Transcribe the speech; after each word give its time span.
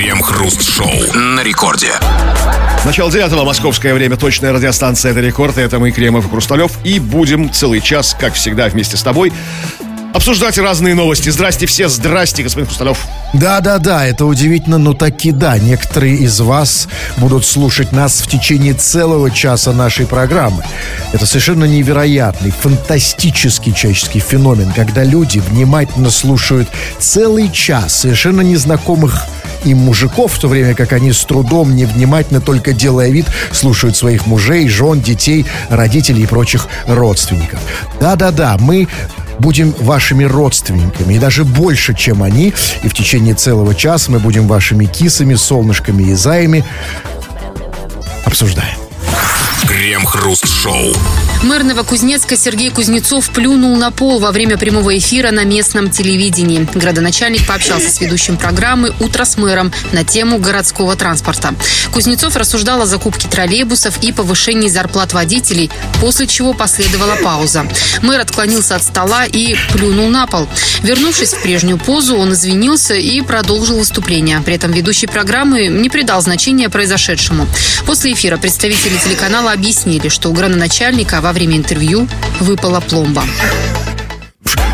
Крем-хруст-шоу 0.00 1.12
на 1.14 1.42
рекорде. 1.42 1.92
Начало 2.86 3.12
девятого, 3.12 3.44
московское 3.44 3.92
время, 3.92 4.16
точная 4.16 4.50
радиостанция 4.50 5.10
«Это 5.10 5.20
рекорд». 5.20 5.58
Это 5.58 5.78
мы, 5.78 5.90
Кремов 5.90 6.24
и 6.26 6.30
Хрусталев. 6.30 6.72
И 6.84 6.98
будем 6.98 7.52
целый 7.52 7.82
час, 7.82 8.16
как 8.18 8.32
всегда, 8.32 8.70
вместе 8.70 8.96
с 8.96 9.02
тобой 9.02 9.30
обсуждать 10.12 10.58
разные 10.58 10.94
новости. 10.94 11.28
Здрасте 11.30 11.66
все, 11.66 11.88
здрасте, 11.88 12.42
господин 12.42 12.66
Хрусталев. 12.66 12.98
Да-да-да, 13.32 14.06
это 14.06 14.26
удивительно, 14.26 14.78
но 14.78 14.92
таки 14.92 15.32
да. 15.32 15.58
Некоторые 15.58 16.16
из 16.16 16.40
вас 16.40 16.88
будут 17.16 17.44
слушать 17.44 17.92
нас 17.92 18.20
в 18.20 18.28
течение 18.28 18.74
целого 18.74 19.30
часа 19.30 19.72
нашей 19.72 20.06
программы. 20.06 20.64
Это 21.12 21.26
совершенно 21.26 21.64
невероятный, 21.64 22.50
фантастический 22.50 23.72
человеческий 23.72 24.20
феномен, 24.20 24.72
когда 24.72 25.04
люди 25.04 25.38
внимательно 25.38 26.10
слушают 26.10 26.68
целый 26.98 27.50
час 27.50 28.00
совершенно 28.00 28.40
незнакомых 28.40 29.26
им 29.64 29.78
мужиков, 29.78 30.32
в 30.32 30.38
то 30.40 30.48
время 30.48 30.74
как 30.74 30.92
они 30.92 31.12
с 31.12 31.24
трудом, 31.24 31.76
невнимательно, 31.76 32.40
только 32.40 32.72
делая 32.72 33.10
вид, 33.10 33.26
слушают 33.52 33.96
своих 33.96 34.26
мужей, 34.26 34.68
жен, 34.68 35.00
детей, 35.00 35.46
родителей 35.68 36.24
и 36.24 36.26
прочих 36.26 36.66
родственников. 36.86 37.60
Да-да-да, 38.00 38.56
мы 38.58 38.88
будем 39.40 39.74
вашими 39.80 40.24
родственниками, 40.24 41.14
и 41.14 41.18
даже 41.18 41.44
больше, 41.44 41.94
чем 41.94 42.22
они. 42.22 42.52
И 42.82 42.88
в 42.88 42.94
течение 42.94 43.34
целого 43.34 43.74
часа 43.74 44.10
мы 44.12 44.18
будем 44.18 44.46
вашими 44.46 44.84
кисами, 44.84 45.34
солнышками 45.34 46.04
и 46.04 46.14
заями. 46.14 46.64
Обсуждаем. 48.24 48.78
Крем-хруст-шоу. 49.66 50.94
Мэр 51.42 51.64
Новокузнецка 51.64 52.36
Сергей 52.36 52.70
Кузнецов 52.70 53.30
плюнул 53.30 53.76
на 53.76 53.90
пол 53.90 54.18
во 54.18 54.30
время 54.30 54.58
прямого 54.58 54.96
эфира 54.98 55.30
на 55.30 55.44
местном 55.44 55.90
телевидении. 55.90 56.68
Градоначальник 56.74 57.46
пообщался 57.46 57.90
с 57.90 58.00
ведущим 58.00 58.36
программы 58.36 58.92
«Утро 59.00 59.24
с 59.24 59.38
мэром» 59.38 59.72
на 59.92 60.04
тему 60.04 60.38
городского 60.38 60.96
транспорта. 60.96 61.54
Кузнецов 61.92 62.36
рассуждал 62.36 62.82
о 62.82 62.86
закупке 62.86 63.26
троллейбусов 63.26 64.02
и 64.02 64.12
повышении 64.12 64.68
зарплат 64.68 65.12
водителей, 65.12 65.70
после 66.00 66.26
чего 66.26 66.52
последовала 66.52 67.16
пауза. 67.16 67.66
Мэр 68.02 68.20
отклонился 68.20 68.76
от 68.76 68.82
стола 68.82 69.24
и 69.24 69.56
плюнул 69.72 70.08
на 70.08 70.26
пол. 70.26 70.46
Вернувшись 70.82 71.32
в 71.32 71.42
прежнюю 71.42 71.78
позу, 71.78 72.16
он 72.16 72.32
извинился 72.32 72.94
и 72.94 73.20
продолжил 73.22 73.78
выступление. 73.78 74.40
При 74.44 74.54
этом 74.54 74.72
ведущий 74.72 75.06
программы 75.06 75.66
не 75.68 75.88
придал 75.88 76.20
значения 76.20 76.68
произошедшему. 76.68 77.46
После 77.86 78.12
эфира 78.12 78.36
представители 78.36 78.96
телеканала 78.98 79.49
объяснили, 79.52 80.08
что 80.08 80.30
у 80.30 80.32
градоначальника 80.32 81.20
во 81.20 81.32
время 81.32 81.56
интервью 81.56 82.08
выпала 82.40 82.80
пломба. 82.80 83.24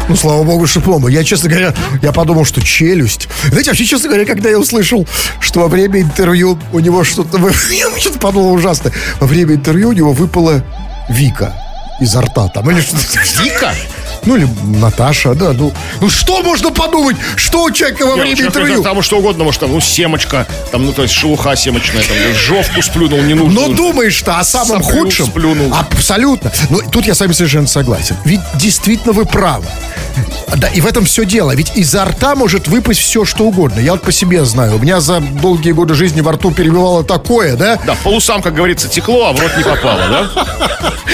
Ну, 0.09 0.15
слава 0.15 0.45
богу, 0.45 0.67
что 0.67 0.81
пломба. 0.81 1.09
Я, 1.09 1.25
честно 1.25 1.49
говоря, 1.49 1.75
я 2.01 2.13
подумал, 2.13 2.45
что 2.45 2.63
челюсть. 2.63 3.29
Знаете, 3.49 3.71
вообще, 3.71 3.85
честно 3.85 4.09
говоря, 4.09 4.25
когда 4.25 4.49
я 4.49 4.59
услышал, 4.59 5.07
что 5.41 5.61
во 5.61 5.69
время 5.69 6.01
интервью 6.01 6.59
у 6.73 6.79
него 6.79 7.03
что-то... 7.03 7.39
Я 7.71 7.99
что-то 7.99 8.19
подумал 8.19 8.53
ужасно. 8.53 8.93
Во 9.21 9.27
время 9.27 9.55
интервью 9.55 9.89
у 9.89 9.93
него 9.93 10.13
выпала 10.13 10.65
Вика 11.09 11.55
изо 12.01 12.21
рта 12.21 12.49
там. 12.49 12.71
Или 12.71 12.81
что-то. 12.81 13.43
Вика? 13.43 13.75
Ну, 14.27 14.37
или 14.37 14.49
Наташа, 14.65 15.35
да. 15.35 15.53
Ну, 15.53 15.73
ну 16.01 16.11
что 16.11 16.43
можно 16.43 16.71
подумать? 16.71 17.17
Что 17.37 17.63
у 17.65 17.71
человека 17.71 18.07
во 18.07 18.17
время 18.17 18.33
интервью? 18.41 18.83
Там 18.83 19.01
что 19.03 19.19
угодно, 19.19 19.45
может, 19.45 19.61
там, 19.61 19.73
ну, 19.73 19.81
семочка, 19.81 20.47
там, 20.73 20.85
ну, 20.85 20.93
то 20.93 21.03
есть 21.03 21.15
шелуха 21.15 21.57
семочная, 21.57 22.03
там, 22.03 22.17
жовку 22.35 22.83
сплюнул, 22.83 23.21
не 23.23 23.35
нужно. 23.35 23.69
Но 23.69 23.75
думаешь-то 23.75 24.39
о 24.39 24.45
самом 24.45 24.83
Соплю 24.83 25.01
худшем? 25.05 25.27
сплюнул. 25.27 25.73
Абсолютно. 25.75 26.53
Ну, 26.71 26.81
тут 26.91 27.07
я 27.07 27.15
с 27.15 27.21
вами 27.21 27.33
совершенно 27.33 27.67
согласен. 27.67 28.17
Ведь 28.25 28.41
действительно 28.55 29.13
вы 29.13 29.25
правы. 29.25 29.65
Да, 30.57 30.69
и 30.69 30.81
в 30.81 30.87
этом 30.87 31.05
все 31.05 31.25
дело. 31.25 31.55
Ведь 31.55 31.73
изо 31.77 32.05
рта 32.05 32.35
может 32.35 32.69
выпасть 32.69 33.01
все, 33.01 33.25
что 33.25 33.45
угодно. 33.45 33.81
Я 33.81 33.93
вот 33.93 34.03
по 34.03 34.13
себе 34.13 34.45
знаю. 34.45 34.77
У 34.77 34.79
меня 34.79 35.01
за 35.01 35.21
долгие 35.21 35.73
годы 35.73 35.95
жизни 35.95 36.21
во 36.21 36.33
рту 36.33 36.51
перебивало 36.51 37.05
такое, 37.05 37.57
да? 37.57 37.79
Да, 37.87 37.95
полусам, 38.03 38.43
как 38.43 38.55
говорится, 38.55 38.89
текло, 38.89 39.27
а 39.29 39.33
в 39.33 39.41
рот 39.41 39.51
не 39.57 39.63
попало, 39.65 40.01
да? 40.09 40.31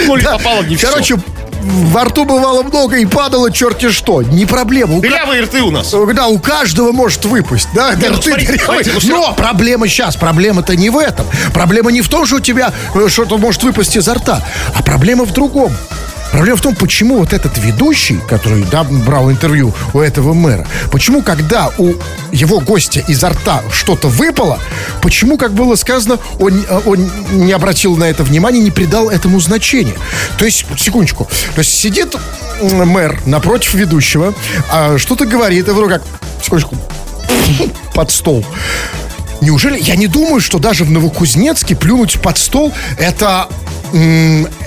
Ну, 0.06 0.16
Да. 0.18 0.32
попало 0.38 0.62
не. 0.62 0.76
Короче, 0.76 1.16
во 1.62 2.04
рту 2.04 2.24
бывало 2.24 2.62
много 2.62 2.96
и 2.96 3.06
падало 3.06 3.50
черти 3.50 3.90
что. 3.90 4.22
Не 4.22 4.46
проблема. 4.46 4.96
У 4.96 5.00
Дырявые 5.00 5.42
рты 5.42 5.62
у 5.62 5.70
нас. 5.70 5.94
Да, 6.14 6.26
у 6.26 6.38
каждого 6.38 6.92
может 6.92 7.24
выпасть, 7.24 7.68
да, 7.74 7.92
ну, 7.96 8.16
рты 8.16 8.30
смотри, 8.30 8.46
дырявые. 8.46 8.84
смотрите, 8.84 9.08
ну, 9.08 9.16
Но 9.16 9.34
проблема 9.34 9.88
сейчас, 9.88 10.16
проблема-то 10.16 10.76
не 10.76 10.90
в 10.90 10.98
этом. 10.98 11.26
Проблема 11.54 11.92
не 11.92 12.00
в 12.02 12.08
том, 12.08 12.26
что 12.26 12.36
у 12.36 12.40
тебя 12.40 12.72
э, 12.94 13.08
что-то 13.08 13.38
может 13.38 13.62
выпасть 13.62 13.96
изо 13.96 14.14
рта, 14.14 14.42
а 14.74 14.82
проблема 14.82 15.24
в 15.24 15.32
другом. 15.32 15.72
Проблема 16.32 16.56
в 16.56 16.62
том, 16.62 16.74
почему 16.74 17.18
вот 17.18 17.34
этот 17.34 17.58
ведущий, 17.58 18.18
который 18.26 18.64
да, 18.64 18.84
брал 18.84 19.30
интервью 19.30 19.74
у 19.92 20.00
этого 20.00 20.32
мэра, 20.32 20.66
почему, 20.90 21.22
когда 21.22 21.70
у 21.76 21.92
его 22.32 22.58
гостя 22.60 23.04
изо 23.06 23.28
рта 23.28 23.62
что-то 23.70 24.08
выпало, 24.08 24.58
почему, 25.02 25.36
как 25.36 25.52
было 25.52 25.76
сказано, 25.76 26.18
он, 26.40 26.64
э, 26.66 26.80
он 26.86 27.10
не 27.32 27.52
обратил 27.52 27.96
на 27.96 28.04
это 28.04 28.24
внимания, 28.24 28.60
не 28.60 28.70
придал 28.70 29.10
этому 29.10 29.40
значения. 29.40 29.94
То 30.38 30.46
есть, 30.46 30.64
секундочку, 30.78 31.28
то 31.54 31.58
есть 31.58 31.72
сидит 31.78 32.16
мэр 32.62 33.20
напротив 33.26 33.74
ведущего, 33.74 34.34
а 34.70 34.96
что-то 34.96 35.26
говорит, 35.26 35.68
и 35.68 35.70
вдруг 35.70 35.90
как, 35.90 36.02
секундочку, 36.42 36.76
под 37.94 38.10
стол. 38.10 38.44
Неужели? 39.42 39.78
Я 39.78 39.96
не 39.96 40.06
думаю, 40.06 40.40
что 40.40 40.58
даже 40.58 40.84
в 40.84 40.90
Новокузнецке 40.90 41.74
плюнуть 41.74 42.20
под 42.20 42.38
стол 42.38 42.72
это, 42.96 43.48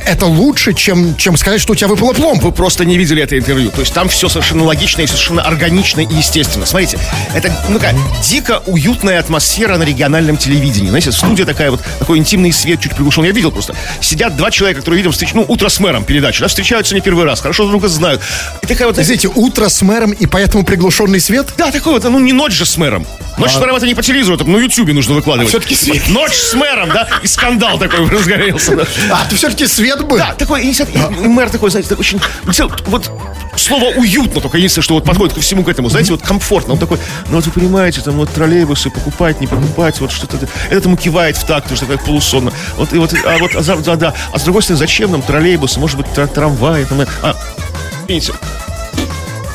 это 0.05 0.25
лучше, 0.25 0.73
чем, 0.73 1.15
чем 1.17 1.37
сказать, 1.37 1.59
что 1.61 1.73
у 1.73 1.75
тебя 1.75 1.87
выпала 1.87 2.13
пломба. 2.13 2.45
Вы 2.45 2.51
просто 2.51 2.85
не 2.85 2.97
видели 2.97 3.21
это 3.21 3.37
интервью. 3.37 3.71
То 3.71 3.81
есть 3.81 3.93
там 3.93 4.09
все 4.09 4.29
совершенно 4.29 4.63
логично 4.63 5.01
и 5.01 5.07
совершенно 5.07 5.41
органично 5.41 6.01
и 6.01 6.15
естественно. 6.15 6.65
Смотрите, 6.65 6.99
это 7.33 7.53
ну 7.69 7.79
как, 7.79 7.95
дико 8.23 8.61
уютная 8.65 9.19
атмосфера 9.19 9.77
на 9.77 9.83
региональном 9.83 10.37
телевидении. 10.37 10.89
Знаете, 10.89 11.11
студия 11.11 11.45
такая 11.45 11.71
вот, 11.71 11.81
такой 11.99 12.17
интимный 12.17 12.51
свет, 12.51 12.79
чуть 12.79 12.93
приглушен. 12.95 13.23
Я 13.23 13.31
видел 13.31 13.51
просто. 13.51 13.75
Сидят 14.01 14.35
два 14.37 14.51
человека, 14.51 14.81
которые 14.81 14.99
видим, 14.99 15.11
встреч... 15.11 15.33
ну, 15.33 15.45
утро 15.47 15.69
с 15.69 15.79
мэром 15.79 16.03
передачи, 16.03 16.41
да, 16.41 16.47
встречаются 16.47 16.95
не 16.95 17.01
первый 17.01 17.25
раз, 17.25 17.41
хорошо 17.41 17.63
друг 17.63 17.81
друга 17.81 17.87
знают. 17.87 18.21
И 18.61 18.67
такая 18.67 18.87
вот, 18.87 18.95
Знаете, 18.95 19.29
утро 19.33 19.69
с 19.69 19.81
мэром 19.81 20.11
и 20.11 20.25
поэтому 20.25 20.63
приглушенный 20.63 21.19
свет? 21.19 21.47
да, 21.57 21.71
такой 21.71 21.93
вот, 21.93 22.03
ну 22.03 22.19
не 22.19 22.33
ночь 22.33 22.53
же 22.53 22.65
с 22.65 22.77
мэром. 22.77 23.05
Ночь 23.37 23.51
с 23.51 23.57
мэром 23.57 23.75
это 23.75 23.85
не 23.85 23.95
по 23.95 24.01
телевизору, 24.01 24.37
это 24.37 24.45
на 24.45 24.57
ютубе 24.57 24.93
нужно 24.93 25.15
выкладывать. 25.15 25.47
А 25.47 25.49
всё-таки 25.49 25.75
свет. 25.75 26.07
Ночь 26.07 26.33
с 26.33 26.53
мэром, 26.53 26.89
да, 26.89 27.07
и 27.21 27.27
скандал 27.27 27.77
такой 27.77 28.07
разгорелся. 28.07 28.87
А, 29.11 29.25
ты 29.29 29.35
все-таки 29.35 29.67
свет 29.67 29.94
был? 30.03 30.17
Да, 30.17 30.33
такой, 30.33 30.63
и, 30.63 30.71
и- 30.71 31.23
и 31.23 31.27
мэр 31.27 31.49
такой, 31.49 31.69
знаете, 31.69 31.89
такой 31.89 32.01
очень, 32.01 32.19
вот 32.87 33.09
слово 33.55 33.85
уютно, 33.97 34.41
только 34.41 34.57
единственное, 34.57 34.83
что 34.83 34.93
вот 34.95 35.05
подходит 35.05 35.33
ко 35.33 35.41
всему 35.41 35.63
к 35.63 35.69
этому, 35.69 35.89
знаете, 35.89 36.11
вот 36.11 36.21
комфортно. 36.21 36.73
Он 36.73 36.79
такой, 36.79 36.99
ну 37.29 37.35
вот 37.35 37.45
вы 37.45 37.51
понимаете, 37.51 38.01
там 38.01 38.15
вот 38.15 38.29
троллейбусы 38.31 38.89
покупать, 38.89 39.39
не 39.41 39.47
покупать, 39.47 39.99
вот 40.01 40.11
что-то. 40.11 40.37
Этот 40.69 40.85
ему 40.85 40.97
кивает 40.97 41.37
в 41.37 41.45
такт, 41.45 41.67
что 41.75 41.85
такая 41.85 41.97
полусонно. 41.97 42.51
Вот, 42.77 42.93
и 42.93 42.97
вот, 42.97 43.13
а 43.25 43.37
вот, 43.37 43.51
а, 43.55 43.61
да, 43.77 43.95
да. 43.95 44.13
А 44.33 44.39
с 44.39 44.43
другой 44.43 44.61
стороны, 44.61 44.79
зачем 44.79 45.11
нам 45.11 45.21
троллейбусы, 45.21 45.79
может 45.79 45.97
быть, 45.97 46.11
тра- 46.13 46.27
трамваи, 46.27 46.83
там, 46.85 47.01
э, 47.01 47.05
а, 47.21 47.35
видите, 48.07 48.33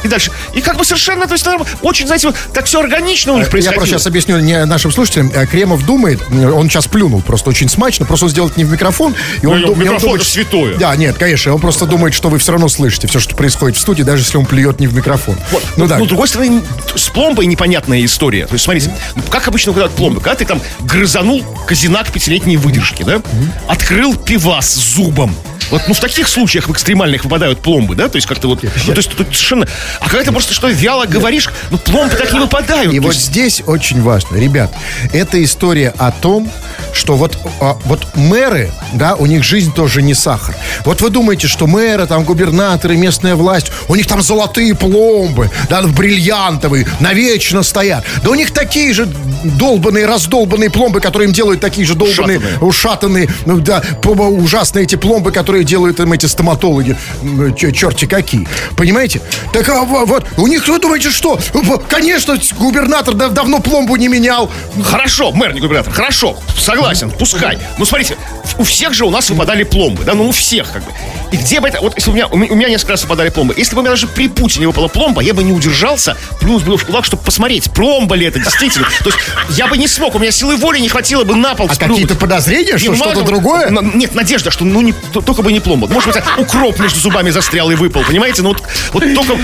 и 0.02 0.08
дальше. 0.08 0.30
И 0.54 0.60
как 0.60 0.76
бы 0.76 0.84
совершенно, 0.84 1.26
то 1.26 1.34
есть, 1.34 1.46
очень, 1.82 2.06
знаете, 2.06 2.28
вот 2.28 2.36
так 2.52 2.64
все 2.66 2.80
органично 2.80 3.32
у 3.32 3.36
них 3.36 3.46
Я 3.46 3.50
происходило. 3.50 3.80
просто 3.80 3.94
сейчас 3.98 4.06
объясню 4.06 4.38
не 4.40 4.64
нашим 4.64 4.90
слушателям. 4.92 5.30
Э, 5.34 5.46
Кремов 5.46 5.84
думает, 5.84 6.20
э, 6.30 6.48
он 6.50 6.68
сейчас 6.68 6.86
плюнул 6.86 7.20
просто 7.22 7.50
очень 7.50 7.68
смачно, 7.68 8.06
просто 8.06 8.26
он 8.26 8.30
сделает 8.30 8.56
не 8.56 8.64
в 8.64 8.70
микрофон. 8.72 9.14
И 9.42 9.46
он, 9.46 9.60
Ну, 9.60 9.66
дум- 9.68 9.70
и 9.70 9.74
он 9.74 9.78
микрофон 9.80 10.00
думает, 10.00 10.22
это 10.22 10.30
святое. 10.30 10.76
Да, 10.78 10.94
нет, 10.96 11.16
конечно, 11.18 11.54
он 11.54 11.60
просто 11.60 11.86
думает, 11.86 12.14
что 12.14 12.28
вы 12.28 12.38
все 12.38 12.52
равно 12.52 12.68
слышите 12.68 13.06
все, 13.08 13.20
что 13.20 13.34
происходит 13.34 13.76
в 13.76 13.80
студии, 13.80 14.02
даже 14.02 14.22
если 14.22 14.36
он 14.38 14.46
плюет 14.46 14.80
не 14.80 14.86
в 14.86 14.94
микрофон. 14.94 15.36
Вот. 15.50 15.62
Ну 15.76 15.84
Ну, 15.84 15.86
да. 15.88 15.98
ну, 15.98 16.04
с 16.04 16.08
другой 16.08 16.28
стороны, 16.28 16.62
с 16.94 17.08
пломбой 17.08 17.46
непонятная 17.46 18.04
история. 18.04 18.46
То 18.46 18.54
есть, 18.54 18.64
смотрите, 18.64 18.92
ну, 19.16 19.22
как 19.30 19.48
обычно 19.48 19.72
выглядят 19.72 19.96
пломбы? 19.96 20.20
Когда 20.20 20.36
ты 20.36 20.44
там 20.44 20.60
грызанул 20.80 21.42
казинак 21.66 22.10
пятилетней 22.12 22.56
выдержки, 22.56 23.02
да? 23.02 23.20
Открыл 23.68 24.16
пивас 24.16 24.74
зубом. 24.74 25.34
Вот, 25.70 25.82
ну, 25.88 25.94
в 25.94 26.00
таких 26.00 26.28
случаях 26.28 26.68
в 26.68 26.72
экстремальных 26.72 27.24
выпадают 27.24 27.60
пломбы, 27.60 27.94
да? 27.94 28.08
То 28.08 28.16
есть, 28.16 28.26
как-то 28.26 28.48
вот, 28.48 28.62
ну, 28.62 28.70
то 28.70 28.96
есть, 28.96 29.10
тут 29.10 29.26
совершенно... 29.28 29.66
А 30.00 30.08
когда 30.08 30.24
ты 30.24 30.32
просто 30.32 30.54
что, 30.54 30.68
вяло 30.68 31.06
говоришь, 31.06 31.48
ну, 31.70 31.78
пломбы 31.78 32.14
так 32.16 32.32
не 32.32 32.40
выпадают. 32.40 32.92
И 32.92 32.98
вот 32.98 33.14
есть, 33.14 33.26
здесь 33.26 33.62
очень 33.66 34.02
важно, 34.02 34.36
ребят, 34.36 34.72
это 35.12 35.42
история 35.42 35.94
о 35.98 36.10
том, 36.10 36.50
что 36.92 37.16
вот, 37.16 37.38
а, 37.60 37.78
вот 37.84 38.16
мэры, 38.16 38.70
да, 38.94 39.14
у 39.14 39.26
них 39.26 39.44
жизнь 39.44 39.72
тоже 39.72 40.02
не 40.02 40.14
сахар. 40.14 40.56
Вот 40.84 41.00
вы 41.02 41.10
думаете, 41.10 41.46
что 41.46 41.66
мэры, 41.66 42.06
там, 42.06 42.24
губернаторы, 42.24 42.96
местная 42.96 43.36
власть, 43.36 43.70
у 43.88 43.94
них 43.94 44.06
там 44.06 44.22
золотые 44.22 44.74
пломбы, 44.74 45.50
да, 45.68 45.82
бриллиантовые, 45.82 46.86
навечно 47.00 47.62
стоят. 47.62 48.04
Да 48.24 48.30
у 48.30 48.34
них 48.34 48.50
такие 48.50 48.92
же 48.92 49.06
долбанные, 49.44 50.06
раздолбанные 50.06 50.70
пломбы, 50.70 51.00
которые 51.00 51.28
им 51.28 51.32
делают 51.32 51.60
такие 51.60 51.86
же 51.86 51.94
долбанные, 51.94 52.38
Ушатанные. 52.38 52.58
ушатанные, 52.60 53.28
ну 53.46 53.58
да, 53.60 53.82
ужасные 54.04 54.84
эти 54.84 54.96
пломбы, 54.96 55.32
которые 55.32 55.59
делают 55.64 56.00
им 56.00 56.12
эти 56.12 56.26
стоматологи, 56.26 56.96
черти 57.56 58.06
какие. 58.06 58.46
Понимаете? 58.76 59.20
Так 59.52 59.68
а, 59.68 59.84
во- 59.84 60.04
вот, 60.04 60.26
у 60.36 60.46
них, 60.46 60.66
вы 60.68 60.78
думаете, 60.78 61.10
что? 61.10 61.38
Конечно, 61.88 62.36
губернатор 62.58 63.14
дав- 63.14 63.32
давно 63.32 63.60
пломбу 63.60 63.96
не 63.96 64.08
менял. 64.08 64.50
Хорошо, 64.84 65.32
мэр, 65.32 65.54
не 65.54 65.60
губернатор, 65.60 65.92
хорошо, 65.92 66.36
согласен, 66.58 67.10
пускай. 67.10 67.58
Ну, 67.78 67.84
смотрите, 67.84 68.16
у 68.58 68.64
всех 68.64 68.94
же 68.94 69.04
у 69.04 69.10
нас 69.10 69.30
выпадали 69.30 69.64
пломбы, 69.64 70.04
да, 70.04 70.14
ну, 70.14 70.28
у 70.28 70.32
всех, 70.32 70.70
как 70.72 70.84
бы. 70.84 70.90
И 71.32 71.36
где 71.36 71.60
бы 71.60 71.68
это... 71.68 71.80
Вот 71.80 71.94
если 71.96 72.10
у 72.10 72.14
меня, 72.14 72.26
у 72.26 72.36
меня, 72.36 72.68
несколько 72.68 72.92
раз 72.92 73.02
выпадали 73.02 73.28
пломбы. 73.28 73.54
Если 73.56 73.74
бы 73.74 73.80
у 73.80 73.82
меня 73.82 73.92
даже 73.92 74.08
при 74.08 74.28
Путине 74.28 74.66
выпала 74.66 74.88
пломба, 74.88 75.22
я 75.22 75.32
бы 75.32 75.44
не 75.44 75.52
удержался, 75.52 76.16
плюнул 76.40 76.58
бы 76.60 76.76
в 76.76 76.84
кулак, 76.84 77.04
чтобы 77.04 77.22
посмотреть, 77.22 77.70
пломба 77.70 78.16
ли 78.16 78.26
это 78.26 78.40
действительно. 78.40 78.88
То 79.04 79.10
есть 79.10 79.18
я 79.50 79.68
бы 79.68 79.78
не 79.78 79.86
смог, 79.86 80.14
у 80.14 80.18
меня 80.18 80.32
силы 80.32 80.56
воли 80.56 80.80
не 80.80 80.88
хватило 80.88 81.24
бы 81.24 81.36
на 81.36 81.54
пол. 81.54 81.68
А 81.70 81.76
какие-то 81.76 82.16
подозрения, 82.16 82.78
что 82.78 82.94
что-то 82.94 83.22
другое? 83.22 83.70
Нет, 83.94 84.14
надежда, 84.14 84.50
что 84.50 84.64
ну 84.64 84.80
не, 84.80 84.92
только 84.92 85.42
бы 85.42 85.49
не 85.52 85.60
пломба. 85.60 85.88
Может 85.88 86.14
быть, 86.14 86.22
укроп 86.38 86.78
между 86.78 86.98
зубами 87.00 87.30
застрял 87.30 87.70
и 87.70 87.74
выпал, 87.74 88.02
понимаете? 88.04 88.42
Ну 88.42 88.50
вот, 88.50 88.62
вот 88.92 89.02
только... 89.14 89.38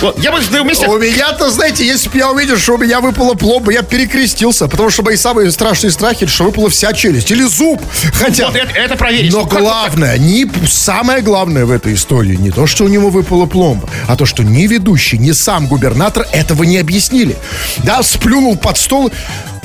вот 0.00 0.18
я 0.22 0.32
бы 0.32 0.38
на 0.50 0.62
месте... 0.62 0.86
У 0.86 0.98
меня-то, 0.98 1.50
знаете, 1.50 1.86
если 1.86 2.08
бы 2.08 2.18
я 2.18 2.30
увидел, 2.30 2.56
что 2.56 2.74
у 2.74 2.78
меня 2.78 3.00
выпала 3.00 3.34
пломба, 3.34 3.72
я 3.72 3.82
перекрестился, 3.82 4.68
потому 4.68 4.90
что 4.90 5.02
мои 5.02 5.16
самые 5.16 5.50
страшные 5.50 5.90
страхи, 5.90 6.26
что 6.26 6.44
выпала 6.44 6.70
вся 6.70 6.92
челюсть 6.92 7.30
или 7.30 7.42
зуб. 7.42 7.82
Хотя... 8.14 8.46
Вот 8.46 8.56
это, 8.56 8.72
это 8.72 8.96
проверить. 8.96 9.32
Но 9.32 9.42
Ну, 9.42 9.46
как 9.46 9.60
главное, 9.60 10.18
не, 10.18 10.50
самое 10.66 11.22
главное 11.22 11.64
в 11.66 11.70
этой 11.70 11.94
истории 11.94 12.36
не 12.36 12.50
то, 12.50 12.66
что 12.66 12.84
у 12.84 12.88
него 12.88 13.10
выпала 13.10 13.46
пломба, 13.46 13.88
а 14.06 14.16
то, 14.16 14.26
что 14.26 14.42
ни 14.42 14.66
ведущий, 14.66 15.18
ни 15.18 15.32
сам 15.32 15.66
губернатор 15.66 16.26
этого 16.32 16.64
не 16.64 16.78
объяснили. 16.78 17.36
Да, 17.78 18.02
сплюнул 18.02 18.56
под 18.56 18.78
стол. 18.78 19.12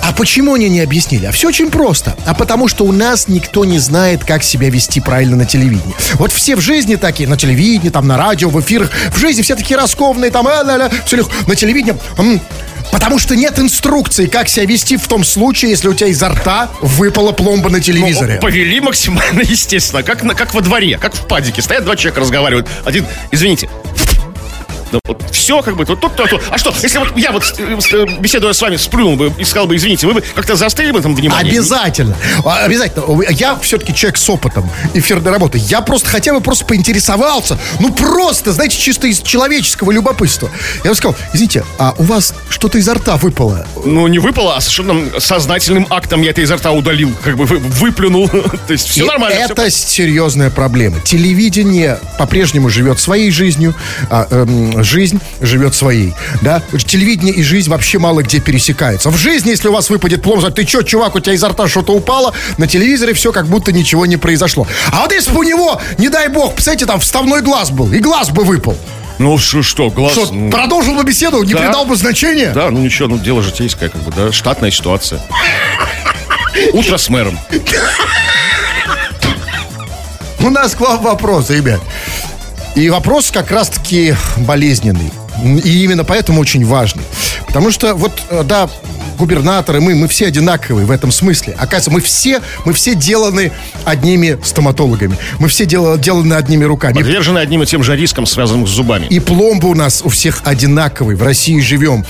А 0.01 0.13
почему 0.13 0.55
они 0.55 0.69
не 0.69 0.81
объяснили? 0.81 1.25
А 1.25 1.31
все 1.31 1.47
очень 1.47 1.69
просто. 1.69 2.15
А 2.25 2.33
потому 2.33 2.67
что 2.67 2.85
у 2.85 2.91
нас 2.91 3.27
никто 3.27 3.65
не 3.65 3.79
знает, 3.79 4.23
как 4.23 4.43
себя 4.43 4.69
вести 4.69 4.99
правильно 4.99 5.35
на 5.35 5.45
телевидении. 5.45 5.95
Вот 6.15 6.31
все 6.31 6.55
в 6.55 6.61
жизни 6.61 6.95
такие, 6.95 7.29
на 7.29 7.37
телевидении, 7.37 7.89
там, 7.89 8.07
на 8.07 8.17
радио, 8.17 8.49
в 8.49 8.59
эфирах, 8.59 8.89
в 9.11 9.17
жизни 9.17 9.41
все 9.41 9.55
такие 9.55 9.77
раскованные, 9.77 10.31
там, 10.31 10.47
э, 10.47 10.63
ля, 10.65 10.77
ля, 10.77 10.91
все 11.05 11.17
легко. 11.17 11.31
На 11.47 11.55
телевидении... 11.55 11.99
Потому 12.91 13.19
что 13.19 13.35
нет 13.35 13.57
инструкции, 13.57 14.25
как 14.25 14.49
себя 14.49 14.65
вести 14.65 14.97
в 14.97 15.07
том 15.07 15.23
случае, 15.23 15.71
если 15.71 15.87
у 15.87 15.93
тебя 15.93 16.09
изо 16.09 16.29
рта 16.29 16.69
выпала 16.81 17.31
пломба 17.31 17.69
на 17.69 17.79
телевизоре. 17.79 18.35
Ну, 18.35 18.41
повели 18.41 18.81
максимально 18.81 19.41
естественно, 19.43 20.03
как, 20.03 20.23
на, 20.23 20.35
как 20.35 20.53
во 20.53 20.61
дворе, 20.61 20.97
как 20.97 21.15
в 21.15 21.25
падике. 21.25 21.61
Стоят 21.61 21.85
два 21.85 21.95
человека, 21.95 22.19
разговаривают. 22.21 22.67
Один, 22.83 23.05
извините, 23.31 23.69
ну, 24.91 24.99
вот 25.05 25.23
все 25.31 25.61
как 25.61 25.75
бы, 25.75 25.85
вот 25.85 25.99
тут, 25.99 26.15
тут, 26.15 26.29
тут. 26.29 26.41
А 26.49 26.57
что, 26.57 26.73
если 26.81 26.97
вот 26.99 27.15
я 27.17 27.31
вот, 27.31 27.43
э, 27.57 27.77
с- 27.81 27.93
э, 27.93 28.05
беседуя 28.19 28.53
с 28.53 28.61
вами, 28.61 28.77
сплюнул 28.77 29.15
бы 29.15 29.31
и 29.37 29.43
сказал 29.45 29.67
бы, 29.67 29.75
извините, 29.75 30.07
вы 30.07 30.13
бы 30.15 30.21
как-то 30.35 30.55
заострили 30.55 30.91
бы 30.91 31.01
там 31.01 31.15
внимание? 31.15 31.51
Обязательно. 31.53 32.15
А, 32.45 32.65
Обязательно. 32.65 33.21
Я 33.31 33.57
все-таки 33.61 33.93
человек 33.95 34.17
с 34.17 34.29
опытом 34.29 34.69
эфирной 34.93 35.31
работы. 35.31 35.57
Я 35.57 35.81
просто 35.81 36.07
хотя 36.09 36.33
бы 36.33 36.41
просто 36.41 36.65
поинтересовался. 36.65 37.57
Ну 37.79 37.91
просто, 37.91 38.51
знаете, 38.53 38.77
чисто 38.77 39.07
из 39.07 39.21
человеческого 39.21 39.91
любопытства. 39.91 40.49
Я 40.83 40.91
бы 40.91 40.95
сказал, 40.95 41.15
извините, 41.33 41.63
а 41.79 41.93
у 41.97 42.03
вас 42.03 42.33
что-то 42.49 42.77
изо 42.77 42.93
рта 42.93 43.17
выпало? 43.17 43.65
Ну, 43.85 44.07
не 44.07 44.19
выпало, 44.19 44.55
а 44.55 44.61
совершенно 44.61 45.19
сознательным 45.19 45.87
актом 45.89 46.21
я 46.21 46.31
это 46.31 46.41
изо 46.41 46.55
рта 46.57 46.71
удалил, 46.71 47.11
как 47.23 47.35
бы 47.37 47.45
вы- 47.45 47.57
выплюнул. 47.59 48.27
То 48.67 48.73
есть 48.73 48.87
все 48.87 49.03
И 49.03 49.07
нормально. 49.07 49.35
Это 49.37 49.69
серьезная 49.71 50.49
проблема. 50.49 50.99
Телевидение 51.01 51.99
по-прежнему 52.17 52.69
живет 52.69 52.99
своей 52.99 53.31
жизнью, 53.31 53.73
а, 54.09 54.27
эм, 54.29 54.80
жизнь 54.83 55.19
живет 55.39 55.75
своей. 55.75 56.13
Да? 56.41 56.61
Телевидение 56.85 57.33
и 57.33 57.43
жизнь 57.43 57.69
вообще 57.69 57.99
мало 57.99 58.21
где 58.23 58.39
пересекаются. 58.39 59.09
В 59.09 59.17
жизни, 59.17 59.49
если 59.49 59.67
у 59.67 59.73
вас 59.73 59.89
выпадет 59.89 60.21
пломба, 60.21 60.49
ты 60.51 60.67
что, 60.67 60.83
чувак, 60.83 61.15
у 61.15 61.19
тебя 61.19 61.33
изо 61.33 61.49
рта 61.49 61.67
что-то 61.67 61.93
упало, 61.93 62.33
на 62.57 62.67
телевизоре 62.67 63.13
все 63.13 63.31
как 63.31 63.47
будто 63.47 63.71
ничего 63.71 64.05
не 64.05 64.17
произошло. 64.17 64.67
А 64.91 65.01
вот 65.01 65.11
если 65.11 65.31
бы 65.31 65.39
у 65.39 65.43
него, 65.43 65.81
не 65.97 66.09
дай 66.09 66.27
бог, 66.27 66.53
представляете, 66.55 66.85
там 66.85 66.99
вставной 66.99 67.41
глаз 67.41 67.71
был, 67.71 67.91
и 67.91 67.99
глаз 67.99 68.29
бы 68.29 68.43
выпал. 68.43 68.77
Ну, 69.19 69.37
что, 69.37 69.61
что, 69.61 69.89
глаз... 69.91 70.13
Что, 70.13 70.31
ну, 70.31 70.49
продолжил 70.49 70.95
бы 70.95 71.03
беседу, 71.03 71.43
не 71.43 71.53
Да. 71.53 71.59
придал 71.59 71.85
бы 71.85 71.95
значения? 71.95 72.51
Да, 72.55 72.71
ну 72.71 72.79
ничего, 72.79 73.07
ну 73.07 73.19
дело 73.19 73.43
житейское, 73.43 73.89
как 73.89 74.01
бы, 74.01 74.11
да, 74.15 74.31
штатная 74.31 74.71
ситуация. 74.71 75.21
Утро 76.73 76.97
с 76.97 77.07
мэром. 77.09 77.37
У 80.39 80.49
нас 80.49 80.73
к 80.73 80.79
вам 80.79 81.01
вопрос, 81.03 81.51
ребят. 81.51 81.79
И 82.75 82.89
вопрос 82.89 83.31
как 83.31 83.51
раз-таки 83.51 84.15
болезненный. 84.37 85.11
И 85.43 85.83
именно 85.83 86.03
поэтому 86.03 86.39
очень 86.39 86.65
важный. 86.65 87.03
Потому 87.47 87.71
что 87.71 87.95
вот, 87.95 88.13
э, 88.29 88.43
да, 88.43 88.69
губернаторы, 89.17 89.81
мы, 89.81 89.93
мы 89.95 90.07
все 90.07 90.27
одинаковые 90.27 90.85
в 90.85 90.91
этом 90.91 91.11
смысле. 91.11 91.53
Оказывается, 91.53 91.91
мы 91.91 91.99
все, 92.01 92.41
мы 92.65 92.73
все 92.73 92.95
деланы 92.95 93.51
одними 93.83 94.37
стоматологами. 94.43 95.17
Мы 95.39 95.47
все 95.47 95.65
дел- 95.65 95.97
деланы 95.97 96.33
одними 96.33 96.63
руками. 96.63 96.93
Подвержены 96.93 97.39
одним 97.39 97.63
и 97.63 97.65
тем 97.65 97.83
же 97.83 97.95
рискам, 97.95 98.25
связанным 98.25 98.65
с 98.67 98.69
зубами. 98.71 99.05
И 99.07 99.19
пломбы 99.19 99.69
у 99.69 99.75
нас 99.75 100.01
у 100.03 100.09
всех 100.09 100.41
одинаковые. 100.45 101.17
В 101.17 101.23
России 101.23 101.59
живем. 101.59 102.05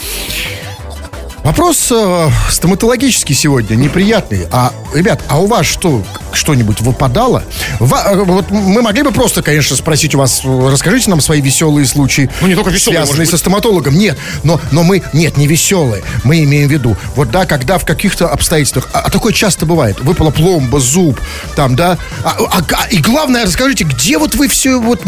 Вопрос 1.43 1.87
э, 1.91 2.29
стоматологический 2.51 3.33
сегодня, 3.33 3.73
неприятный. 3.75 4.45
А, 4.51 4.71
ребят, 4.93 5.21
а 5.27 5.39
у 5.41 5.47
вас 5.47 5.65
что, 5.65 6.03
что-нибудь 6.33 6.81
выпадало? 6.81 7.43
Ва- 7.79 8.11
э, 8.11 8.15
вот 8.23 8.51
мы 8.51 8.83
могли 8.83 9.01
бы 9.01 9.11
просто, 9.11 9.41
конечно, 9.41 9.75
спросить 9.75 10.13
у 10.13 10.19
вас, 10.19 10.41
расскажите 10.45 11.09
нам 11.09 11.19
свои 11.19 11.41
веселые 11.41 11.87
случаи, 11.87 12.29
Ну, 12.41 12.47
не 12.47 12.53
только 12.53 12.69
веселые, 12.69 13.03
связанные 13.03 13.25
со 13.25 13.37
стоматологом. 13.39 13.95
Нет, 13.97 14.19
но, 14.43 14.61
но 14.71 14.83
мы, 14.83 15.01
нет, 15.13 15.35
не 15.37 15.47
веселые. 15.47 16.03
Мы 16.23 16.43
имеем 16.43 16.69
в 16.69 16.71
виду, 16.71 16.95
вот 17.15 17.31
да, 17.31 17.47
когда 17.47 17.79
в 17.79 17.85
каких-то 17.85 18.27
обстоятельствах, 18.27 18.87
а, 18.93 18.99
а 18.99 19.09
такое 19.09 19.33
часто 19.33 19.65
бывает, 19.65 19.99
выпала 20.01 20.29
пломба, 20.29 20.79
зуб, 20.79 21.19
там, 21.55 21.75
да, 21.75 21.97
а, 22.23 22.35
а- 22.51 22.61
а- 22.83 22.87
и 22.91 22.97
главное, 22.99 23.45
расскажите, 23.45 23.83
где 23.83 24.19
вот 24.19 24.35
вы 24.35 24.47
все 24.47 24.79
вот... 24.79 25.01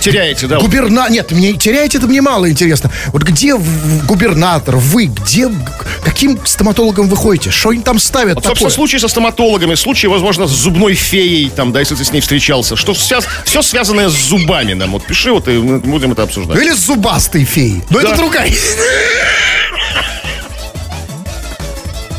Теряете, 0.00 0.46
да? 0.46 0.60
Губерна... 0.60 1.10
Нет, 1.10 1.30
мне 1.32 1.52
теряете 1.52 1.98
это 1.98 2.06
мне 2.06 2.22
мало 2.22 2.50
интересно. 2.50 2.90
Вот 3.08 3.22
где 3.22 3.54
губернатор, 4.08 4.76
вы, 4.76 5.04
где, 5.06 5.50
каким 6.02 6.44
стоматологам 6.46 7.08
вы 7.08 7.16
ходите? 7.16 7.50
Что 7.50 7.70
они 7.70 7.82
там 7.82 7.98
ставят 7.98 8.36
Вот, 8.36 8.44
собственно, 8.44 8.70
такое? 8.70 8.74
случаи 8.74 8.96
со 8.98 9.08
стоматологами, 9.08 9.74
случаи, 9.74 10.06
возможно, 10.06 10.46
с 10.46 10.50
зубной 10.50 10.94
феей, 10.94 11.50
там, 11.50 11.72
да, 11.72 11.80
если 11.80 11.94
ты 11.94 12.04
с 12.04 12.12
ней 12.12 12.20
встречался. 12.20 12.76
Что 12.76 12.94
связ... 12.94 13.26
все 13.44 13.62
связанное 13.62 14.08
с 14.08 14.12
зубами 14.12 14.72
нам. 14.74 14.92
Вот 14.92 15.04
пиши, 15.04 15.32
вот, 15.32 15.48
и 15.48 15.52
мы 15.52 15.78
будем 15.80 16.12
это 16.12 16.22
обсуждать. 16.22 16.58
Или 16.60 16.72
с 16.72 16.78
зубастой 16.86 17.44
феей. 17.44 17.82
Но 17.90 18.00
Да. 18.00 18.08
это 18.08 18.16
другая. 18.16 18.52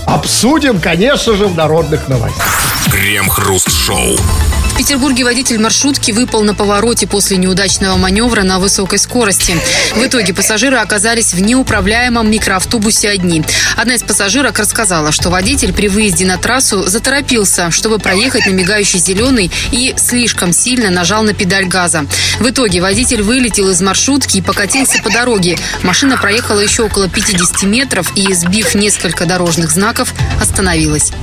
Обсудим, 0.06 0.80
конечно 0.80 1.36
же, 1.36 1.48
в 1.48 1.56
народных 1.56 2.08
новостях. 2.08 2.62
Крем-хруст-шоу. 2.92 4.18
В 4.76 4.78
Петербурге 4.78 5.24
водитель 5.24 5.58
маршрутки 5.58 6.12
выпал 6.12 6.44
на 6.44 6.54
повороте 6.54 7.08
после 7.08 7.38
неудачного 7.38 7.96
маневра 7.96 8.44
на 8.44 8.60
высокой 8.60 9.00
скорости. 9.00 9.56
В 9.96 10.06
итоге 10.06 10.34
пассажиры 10.34 10.76
оказались 10.76 11.34
в 11.34 11.40
неуправляемом 11.40 12.30
микроавтобусе 12.30 13.08
одни. 13.08 13.42
Одна 13.78 13.96
из 13.96 14.04
пассажирок 14.04 14.60
рассказала, 14.60 15.14
что 15.14 15.30
водитель 15.30 15.72
при 15.72 15.88
выезде 15.88 16.26
на 16.26 16.38
трассу 16.38 16.84
заторопился, 16.84 17.72
чтобы 17.72 18.00
проехать 18.00 18.48
на 18.48 18.52
мигающий 18.52 19.00
зеленый 19.00 19.50
и 19.72 19.96
слишком 19.96 20.52
сильно 20.52 20.90
нажал 20.90 21.24
на 21.24 21.34
педаль 21.34 21.68
газа. 21.68 22.06
В 22.42 22.50
итоге 22.50 22.82
водитель 22.82 23.22
вылетел 23.22 23.70
из 23.70 23.80
маршрутки 23.80 24.40
и 24.40 24.42
покатился 24.42 25.02
по 25.02 25.10
дороге. 25.10 25.58
Машина 25.84 26.18
проехала 26.18 26.60
еще 26.60 26.84
около 26.84 27.08
50 27.08 27.64
метров 27.64 28.12
и, 28.18 28.34
сбив 28.34 28.76
несколько 28.76 29.26
дорожных 29.26 29.72
знаков, 29.72 30.14
остановилась. 30.42 31.14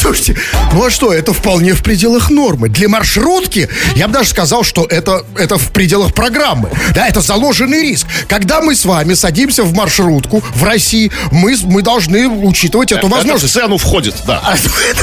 Слушайте, 0.00 0.36
ну 0.72 0.84
а 0.84 0.90
что, 0.90 1.12
это 1.12 1.34
вполне 1.34 1.74
в 1.74 1.82
пределах 1.82 2.30
нормы. 2.30 2.70
Для 2.70 2.88
маршрутки 3.00 3.66
я 3.96 4.08
бы 4.08 4.14
даже 4.14 4.28
сказал, 4.28 4.62
что 4.62 4.84
это, 4.84 5.24
это 5.36 5.56
в 5.56 5.72
пределах 5.72 6.12
программы. 6.12 6.70
Да, 6.94 7.08
это 7.08 7.22
заложенный 7.22 7.80
риск. 7.80 8.06
Когда 8.28 8.60
мы 8.60 8.74
с 8.74 8.84
вами 8.84 9.14
садимся 9.14 9.62
в 9.62 9.72
маршрутку 9.72 10.42
в 10.54 10.62
России, 10.62 11.10
мы, 11.32 11.56
мы 11.64 11.80
должны 11.80 12.28
учитывать 12.28 12.92
эту 12.92 13.06
Это 13.06 13.06
в 13.06 13.10
возможность. 13.10 13.54
цену 13.54 13.78
входит, 13.78 14.14
да. 14.26 14.54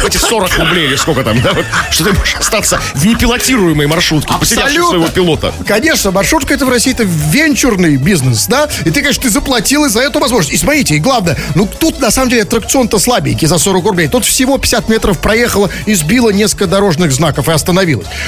Эти 0.06 0.18
40 0.18 0.58
рублей 0.60 0.88
или 0.88 0.96
сколько 0.96 1.24
там, 1.24 1.42
да? 1.42 1.54
Что 1.90 2.04
ты 2.04 2.14
можешь 2.14 2.36
остаться 2.36 2.80
в 2.94 3.04
непилотируемой 3.06 3.88
маршрутке, 3.88 4.32
потерявшей 4.40 4.84
своего 4.84 5.08
пилота. 5.08 5.52
Конечно, 5.66 6.12
маршрутка 6.12 6.54
это 6.54 6.68
в 6.68 6.70
России 6.70 6.94
это 6.94 7.04
венчурный 7.04 7.98
бизнес, 7.98 8.46
да? 8.46 8.70
И 8.86 8.92
ты, 8.92 9.02
конечно, 9.02 9.24
ты 9.24 9.30
заплатил 9.32 9.86
и 9.86 9.90
за 9.90 10.02
эту 10.02 10.20
возможность. 10.20 10.54
И 10.54 10.58
смотрите, 10.58 10.96
и 10.96 11.00
главное, 11.00 11.36
ну 11.56 11.68
тут 11.68 12.00
на 12.00 12.12
самом 12.12 12.30
деле 12.30 12.44
аттракцион-то 12.44 13.00
слабенький 13.00 13.48
за 13.48 13.58
40 13.58 13.84
рублей. 13.84 14.08
Тут 14.08 14.24
всего 14.24 14.60
50 14.60 14.88
метров 14.88 15.18
проехала 15.18 15.72
и 15.88 15.96
сбила 15.96 16.30
несколько 16.30 16.68
дорожных 16.68 17.12
знаков 17.12 17.50
и 17.50 17.52
остановилась. 17.52 17.87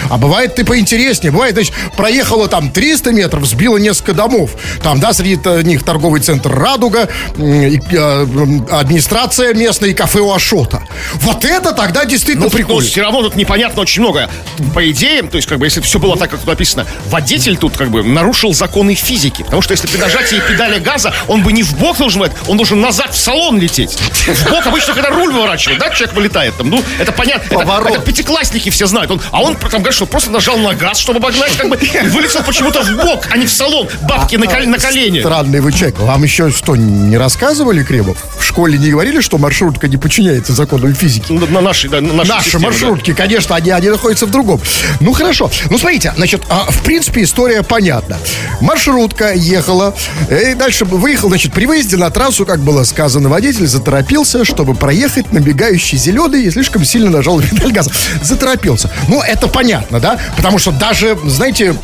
А 0.09 0.17
бывает 0.17 0.55
ты 0.55 0.63
поинтереснее. 0.65 1.31
Бывает, 1.31 1.53
значит, 1.55 1.73
проехала 1.97 2.47
там 2.47 2.71
300 2.71 3.11
метров, 3.11 3.45
сбила 3.45 3.77
несколько 3.77 4.13
домов. 4.13 4.51
Там, 4.83 4.99
да, 4.99 5.13
среди 5.13 5.39
них 5.67 5.83
торговый 5.83 6.21
центр 6.21 6.51
«Радуга», 6.51 7.07
и, 7.37 7.79
э, 7.91 8.25
администрация 8.71 9.53
местная 9.53 9.89
и 9.89 9.93
кафе 9.93 10.19
у 10.19 10.31
Ашота. 10.33 10.83
Вот 11.15 11.45
это 11.45 11.71
тогда 11.73 12.05
действительно 12.05 12.45
Ну, 12.45 12.51
прикольно. 12.51 12.87
все 12.87 13.01
равно 13.01 13.21
тут 13.23 13.35
непонятно 13.35 13.81
очень 13.81 14.01
много. 14.01 14.29
По 14.73 14.89
идее, 14.89 15.23
то 15.23 15.37
есть, 15.37 15.47
как 15.47 15.59
бы, 15.59 15.65
если 15.65 15.81
все 15.81 15.99
было 15.99 16.17
так, 16.17 16.29
как 16.31 16.39
тут 16.39 16.47
написано, 16.49 16.85
водитель 17.07 17.57
тут, 17.57 17.77
как 17.77 17.89
бы, 17.89 18.03
нарушил 18.03 18.53
законы 18.53 18.93
физики. 18.95 19.43
Потому 19.43 19.61
что 19.61 19.73
если 19.73 19.87
при 19.87 19.97
нажатии 19.97 20.41
педали 20.47 20.79
газа, 20.79 21.13
он 21.27 21.43
бы 21.43 21.51
не 21.51 21.63
в 21.63 21.77
бок 21.77 21.97
должен 21.97 22.21
быть, 22.21 22.31
он 22.47 22.57
должен 22.57 22.79
назад 22.81 23.13
в 23.13 23.17
салон 23.17 23.59
лететь. 23.59 23.97
В 24.27 24.49
бок 24.49 24.65
обычно, 24.67 24.93
когда 24.93 25.09
руль 25.09 25.31
выворачивает, 25.33 25.79
да, 25.79 25.89
человек 25.89 26.15
вылетает. 26.15 26.55
там. 26.57 26.69
Ну, 26.69 26.83
это 26.99 27.11
понятно. 27.11 27.59
Это, 27.61 27.89
это 27.89 28.01
пятиклассники 28.01 28.69
все 28.69 28.85
знают. 28.87 29.11
Он, 29.11 29.21
а 29.31 29.41
он 29.41 29.48
там 29.55 29.69
говорит, 29.81 29.93
что 29.93 30.05
просто 30.05 30.31
нажал 30.31 30.57
на 30.57 30.73
газ, 30.73 30.97
чтобы 30.99 31.19
обогнать, 31.19 31.55
как 31.57 31.69
бы, 31.69 31.75
и 31.77 32.07
вылетел 32.09 32.43
почему-то 32.43 32.81
в 32.83 32.95
бок, 32.95 33.27
а 33.31 33.37
не 33.37 33.45
в 33.45 33.51
салон. 33.51 33.87
Бабки 34.01 34.35
на, 34.35 34.45
кол- 34.45 34.65
на 34.65 34.77
колени. 34.77 35.19
Странный 35.19 35.59
вы 35.59 35.71
человек. 35.71 35.99
Вам 35.99 36.23
еще 36.23 36.51
что, 36.51 36.75
не 36.75 37.17
рассказывали, 37.17 37.83
Кремов? 37.83 38.17
В 38.39 38.43
школе 38.43 38.77
не 38.77 38.89
говорили, 38.91 39.21
что 39.21 39.37
маршрутка 39.37 39.87
не 39.87 39.97
подчиняется 39.97 40.53
законам 40.53 40.93
физики? 40.95 41.31
На, 41.31 41.45
на 41.47 41.61
нашей, 41.61 41.89
да, 41.89 42.01
на 42.01 42.13
нашей 42.13 42.29
Наши 42.29 42.43
системе, 42.45 42.61
да. 42.63 42.67
маршрутки, 42.69 43.13
конечно, 43.13 43.55
они, 43.55 43.71
они 43.71 43.89
находятся 43.89 44.25
в 44.25 44.31
другом. 44.31 44.59
Ну, 44.99 45.13
хорошо. 45.13 45.49
Ну, 45.69 45.77
смотрите, 45.77 46.13
значит, 46.15 46.41
а, 46.49 46.65
в 46.69 46.81
принципе, 46.83 47.23
история 47.23 47.63
понятна. 47.63 48.17
Маршрутка 48.61 49.33
ехала, 49.33 49.95
и 50.29 50.53
дальше 50.53 50.85
выехал, 50.85 51.29
значит, 51.29 51.53
при 51.53 51.65
выезде 51.65 51.97
на 51.97 52.09
трассу, 52.09 52.45
как 52.45 52.59
было 52.59 52.83
сказано, 52.83 53.29
водитель 53.29 53.67
заторопился, 53.67 54.43
чтобы 54.45 54.75
проехать 54.75 55.31
на 55.31 55.39
бегающий 55.39 55.97
зеленый 55.97 56.43
и 56.43 56.51
слишком 56.51 56.83
сильно 56.85 57.09
нажал 57.09 57.37
на 57.37 57.43
педаль 57.43 57.71
газа. 57.71 57.91
Заторопился. 58.21 58.89
Ну, 59.07 59.21
это 59.21 59.38
понятно, 59.47 59.99
да? 59.99 60.19
Потому 60.35 60.59
что 60.59 60.71
даже, 60.71 61.17
знаете, 61.25 61.75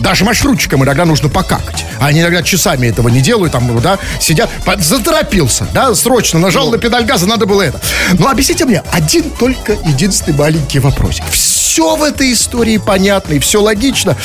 даже 0.00 0.24
маршрутчикам 0.24 0.84
иногда 0.84 1.04
нужно 1.04 1.28
покакать. 1.28 1.84
Они 2.00 2.20
иногда 2.20 2.42
часами 2.42 2.88
этого 2.88 3.08
не 3.08 3.20
делают, 3.20 3.52
там, 3.52 3.80
да, 3.80 3.98
сидят. 4.20 4.50
Заторопился, 4.78 5.66
да, 5.72 5.94
срочно 5.94 6.38
нажал 6.38 6.70
на 6.70 6.78
педаль 6.78 7.04
газа, 7.04 7.26
надо 7.26 7.46
было 7.46 7.62
это. 7.62 7.80
Ну, 8.18 8.28
объясните 8.28 8.64
мне, 8.64 8.82
один 8.92 9.30
только 9.30 9.72
единственный 9.84 10.36
маленький 10.36 10.78
вопросик. 10.78 11.24
Все 11.30 11.96
в 11.96 12.02
этой 12.02 12.32
истории 12.32 12.78
понятно 12.78 13.34
и 13.34 13.38
все 13.38 13.60
логично. 13.60 14.16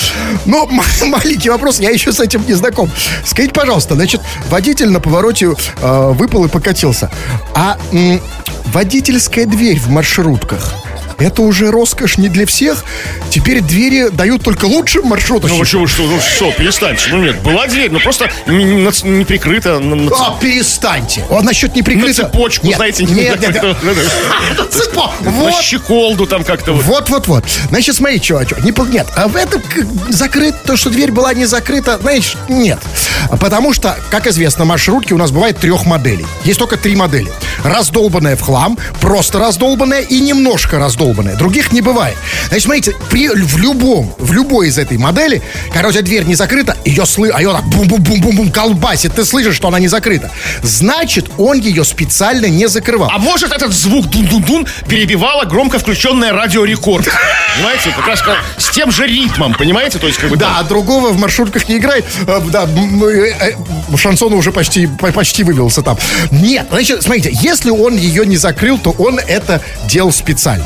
Но 0.46 0.68
маленький 1.06 1.50
вопрос, 1.50 1.79
я 1.79 1.89
еще 1.89 2.12
с 2.12 2.20
этим 2.20 2.46
не 2.46 2.53
знаком. 2.53 2.89
Скажите, 3.25 3.53
пожалуйста, 3.53 3.96
значит, 3.96 4.22
водитель 4.50 4.89
на 4.89 5.00
повороте 5.00 5.56
э, 5.82 6.12
выпал 6.13 6.46
и 6.46 6.48
покатился. 6.48 7.10
А 7.56 7.77
м, 7.91 8.22
водительская 8.68 9.46
дверь 9.46 9.79
в 9.79 9.89
маршрутках 9.89 10.74
это 11.20 11.42
уже 11.42 11.72
роскошь 11.72 12.18
не 12.18 12.30
для 12.30 12.46
всех. 12.46 12.84
Теперь 13.30 13.62
двери 13.62 14.10
дают 14.10 14.44
только 14.44 14.66
лучшим 14.66 15.08
маршрутам. 15.08 15.50
Ну, 15.50 15.58
вы 15.58 15.66
что, 15.66 15.80
ну 15.80 16.20
что, 16.20 16.52
перестаньте. 16.52 17.10
Ну, 17.12 17.24
нет, 17.24 17.42
была 17.42 17.68
дверь, 17.68 17.92
но 17.92 18.00
просто 18.00 18.30
не, 18.48 18.64
не 18.64 18.90
не 19.04 19.26
прикрыта. 19.26 19.80
На, 19.80 19.96
на 19.96 20.12
А, 20.16 20.38
перестаньте. 20.40 21.24
Вот 21.30 21.44
насчет 21.44 21.76
неприкрыто... 21.76 22.08
на 22.24 22.30
цепочку, 22.30 22.68
Нет, 22.68 22.76
знаете, 22.78 23.04
нет, 23.06 23.16
не 23.16 23.22
нет, 23.24 23.42
нет. 23.42 23.54
как-то, 23.54 23.78
Цепо- 24.72 25.12
На 25.22 25.32
Вот, 25.32 25.54
щеколду 25.62 26.26
там 26.26 26.44
как-то 26.44 26.74
вот. 26.74 26.86
Вот, 26.86 27.10
вот, 27.10 27.28
вот. 27.28 27.46
Значит, 27.70 27.96
смотри, 27.96 28.22
что, 28.22 28.46
что. 28.46 28.60
Не, 28.62 28.74
нет, 28.92 29.08
а 29.16 29.28
в 29.28 29.36
этом 29.36 29.62
закрыт, 30.10 30.64
то, 30.64 30.76
что 30.78 30.90
дверь 30.90 31.12
была 31.12 31.34
не 31.34 31.46
закрыта, 31.46 31.98
знаешь, 32.00 32.36
нет. 32.48 32.80
А 33.30 33.38
Потому 33.38 33.74
что, 33.74 33.98
как 34.10 34.28
известно, 34.28 34.66
маршрутки 34.66 35.14
у 35.14 35.18
нас 35.18 35.32
бывает 35.32 35.58
трех 35.58 35.86
моделей. 35.86 36.26
Есть 36.44 36.60
только 36.60 36.78
три 36.78 36.96
модели. 36.96 37.32
Раздолбанная 37.63 38.36
в 38.36 38.42
хлам, 38.42 38.78
просто 39.01 39.39
раздолбанная 39.39 40.01
и 40.01 40.20
немножко 40.20 40.80
раздолбанная. 40.80 41.36
Других 41.36 41.72
не 41.72 41.82
бывает. 41.82 42.18
Значит, 42.48 42.63
смотрите, 42.63 42.96
при, 43.10 43.30
в 43.30 43.58
любом, 43.58 44.13
в 44.18 44.32
любой 44.32 44.68
из 44.68 44.78
этой 44.78 44.98
модели, 44.98 45.42
когда 45.74 45.89
у 45.89 45.92
тебя 45.92 46.01
дверь 46.01 46.24
не 46.24 46.36
закрыта, 46.36 46.78
ее 46.86 47.06
слы, 47.06 47.30
а 47.34 47.42
ее 47.42 47.51
так 47.51 47.66
бум-бум-бум-бум 47.66 48.51
колбасит, 48.51 49.13
ты 49.16 49.25
слышишь, 49.25 49.56
что 49.56 49.68
она 49.68 49.80
не 49.80 49.88
закрыта. 49.88 50.32
Значит, 50.63 51.30
он 51.38 51.60
ее 51.60 51.84
специально 51.84 52.46
не 52.46 52.68
закрывал. 52.68 53.10
А 53.12 53.18
может 53.18 53.51
этот 53.51 53.74
звук 53.74 54.08
дун-дун-дун 54.08 54.68
перебивала 54.88 55.46
громко 55.46 55.80
включенная 55.80 56.32
радиорекорд? 56.34 57.08
Понимаете, 57.58 57.92
как 57.96 58.08
раз 58.08 58.24
с 58.58 58.70
тем 58.70 58.92
же 58.92 59.06
ритмом, 59.08 59.54
понимаете? 59.54 60.00
То 60.00 60.08
есть, 60.08 60.20
как 60.20 60.30
бы, 60.30 60.38
Да, 60.38 60.58
а 60.60 60.63
другого 60.63 61.10
в 61.10 61.20
маршрутках 61.20 61.68
не 61.68 61.78
играет. 61.78 62.06
Э, 62.28 62.39
Да, 62.50 62.66
э, 62.66 63.34
э, 63.51 63.98
шансон 63.98 64.34
уже 64.34 64.51
почти, 64.51 64.88
по- 64.88 65.12
почти 65.12 65.44
вывелся 65.44 65.82
там. 65.82 65.98
Нет, 66.32 66.68
значит, 66.72 67.04
смотрите, 67.04 67.32
если 67.50 67.72
он 67.72 67.96
ее 67.98 68.25
не 68.25 68.38
закрыл, 68.38 68.77
то 68.77 68.91
он 68.91 69.20
это 69.20 69.62
делал 69.88 70.12
специально. 70.12 70.65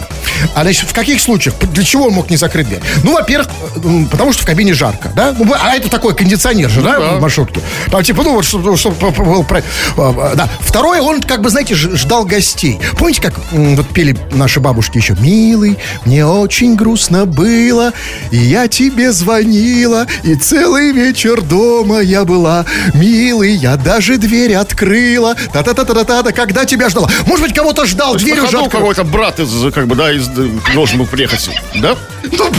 А 0.54 0.64
значит, 0.64 0.90
в 0.90 0.94
каких 0.94 1.22
случаях? 1.22 1.56
Для 1.74 1.84
чего 1.84 2.08
он 2.08 2.14
мог 2.14 2.30
не 2.30 2.36
закрыть 2.38 2.68
дверь? 2.68 2.82
Ну, 3.04 3.14
во-первых, 3.14 3.48
э, 3.78 4.06
потому 4.12 4.34
что 4.34 4.44
в 4.44 4.46
кабине 4.46 4.74
жарко, 4.74 5.12
да? 5.16 5.34
Ну, 5.38 5.54
А 5.58 5.76
это 5.76 5.90
такой 5.90 6.14
кондиционер 6.16 6.70
же, 6.70 6.82
да, 6.82 7.00
да. 7.00 7.14
в 7.14 7.22
маршрутке? 7.22 7.62
Там, 7.90 8.04
типа, 8.04 8.24
ну, 8.24 8.34
вот, 8.34 8.46
чтобы 8.46 9.12
был... 9.12 9.44
про- 9.44 9.60
э, 9.60 10.34
Да. 10.36 10.50
Второе, 10.60 11.02
он, 11.02 11.22
как 11.22 11.42
бы, 11.42 11.50
знаете, 11.50 11.76
ждал 11.76 12.26
гостей. 12.26 12.80
Помните, 12.98 13.22
как 13.22 13.34
вот 13.52 13.88
пели 13.90 14.18
наши 14.32 14.60
бабушки 14.60 14.98
еще? 14.98 15.16
«Милый, 15.20 15.78
мне 16.06 16.26
очень 16.26 16.76
грустно 16.76 17.26
было, 17.26 17.94
и 18.32 18.38
я 18.38 18.68
тебе 18.68 19.12
звонила, 19.12 20.06
и 20.24 20.36
целый 20.36 20.92
вечер 20.92 21.42
дома 21.42 22.00
я 22.02 22.26
была. 22.26 22.66
Милый, 22.94 23.54
я 23.56 23.78
даже 23.78 24.18
дверь 24.18 24.56
открыла. 24.56 25.36
Та-та-та-та-та-та, 25.54 26.32
когда 26.32 26.66
тебя 26.74 26.90
ждала?» 26.90 27.10
Может 27.26 27.46
быть, 27.46 27.56
кого-то 27.56 27.86
ждал, 27.86 28.14
То 28.14 28.20
дверь 28.20 28.40
уже 28.40 28.70
какой-то 28.70 29.04
брат 29.04 29.40
из, 29.40 29.74
как 29.74 29.88
бы, 29.88 29.96
да, 29.96 30.12
из, 30.12 30.28
должен 30.74 31.00
был 31.00 31.08
приехать, 31.08 31.50
да? 31.76 31.96
Ну, 32.32 32.52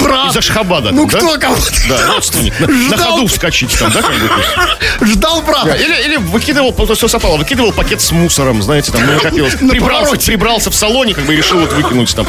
брат. 0.00 0.30
Из 0.30 0.36
Ашхабада. 0.36 0.90
Ну, 0.92 1.08
да? 1.08 1.18
кто 1.18 1.38
кого-то 1.38 1.72
Да, 1.88 2.06
родственник. 2.14 2.58
На, 2.60 2.66
на 2.66 2.96
ходу 2.96 3.26
вскочить 3.26 3.76
там, 3.78 3.90
да, 3.92 4.02
как 4.02 5.06
ждал 5.06 5.42
брата. 5.42 5.72
Или, 5.72 6.04
или 6.06 6.16
выкидывал, 6.16 6.72
то 6.72 6.94
все 6.94 7.08
совпало, 7.08 7.36
выкидывал 7.36 7.72
пакет 7.72 8.00
с 8.00 8.12
мусором, 8.12 8.62
знаете, 8.62 8.92
там 8.92 9.04
ну, 9.06 9.12
накопилось. 9.12 9.60
На 9.60 9.70
Прибрался, 9.70 10.16
прибрался 10.16 10.70
в 10.70 10.74
салоне, 10.74 11.14
как 11.14 11.24
бы 11.24 11.34
решил 11.34 11.58
вот 11.60 11.72
выкинуть 11.72 12.14
там. 12.14 12.26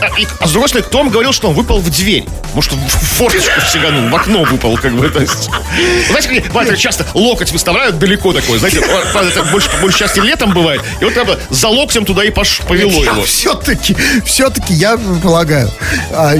А, 0.00 0.20
и- 0.20 0.26
а 0.40 0.46
с 0.46 0.50
другой 0.50 0.68
стороны, 0.68 0.88
Том 0.90 1.10
говорил, 1.10 1.32
что 1.32 1.48
он 1.48 1.54
выпал 1.54 1.78
в 1.78 1.90
дверь. 1.90 2.24
Может, 2.54 2.72
в 2.72 3.16
форточку 3.16 3.60
сиганул, 3.72 4.08
в 4.10 4.14
окно 4.14 4.44
выпал, 4.44 4.76
как 4.76 4.92
бы. 4.94 5.08
То 5.08 5.20
есть. 5.20 5.50
Знаете, 6.08 6.28
как 6.28 6.52
бывает, 6.52 6.78
часто 6.78 7.06
локоть 7.14 7.52
выставляют 7.52 7.98
далеко 7.98 8.32
такой, 8.32 8.58
знаете, 8.58 8.78
это 8.78 9.42
больше, 9.44 9.70
по 9.70 9.78
большей 9.78 10.00
части 10.00 10.20
летом 10.20 10.52
бывает. 10.52 10.82
И 11.00 11.04
вот 11.04 11.14
правда, 11.14 11.38
за 11.50 11.68
локтем 11.68 12.04
туда 12.04 12.24
и 12.24 12.30
пош, 12.30 12.60
повело 12.66 13.02
его. 13.02 13.22
Все-таки, 13.24 13.96
все-таки 14.24 14.74
я 14.74 14.96
полагаю, 15.22 15.70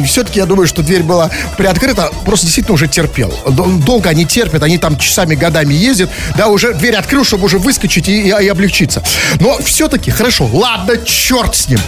все-таки 0.07 0.39
я 0.41 0.47
думаю, 0.47 0.67
что 0.67 0.83
дверь 0.83 1.03
была 1.03 1.31
приоткрыта, 1.57 2.11
просто 2.25 2.47
действительно 2.47 2.75
уже 2.75 2.89
терпел. 2.89 3.33
Дол- 3.49 3.79
Долго 3.85 4.09
они 4.11 4.25
терпят, 4.25 4.63
они 4.63 4.79
там 4.79 4.97
часами, 4.99 5.35
годами 5.35 5.75
ездят, 5.75 6.11
да, 6.37 6.49
уже 6.49 6.75
дверь 6.75 6.95
открыл, 6.97 7.25
чтобы 7.25 7.45
уже 7.45 7.59
выскочить 7.59 8.09
и, 8.09 8.23
и- 8.29 8.45
и 8.45 8.49
облегчиться. 8.49 9.03
Но 9.41 9.59
все-таки, 9.59 10.11
хорошо, 10.11 10.49
ладно, 10.53 10.97
черт 10.99 11.55
с 11.55 11.69
ним. 11.69 11.79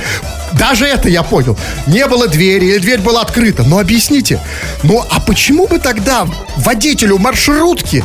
Даже 0.53 0.87
это 0.87 1.09
я 1.09 1.23
понял. 1.23 1.59
Не 1.87 2.07
было 2.07 2.29
двери, 2.29 2.67
или 2.67 2.79
дверь 2.79 3.01
была 3.01 3.23
открыта. 3.23 3.63
Но 3.65 3.79
объясните, 3.79 4.41
ну 4.83 5.05
а 5.11 5.21
почему 5.21 5.67
бы 5.67 5.79
тогда 5.79 6.27
водителю 6.57 7.19
маршрутки 7.19 8.05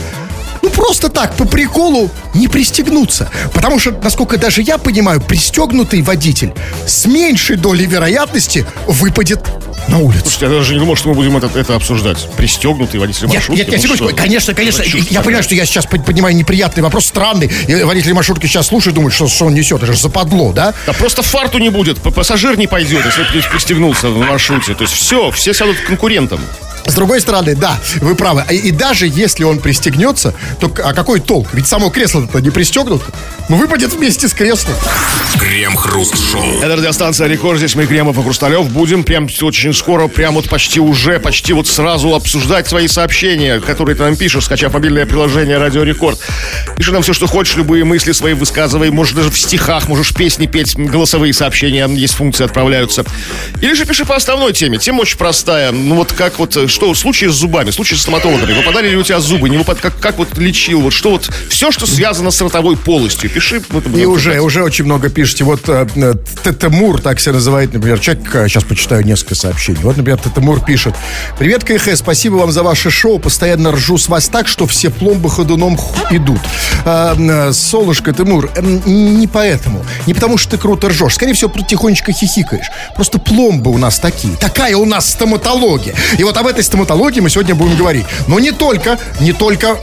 ну, 0.62 0.70
просто 0.70 1.10
так, 1.10 1.36
по 1.36 1.46
приколу, 1.46 2.10
не 2.34 2.48
пристегнуться. 2.48 3.30
Потому 3.54 3.80
что, 3.80 3.92
насколько 4.04 4.38
даже 4.38 4.62
я 4.62 4.78
понимаю, 4.78 5.22
пристегнутый 5.22 6.02
водитель 6.02 6.54
с 6.88 7.06
меньшей 7.06 7.56
долей 7.58 7.86
вероятности 7.86 8.66
выпадет 8.88 9.42
на 9.88 9.98
улицу. 9.98 10.22
Слушайте, 10.24 10.46
я 10.46 10.52
даже 10.52 10.74
не 10.74 10.80
думал, 10.80 10.96
что 10.96 11.10
мы 11.10 11.16
будем 11.16 11.36
это, 11.38 11.50
это 11.60 11.76
обсуждать. 11.76 12.18
Пристегнутый 12.38 13.00
водитель 13.00 13.26
Нет, 13.26 13.34
маршрутки. 13.36 13.60
нет, 13.60 13.68
нет, 13.70 13.78
ну 13.78 13.84
секундочку, 13.96 14.16
конечно, 14.16 14.54
конечно, 14.54 14.84
я 14.84 14.92
такая. 15.04 15.24
понимаю, 15.24 15.44
что 15.44 15.56
я 15.56 15.66
сейчас 15.66 15.86
под- 15.88 16.06
понимаю 16.06 16.36
неприятный 16.36 16.84
вопрос, 16.84 17.06
странный, 17.08 17.52
и 17.68 17.84
водители 17.84 18.12
маршрутки 18.14 18.46
сейчас 18.46 18.68
слушают, 18.68 18.96
думают, 18.96 19.14
что, 19.16 19.28
что 19.28 19.46
он 19.46 19.56
несет, 19.56 19.82
это 19.82 19.92
же 19.94 20.00
западло, 20.00 20.54
да? 20.54 20.74
Да 20.86 20.94
просто 20.94 21.24
фарту 21.24 21.58
не 21.58 21.70
будет, 21.70 21.98
пассажир 22.00 22.58
не 22.58 22.68
пойдет, 22.68 23.04
если 23.06 23.24
при- 23.24 23.42
пристегнулся 23.50 24.08
на 24.10 24.26
маршруте. 24.26 24.76
То 24.76 24.84
есть 24.84 24.94
все, 24.94 25.32
все 25.32 25.54
сядут 25.54 25.78
конкурентам. 25.88 26.40
С 26.86 26.94
другой 26.94 27.22
стороны, 27.22 27.56
да, 27.56 27.80
вы 28.02 28.16
правы. 28.16 28.44
И, 28.50 28.56
и 28.56 28.72
даже 28.72 29.08
если 29.08 29.44
он 29.44 29.60
пристегнется, 29.60 30.34
то 30.60 30.72
а 30.84 30.94
какой 30.94 31.20
толк? 31.20 31.50
Ведь 31.54 31.68
само 31.68 31.90
кресло-то 31.90 32.40
не 32.40 32.50
пристегнуто. 32.50 33.06
Ну, 33.50 33.58
выпадет 33.58 33.94
вместе 33.94 34.28
с 34.28 34.34
креслом. 34.34 34.74
Крем-хруст-шоу. 35.40 36.60
Это 36.62 36.76
радиостанция 36.76 37.28
«Рекорд». 37.28 37.58
Здесь 37.58 37.76
мы, 37.76 37.86
Кремов 37.86 38.18
и 38.18 38.24
Хрусталев, 38.24 38.70
будем 38.70 39.04
прям 39.04 39.28
очень 39.42 39.74
скоро, 39.74 40.08
прям 40.08 40.36
вот 40.36 40.50
почти 40.50 40.80
уже, 40.80 41.20
почти 41.20 41.54
вот 41.54 41.68
сразу 41.68 42.14
обсуждать 42.14 42.68
свои 42.68 42.88
сообщения, 42.88 43.60
которые 43.60 43.96
ты 43.96 44.04
нам 44.04 44.16
пишешь, 44.16 44.46
скачав 44.46 44.74
мобильное 44.74 45.06
приложение 45.06 45.58
«Радио 45.58 45.84
Рекорд». 45.84 46.20
Пиши 46.78 46.92
нам 46.92 47.02
все, 47.02 47.14
что 47.14 47.28
хочешь, 47.28 47.56
любые 47.56 47.84
мысли 47.84 48.12
свои 48.12 48.34
высказывай. 48.34 48.90
Можешь 48.90 49.14
даже 49.14 49.32
в 49.32 49.38
стихах, 49.38 49.88
можешь 49.88 50.14
песни 50.14 50.46
петь, 50.46 50.76
голосовые 50.76 51.34
сообщения, 51.34 51.88
есть 51.88 52.16
функции, 52.16 52.46
отправляются. 52.46 53.06
Или 53.62 53.74
же 53.74 53.86
пиши 53.86 54.06
по 54.06 54.16
основной 54.16 54.54
теме. 54.54 54.78
Тема 54.78 55.02
очень 55.02 55.18
простая. 55.18 55.72
Ну 55.72 55.96
вот 55.96 56.14
как 56.14 56.40
вот, 56.40 56.56
э, 56.56 56.68
что, 56.72 56.94
случаи 56.96 57.28
с 57.28 57.34
зубами, 57.34 57.70
случаи 57.72 57.96
с 57.96 58.02
стоматологами. 58.02 58.54
Выпадали 58.54 58.90
ли 58.90 58.96
у 58.96 59.04
тебя 59.04 59.20
зубы, 59.20 59.50
не 59.50 59.58
выпад, 59.58 59.80
как, 59.80 60.00
как 60.00 60.18
вот 60.18 60.38
лечил, 60.38 60.82
вот 60.82 60.94
что 60.94 61.12
вот, 61.12 61.30
все, 61.50 61.72
что 61.72 61.86
связано 61.86 62.32
с 62.32 62.42
ротовой 62.42 62.78
полостью. 62.78 63.30
Пиши. 63.30 63.58
это 63.58 63.90
И 63.90 64.06
уже, 64.06 64.40
уже 64.40 64.64
очень 64.64 64.86
много 64.86 65.10
пишете. 65.10 65.44
Вот 65.44 65.68
э, 65.68 65.88
э, 65.96 66.14
Т- 66.44 66.54
Тимур, 66.54 67.02
так 67.02 67.20
себя 67.20 67.34
называет, 67.34 67.74
например, 67.74 68.00
человек, 68.00 68.36
э, 68.36 68.48
сейчас 68.48 68.64
почитаю 68.64 69.06
несколько 69.06 69.36
сообщений. 69.36 69.80
Вот, 69.82 69.98
например, 69.98 70.20
Татамур 70.20 70.64
пишет. 70.64 70.96
Привет, 71.38 71.64
КХ, 71.64 71.96
спасибо 71.96 72.36
вам 72.36 72.52
за 72.52 72.64
ваше 72.64 72.90
шоу. 72.90 73.20
Постоянно 73.20 73.72
ржу 73.72 73.98
с 73.98 74.08
вас 74.08 74.30
так, 74.30 74.48
что 74.48 74.66
все 74.66 74.90
пломбы 74.90 75.30
ходуном 75.30 75.78
идут. 76.10 76.42
Солнышко, 77.54 78.14
Тимур, 78.14 78.50
не 78.86 79.28
поэтому. 79.28 79.86
Не 80.08 80.14
потому, 80.14 80.38
что 80.38 80.52
ты 80.52 80.58
круто 80.58 80.90
ржешь. 80.90 81.16
Скорее 81.16 81.34
всего, 81.34 81.52
тихонечко 81.62 82.12
хихикаешь. 82.12 82.68
Просто 82.96 83.20
пломбы 83.20 83.72
у 83.72 83.78
нас 83.78 84.00
такие. 84.00 84.36
Такая 84.38 84.76
у 84.78 84.86
нас 84.86 85.10
стоматология. 85.10 85.96
И 86.18 86.24
вот 86.24 86.38
об 86.38 86.48
этой 86.48 86.61
стоматологии 86.64 87.20
мы 87.20 87.30
сегодня 87.30 87.56
будем 87.56 87.78
говорить. 87.78 88.06
Но 88.28 88.40
не 88.40 88.52
только, 88.52 88.98
не 89.20 89.34
только 89.34 89.78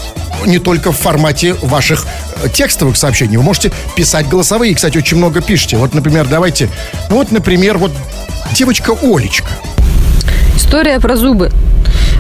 не 0.47 0.59
только 0.59 0.93
в 0.93 0.97
формате 0.97 1.55
ваших 1.63 2.07
э, 2.43 2.49
текстовых 2.49 2.97
сообщений. 2.97 3.37
Вы 3.37 3.43
можете 3.43 3.73
писать 3.97 4.29
голосовые. 4.29 4.75
Кстати, 4.75 4.99
очень 4.99 5.17
много 5.17 5.41
пишите. 5.41 5.77
Вот, 5.77 5.95
например, 5.95 6.27
давайте... 6.29 6.69
Вот, 7.11 7.33
например, 7.33 7.79
вот 7.79 7.93
девочка 8.53 8.93
Олечка. 9.03 9.51
История 10.57 11.01
про 11.01 11.17
зубы. 11.17 11.51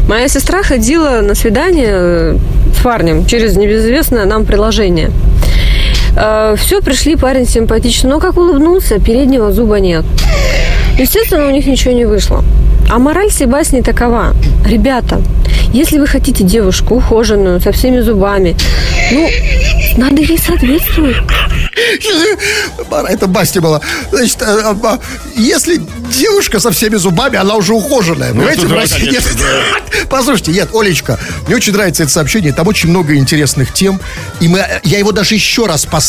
Моя 0.08 0.28
сестра 0.28 0.62
ходила 0.62 1.20
на 1.20 1.34
свидание 1.34 1.90
э, 1.90 2.38
с 2.76 2.82
парнем 2.82 3.26
через 3.26 3.56
небезвестное 3.56 4.24
нам 4.24 4.46
приложение. 4.46 5.10
Э, 6.20 6.56
Все, 6.58 6.80
пришли, 6.80 7.14
парень 7.16 7.46
симпатичный, 7.46 8.10
но 8.10 8.18
как 8.18 8.36
улыбнулся, 8.36 8.98
переднего 8.98 9.52
зуба 9.52 9.78
нет. 9.78 10.04
Естественно, 10.98 11.46
у 11.46 11.50
них 11.50 11.66
ничего 11.66 11.92
не 11.92 12.06
вышло. 12.06 12.44
А 12.90 12.98
мораль 12.98 13.30
всей 13.30 13.46
басни 13.46 13.82
такова. 13.82 14.34
Ребята, 14.66 15.22
если 15.72 15.98
вы 15.98 16.06
хотите 16.06 16.42
девушку 16.42 16.96
ухоженную, 16.96 17.60
со 17.60 17.70
всеми 17.70 18.00
зубами, 18.00 18.56
ну, 19.12 19.28
надо 19.96 20.22
ей 20.22 20.38
соответствовать. 20.38 21.16
Это 23.08 23.26
Басти 23.26 23.58
была. 23.58 23.80
Значит, 24.10 24.42
э, 24.42 24.74
э, 24.82 24.98
если 25.36 25.80
девушка 26.10 26.60
со 26.60 26.70
всеми 26.70 26.96
зубами, 26.96 27.36
она 27.36 27.54
уже 27.54 27.74
ухоженная. 27.74 28.32
Понимаете, 28.32 28.62
это 28.62 28.68
в 28.68 28.74
России 28.74 29.10
нет. 29.10 29.24
Послушайте, 30.10 30.52
нет, 30.52 30.68
Олечка, 30.74 31.18
мне 31.46 31.56
очень 31.56 31.72
нравится 31.72 32.02
это 32.02 32.12
сообщение. 32.12 32.52
Там 32.52 32.66
очень 32.66 32.88
много 32.88 33.14
интересных 33.16 33.72
тем. 33.72 34.00
И 34.40 34.48
мы, 34.48 34.64
я 34.84 34.98
его 34.98 35.12
даже 35.12 35.34
еще 35.34 35.66
раз 35.66 35.86
поставлю, 35.86 36.07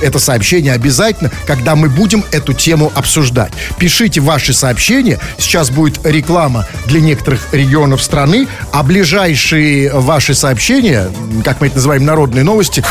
это 0.00 0.18
сообщение 0.18 0.72
обязательно, 0.72 1.30
когда 1.46 1.76
мы 1.76 1.88
будем 1.88 2.24
эту 2.32 2.52
тему 2.52 2.92
обсуждать. 2.94 3.52
Пишите 3.78 4.20
ваши 4.20 4.52
сообщения. 4.52 5.18
Сейчас 5.38 5.70
будет 5.70 6.04
реклама 6.04 6.66
для 6.86 7.00
некоторых 7.00 7.52
регионов 7.52 8.02
страны. 8.02 8.46
А 8.72 8.82
ближайшие 8.82 9.92
ваши 9.92 10.34
сообщения, 10.34 11.10
как 11.44 11.60
мы 11.60 11.68
это 11.68 11.76
называем, 11.76 12.04
народные 12.04 12.44
новости, 12.44 12.84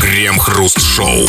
Крем-хруст-шоу. 0.00 1.28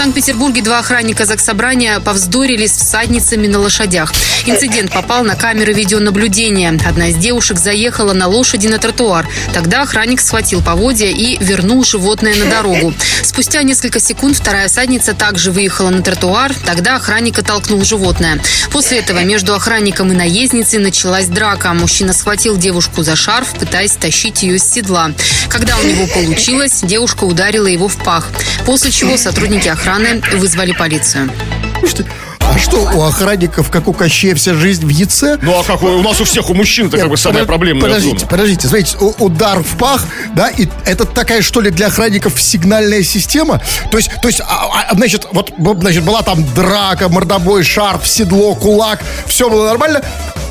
Санкт-Петербурге 0.00 0.62
два 0.62 0.78
охранника 0.78 1.26
заксобрания 1.26 2.00
повздорили 2.00 2.66
с 2.66 2.72
всадницами 2.72 3.46
на 3.46 3.58
лошадях. 3.58 4.14
Инцидент 4.46 4.90
попал 4.90 5.24
на 5.24 5.36
камеры 5.36 5.74
видеонаблюдения. 5.74 6.74
Одна 6.88 7.08
из 7.08 7.16
девушек 7.16 7.58
заехала 7.58 8.14
на 8.14 8.26
лошади 8.26 8.66
на 8.66 8.78
тротуар. 8.78 9.28
Тогда 9.52 9.82
охранник 9.82 10.22
схватил 10.22 10.62
поводья 10.62 11.08
и 11.08 11.36
вернул 11.44 11.84
животное 11.84 12.34
на 12.34 12.46
дорогу. 12.46 12.94
Спустя 13.22 13.62
несколько 13.62 14.00
секунд 14.00 14.38
вторая 14.38 14.68
всадница 14.68 15.12
также 15.12 15.52
выехала 15.52 15.90
на 15.90 16.00
тротуар. 16.00 16.54
Тогда 16.64 16.96
охранник 16.96 17.38
оттолкнул 17.38 17.84
животное. 17.84 18.40
После 18.72 19.00
этого 19.00 19.22
между 19.22 19.54
охранником 19.54 20.10
и 20.12 20.14
наездницей 20.14 20.78
началась 20.78 21.26
драка. 21.26 21.74
Мужчина 21.74 22.14
схватил 22.14 22.56
девушку 22.56 23.02
за 23.02 23.16
шарф, 23.16 23.52
пытаясь 23.52 23.92
тащить 23.92 24.44
ее 24.44 24.58
с 24.58 24.64
седла. 24.64 25.10
Когда 25.50 25.76
у 25.76 25.82
него 25.82 26.06
получилось, 26.06 26.80
девушка 26.80 27.24
ударила 27.24 27.66
его 27.66 27.86
в 27.86 28.02
пах. 28.02 28.28
После 28.64 28.90
чего 28.90 29.18
сотрудники 29.18 29.68
охраны 29.68 29.89
вызвали 30.30 30.72
полицию. 30.72 31.28
Слушайте, 31.80 32.06
а 32.52 32.58
что, 32.58 32.78
у 32.82 33.02
охранников, 33.02 33.70
как 33.70 33.86
у 33.88 33.92
Кощея, 33.92 34.34
вся 34.34 34.54
жизнь 34.54 34.84
в 34.84 34.88
яйце? 34.88 35.38
Ну 35.42 35.58
а 35.58 35.64
как 35.64 35.82
у 35.82 36.02
нас 36.02 36.20
у 36.20 36.24
всех 36.24 36.50
у 36.50 36.54
мужчин 36.54 36.88
это 36.88 36.98
как 36.98 37.08
бы 37.08 37.16
самая 37.16 37.44
проблемная 37.44 37.82
Подождите, 37.88 38.18
зона. 38.18 38.28
подождите, 38.30 38.66
смотрите, 38.68 38.96
у- 39.00 39.14
удар 39.24 39.62
в 39.62 39.76
пах, 39.78 40.04
да, 40.34 40.48
и 40.50 40.66
это 40.84 41.04
такая, 41.04 41.42
что 41.42 41.60
ли, 41.60 41.70
для 41.70 41.86
охранников 41.86 42.40
сигнальная 42.40 43.02
система? 43.02 43.60
То 43.90 43.98
есть, 43.98 44.10
то 44.20 44.28
есть, 44.28 44.40
а- 44.40 44.86
а, 44.90 44.94
значит, 44.94 45.26
вот, 45.32 45.52
значит, 45.80 46.02
была 46.04 46.22
там 46.22 46.44
драка, 46.54 47.08
мордобой, 47.08 47.62
шарф, 47.62 48.06
седло, 48.06 48.54
кулак, 48.54 49.00
все 49.26 49.48
было 49.48 49.66
нормально, 49.68 50.02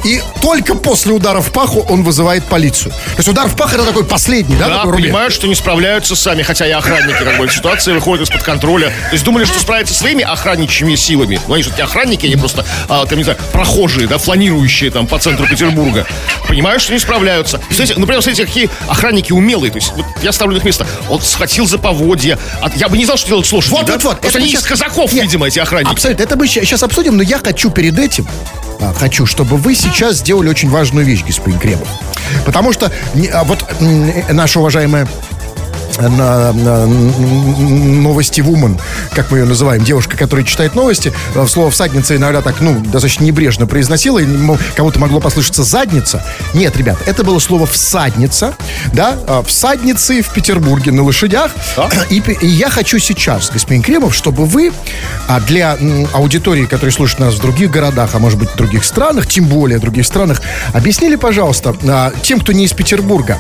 и 0.05 0.21
только 0.41 0.75
после 0.75 1.11
удара 1.11 1.41
в 1.41 1.51
паху 1.51 1.85
он 1.89 2.03
вызывает 2.03 2.45
полицию. 2.45 2.91
То 2.93 3.17
есть 3.17 3.27
удар 3.27 3.47
в 3.49 3.55
пах 3.57 3.73
это 3.73 3.83
такой 3.83 4.05
последний, 4.05 4.55
да, 4.55 4.67
Да, 4.69 4.75
такой 4.77 4.91
рубеж? 4.93 5.05
понимают, 5.07 5.33
что 5.33 5.47
не 5.47 5.55
справляются 5.55 6.15
сами, 6.15 6.41
хотя 6.43 6.65
и 6.65 6.71
охранники, 6.71 7.17
как 7.21 7.37
бы, 7.37 7.49
ситуация 7.49 7.93
выходит 7.93 8.27
из-под 8.27 8.43
контроля. 8.43 8.87
То 8.87 9.13
есть 9.13 9.25
думали, 9.25 9.43
что 9.43 9.59
справятся 9.59 9.93
своими 9.93 10.23
охранничьими 10.23 10.95
силами. 10.95 11.39
Ну, 11.47 11.53
они 11.53 11.63
не 11.63 11.69
охранники, 11.89 12.25
они 12.25 12.35
просто, 12.35 12.65
а, 12.87 13.05
там, 13.05 13.17
не 13.17 13.23
знаю, 13.23 13.39
прохожие, 13.51 14.07
да, 14.07 14.17
фланирующие 14.17 14.91
там 14.91 15.07
по 15.07 15.19
центру 15.19 15.47
Петербурга. 15.47 16.05
Понимают, 16.47 16.81
что 16.81 16.93
не 16.93 16.99
справляются. 16.99 17.59
Смотрите, 17.69 17.99
например, 17.99 18.21
смотрите, 18.21 18.45
какие 18.45 18.69
охранники 18.87 19.31
умелые. 19.31 19.71
То 19.71 19.77
есть, 19.77 19.91
вот 19.95 20.05
я 20.21 20.31
ставлю 20.31 20.57
их 20.57 20.63
место. 20.63 20.85
Он 21.09 21.21
схватил 21.21 21.65
за 21.65 21.77
поводья. 21.77 22.37
А 22.61 22.69
я 22.75 22.87
бы 22.87 22.97
не 22.97 23.05
знал, 23.05 23.17
что 23.17 23.29
делать 23.29 23.45
с 23.45 23.51
лошадью. 23.51 23.77
Вот, 23.77 23.87
да? 23.87 23.93
вот, 23.93 24.03
вот. 24.03 24.25
Это 24.25 24.37
они 24.37 24.47
мы 24.47 24.53
из 24.53 24.63
казаков, 24.63 25.11
Нет, 25.11 25.23
видимо, 25.23 25.47
эти 25.47 25.59
охранники. 25.59 25.91
Абсолютно. 25.91 26.23
Это 26.23 26.35
мы 26.35 26.47
сейчас 26.47 26.83
обсудим, 26.83 27.17
но 27.17 27.23
я 27.23 27.39
хочу 27.39 27.71
перед 27.71 27.97
этим, 27.97 28.27
а, 28.79 28.93
хочу, 28.93 29.25
чтобы 29.25 29.57
вы 29.57 29.75
сейчас 29.75 30.17
сделали 30.17 30.49
очень 30.49 30.69
важную 30.69 31.05
вещь, 31.05 31.23
господин 31.25 31.59
Кремов. 31.59 31.87
Потому 32.45 32.71
что 32.73 32.91
а, 33.33 33.43
вот 33.43 33.65
наша 34.29 34.59
уважаемая 34.59 35.07
на, 36.07 36.53
на- 36.53 36.85
новости 36.87 38.41
вумен, 38.41 38.77
как 39.13 39.31
мы 39.31 39.39
ее 39.39 39.45
называем, 39.45 39.83
девушка, 39.83 40.17
которая 40.17 40.45
читает 40.45 40.75
новости, 40.75 41.11
э, 41.35 41.45
слово 41.47 41.71
всадница 41.71 42.15
иногда 42.15 42.41
так, 42.41 42.61
ну, 42.61 42.79
достаточно 42.79 43.23
небрежно 43.23 43.67
произносила, 43.67 44.19
и 44.19 44.25
кому-то 44.75 44.99
могло 44.99 45.19
послышаться 45.19 45.63
задница. 45.63 46.23
Нет, 46.53 46.75
ребят, 46.77 46.97
это 47.05 47.23
было 47.23 47.39
слово 47.39 47.65
всадница, 47.65 48.53
да, 48.93 49.17
а, 49.27 49.43
всадницы 49.43 50.21
в 50.21 50.29
Петербурге 50.33 50.91
на 50.91 51.03
лошадях. 51.03 51.51
И, 52.09 52.21
пе- 52.21 52.37
и 52.41 52.47
я 52.47 52.69
хочу 52.69 52.99
сейчас, 52.99 53.49
господин 53.51 53.83
Кремов, 53.83 54.15
чтобы 54.15 54.45
вы 54.45 54.71
а, 55.27 55.39
для 55.41 55.77
аудитории, 56.13 56.65
которая 56.65 56.91
слушает 56.91 57.19
нас 57.19 57.35
в 57.35 57.41
других 57.41 57.71
городах, 57.71 58.11
а 58.13 58.19
может 58.19 58.39
быть 58.39 58.49
в 58.51 58.55
других 58.55 58.83
странах, 58.85 59.27
тем 59.27 59.45
более 59.45 59.79
в 59.79 59.81
других 59.81 60.05
странах, 60.05 60.41
объяснили, 60.73 61.15
пожалуйста, 61.15 61.75
а, 61.87 62.11
тем, 62.21 62.39
кто 62.39 62.51
не 62.53 62.65
из 62.65 62.73
Петербурга, 62.73 63.37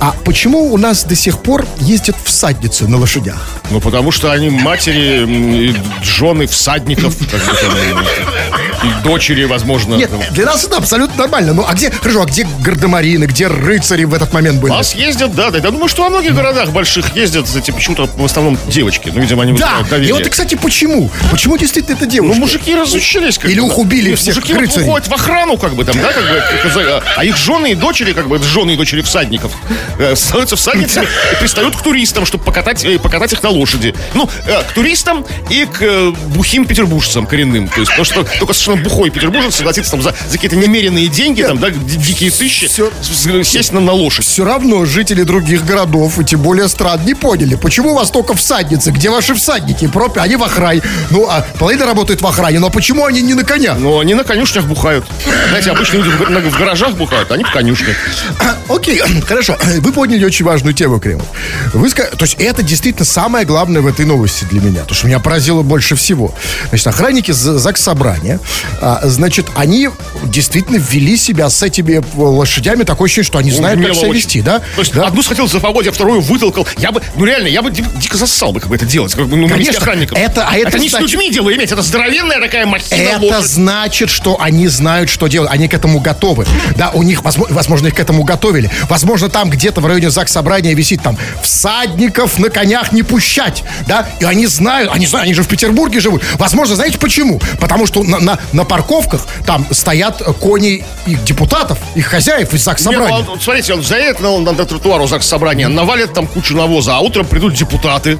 а 0.00 0.14
почему 0.24 0.72
у 0.72 0.76
нас 0.78 1.04
до 1.04 1.14
сих 1.14 1.38
пор 1.38 1.66
ездят 1.98 2.16
всадницы 2.22 2.86
на 2.86 2.96
лошадях? 2.96 3.60
Ну, 3.70 3.80
потому 3.80 4.12
что 4.12 4.30
они 4.30 4.50
матери, 4.50 5.70
и 5.70 5.76
жены 6.02 6.46
всадников, 6.46 7.16
как 7.28 7.40
бы 7.40 8.67
дочери, 9.02 9.44
возможно. 9.44 9.94
Нет, 9.94 10.10
для 10.32 10.46
нас 10.46 10.64
это 10.64 10.76
абсолютно 10.76 11.16
нормально. 11.16 11.52
Ну, 11.54 11.64
а 11.66 11.74
где, 11.74 11.90
хорошо, 11.90 12.22
а 12.22 12.26
где 12.26 12.46
гардемарины, 12.60 13.24
где 13.24 13.46
рыцари 13.46 14.04
в 14.04 14.14
этот 14.14 14.32
момент 14.32 14.58
У 14.58 14.62
были? 14.62 14.72
нас 14.72 14.94
ездят, 14.94 15.34
да, 15.34 15.50
да. 15.50 15.58
Я 15.58 15.70
думаю, 15.70 15.88
что 15.88 16.02
во 16.02 16.10
многих 16.10 16.34
городах 16.34 16.70
больших 16.70 17.14
ездят, 17.16 17.46
эти 17.54 17.70
почему-то 17.70 18.06
в 18.06 18.24
основном 18.24 18.58
девочки. 18.68 19.10
Ну, 19.14 19.20
видимо, 19.20 19.42
они 19.42 19.52
Да, 19.52 19.84
и 19.96 20.12
вот, 20.12 20.28
кстати, 20.28 20.54
почему? 20.54 21.10
Почему 21.30 21.56
действительно 21.56 21.94
это 21.96 22.04
Ну, 22.04 22.10
девушка? 22.10 22.40
мужики 22.40 22.74
разучились. 22.74 23.38
Как 23.38 23.50
Или 23.50 23.64
их 23.64 23.78
убили 23.78 24.14
всех 24.14 24.36
Мужики 24.36 24.54
рыцарей. 24.54 24.86
уходят 24.86 25.08
в 25.08 25.12
охрану, 25.14 25.56
как 25.56 25.74
бы 25.74 25.84
там, 25.84 25.96
да, 26.00 26.12
как 26.12 26.22
бы, 26.22 27.02
а 27.16 27.24
их 27.24 27.36
жены 27.36 27.72
и 27.72 27.74
дочери, 27.74 28.12
как 28.12 28.28
бы, 28.28 28.38
жены 28.42 28.72
и 28.72 28.76
дочери 28.76 29.02
всадников, 29.02 29.52
э, 29.98 30.14
становятся 30.16 30.56
всадницами 30.56 31.06
и 31.32 31.36
пристают 31.40 31.76
к 31.76 31.82
туристам, 31.82 32.26
чтобы 32.26 32.44
покатать, 32.44 32.84
э, 32.84 32.98
покатать 32.98 33.32
их 33.32 33.42
на 33.42 33.50
лошади. 33.50 33.94
Ну, 34.14 34.28
э, 34.46 34.62
к 34.62 34.72
туристам 34.72 35.24
и 35.50 35.66
к 35.66 36.10
бухим 36.34 36.64
петербуржцам 36.64 37.26
коренным. 37.26 37.68
То 37.68 37.80
есть, 37.80 37.90
потому 37.90 38.04
что 38.04 38.24
только 38.38 38.52
совершенно 38.68 38.82
бухой 38.82 39.10
петербуржец 39.10 39.56
согласится 39.56 39.90
там 39.92 40.02
за, 40.02 40.14
за 40.28 40.32
какие-то 40.34 40.56
немеренные 40.56 41.08
деньги, 41.08 41.42
там, 41.42 41.58
да, 41.58 41.70
ди- 41.70 41.96
дикие 41.96 42.30
тысячи, 42.30 42.66
с- 42.66 43.48
сесть 43.48 43.72
на, 43.72 43.80
на 43.80 43.92
лошадь. 43.92 44.24
Все 44.24 44.44
равно 44.44 44.84
жители 44.84 45.22
других 45.22 45.64
городов, 45.64 46.18
и 46.18 46.24
тем 46.24 46.40
более 46.40 46.68
стран, 46.68 47.00
не 47.04 47.14
поняли, 47.14 47.54
почему 47.54 47.92
у 47.92 47.94
вас 47.94 48.10
только 48.10 48.34
всадницы, 48.34 48.90
где 48.90 49.10
ваши 49.10 49.34
всадники, 49.34 49.86
пропи, 49.86 50.20
они 50.20 50.36
в 50.36 50.42
охране. 50.42 50.82
Ну, 51.10 51.26
а 51.28 51.46
половина 51.58 51.86
работает 51.86 52.20
в 52.20 52.26
охране, 52.26 52.58
но 52.58 52.70
почему 52.70 53.04
они 53.04 53.22
не 53.22 53.34
на 53.34 53.44
конях? 53.44 53.78
Но 53.78 53.98
они 54.00 54.14
на 54.14 54.24
конюшнях 54.24 54.64
бухают. 54.66 55.04
Знаете, 55.48 55.70
обычно 55.70 55.96
люди 55.98 56.08
в, 56.10 56.50
в 56.50 56.58
гаражах 56.58 56.94
бухают, 56.94 57.30
а 57.30 57.34
они 57.34 57.44
в 57.44 57.50
конюшне. 57.50 57.94
Окей, 58.68 59.00
хорошо. 59.26 59.56
Вы 59.80 59.92
подняли 59.92 60.24
очень 60.24 60.44
важную 60.44 60.74
тему, 60.74 61.00
Кремов. 61.00 61.26
Вы 61.72 61.90
То 61.90 62.24
есть 62.24 62.36
это 62.38 62.62
действительно 62.62 63.04
самое 63.06 63.44
главное 63.46 63.80
в 63.82 63.86
этой 63.86 64.04
новости 64.04 64.44
для 64.50 64.60
меня. 64.60 64.82
То, 64.84 64.94
что 64.94 65.06
меня 65.06 65.18
поразило 65.20 65.62
больше 65.62 65.96
всего. 65.96 66.34
Значит, 66.68 66.86
охранники 66.86 67.30
ЗАГС 67.30 67.82
Собрания, 67.82 68.40
а, 68.80 69.00
значит, 69.04 69.46
они 69.56 69.88
действительно 70.24 70.76
ввели 70.76 71.16
себя 71.16 71.48
с 71.50 71.62
этими 71.62 72.02
лошадями 72.16 72.84
такое 72.84 73.06
ощущение, 73.06 73.26
что 73.26 73.38
они 73.38 73.50
знают, 73.50 73.78
как 73.80 73.86
Умело 73.86 73.94
себя 74.00 74.08
очень. 74.10 74.18
вести, 74.20 74.42
да? 74.42 74.58
То 74.60 74.80
есть 74.80 74.92
Да. 74.94 75.06
одну 75.06 75.22
схватил 75.22 75.48
за 75.48 75.60
поводья, 75.60 75.90
вторую 75.92 76.20
вытолкал. 76.20 76.66
Я 76.78 76.92
бы, 76.92 77.02
ну 77.16 77.24
реально, 77.24 77.48
я 77.48 77.62
бы 77.62 77.70
ди- 77.70 77.84
дико 77.96 78.16
зассал 78.16 78.52
бы, 78.52 78.60
как 78.60 78.68
бы 78.68 78.76
это 78.76 78.86
делать. 78.86 79.14
Как 79.14 79.26
бы, 79.26 79.36
ну, 79.36 79.48
Конечно. 79.48 79.70
месте 79.70 79.78
охранников. 79.82 80.18
Это- 80.18 80.46
а 80.48 80.56
это 80.56 80.78
не 80.78 80.88
значит- 80.88 81.08
с 81.08 81.12
людьми 81.12 81.30
дело 81.30 81.54
иметь, 81.54 81.70
это 81.72 81.82
здоровенная 81.82 82.40
такая 82.40 82.66
махина 82.66 82.96
Это 82.96 83.20
лошадь. 83.20 83.44
значит, 83.46 84.10
что 84.10 84.40
они 84.40 84.68
знают, 84.68 85.10
что 85.10 85.26
делать. 85.28 85.50
Они 85.52 85.68
к 85.68 85.74
этому 85.74 86.00
готовы. 86.00 86.46
Да, 86.76 86.90
у 86.90 87.02
них, 87.02 87.22
возможно, 87.22 87.54
возможно, 87.54 87.86
их 87.88 87.94
к 87.94 88.00
этому 88.00 88.22
готовили. 88.24 88.70
Возможно, 88.88 89.28
там 89.28 89.50
где-то 89.50 89.80
в 89.80 89.86
районе 89.86 90.10
ЗАГС 90.10 90.32
собрания 90.32 90.74
висит 90.74 91.02
там 91.02 91.16
всадников 91.42 92.38
на 92.38 92.50
конях 92.50 92.92
не 92.92 93.02
пущать. 93.02 93.64
Да, 93.86 94.08
и 94.20 94.24
они 94.24 94.46
знают, 94.46 94.90
они 94.92 95.06
знают, 95.06 95.24
они 95.26 95.34
же 95.34 95.42
в 95.42 95.48
Петербурге 95.48 96.00
живут. 96.00 96.22
Возможно, 96.38 96.76
знаете 96.76 96.98
почему? 96.98 97.40
Потому 97.60 97.86
что 97.86 98.02
на, 98.04 98.18
на, 98.20 98.38
на 98.52 98.64
парковках 98.64 99.26
там 99.46 99.66
стоят 99.70 100.22
кони 100.40 100.84
их 101.06 101.24
депутатов, 101.24 101.78
их 101.94 102.06
хозяев 102.06 102.52
из 102.54 102.64
ЗАГС 102.64 102.84
ну, 102.84 102.92
собрания. 102.92 103.16
а 103.16 103.22
вот 103.22 103.42
смотрите, 103.42 103.74
он 103.74 103.82
заедет 103.82 104.20
на, 104.20 104.38
на, 104.38 104.52
на 104.52 104.64
тротуар 104.64 105.00
у 105.00 105.06
ЗАГС 105.06 105.26
собрания, 105.26 105.68
навалит 105.68 106.12
там 106.12 106.26
кучу 106.26 106.56
навоза, 106.56 106.96
а 106.96 107.00
утром 107.00 107.26
придут 107.26 107.54
депутаты, 107.54 108.18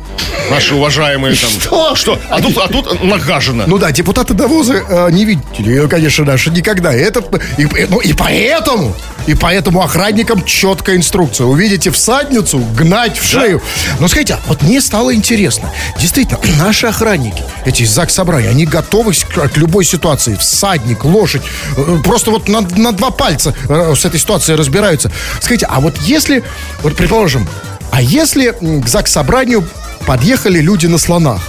наши 0.51 0.75
уважаемые 0.75 1.35
там. 1.35 1.51
Что? 1.51 1.95
Что? 1.95 2.19
А 2.31 2.41
тут, 2.41 2.57
а 2.59 2.69
тут 2.69 3.03
нагажено. 3.03 3.65
Ну 3.67 3.79
да, 3.79 3.93
депутаты 3.93 4.35
довозы 4.35 4.85
э, 4.89 5.11
не 5.11 5.25
видели 5.25 5.71
ее, 5.71 5.89
конечно, 5.89 6.25
наши 6.25 6.51
никогда. 6.51 6.95
И 6.95 7.01
Это, 7.01 7.23
и, 7.57 7.63
и- 7.63 7.87
ну, 7.89 7.99
и 8.01 8.13
поэтому, 8.13 8.95
и 9.27 9.35
поэтому 9.35 9.83
охранникам 9.83 10.45
четкая 10.45 10.97
инструкция. 10.97 11.47
Увидите 11.47 11.91
всадницу, 11.91 12.59
гнать 12.77 13.19
в 13.19 13.27
шею. 13.27 13.63
Но 14.01 14.09
скажите, 14.09 14.35
а 14.35 14.41
вот 14.49 14.63
мне 14.63 14.81
стало 14.81 15.15
интересно. 15.15 15.71
Действительно, 16.01 16.39
наши 16.59 16.87
охранники, 16.87 17.43
эти 17.65 17.83
из 17.83 17.91
ЗАГС 17.91 18.15
собрания, 18.15 18.49
они 18.49 18.67
готовы 18.67 19.13
к, 19.13 19.49
к 19.49 19.57
любой 19.57 19.85
ситуации. 19.85 20.18
Всадник, 20.19 21.05
лошадь, 21.05 21.43
э, 21.77 21.99
просто 22.05 22.31
вот 22.31 22.49
на, 22.49 22.61
на 22.61 22.93
два 22.93 23.11
пальца 23.11 23.55
э, 23.69 23.95
с 23.95 24.05
этой 24.05 24.19
ситуацией 24.21 24.57
разбираются. 24.57 25.11
Скажите, 25.41 25.67
а 25.67 25.81
вот 25.81 25.97
если, 25.99 26.45
вот 26.83 26.97
предположим, 26.97 27.49
а 27.91 28.03
если 28.03 28.51
к 28.51 28.87
ЗАГС 28.87 29.13
собранию 29.13 29.65
подъехали 30.07 30.61
люди 30.61 30.87
на 30.87 30.99
слонах? 30.99 31.41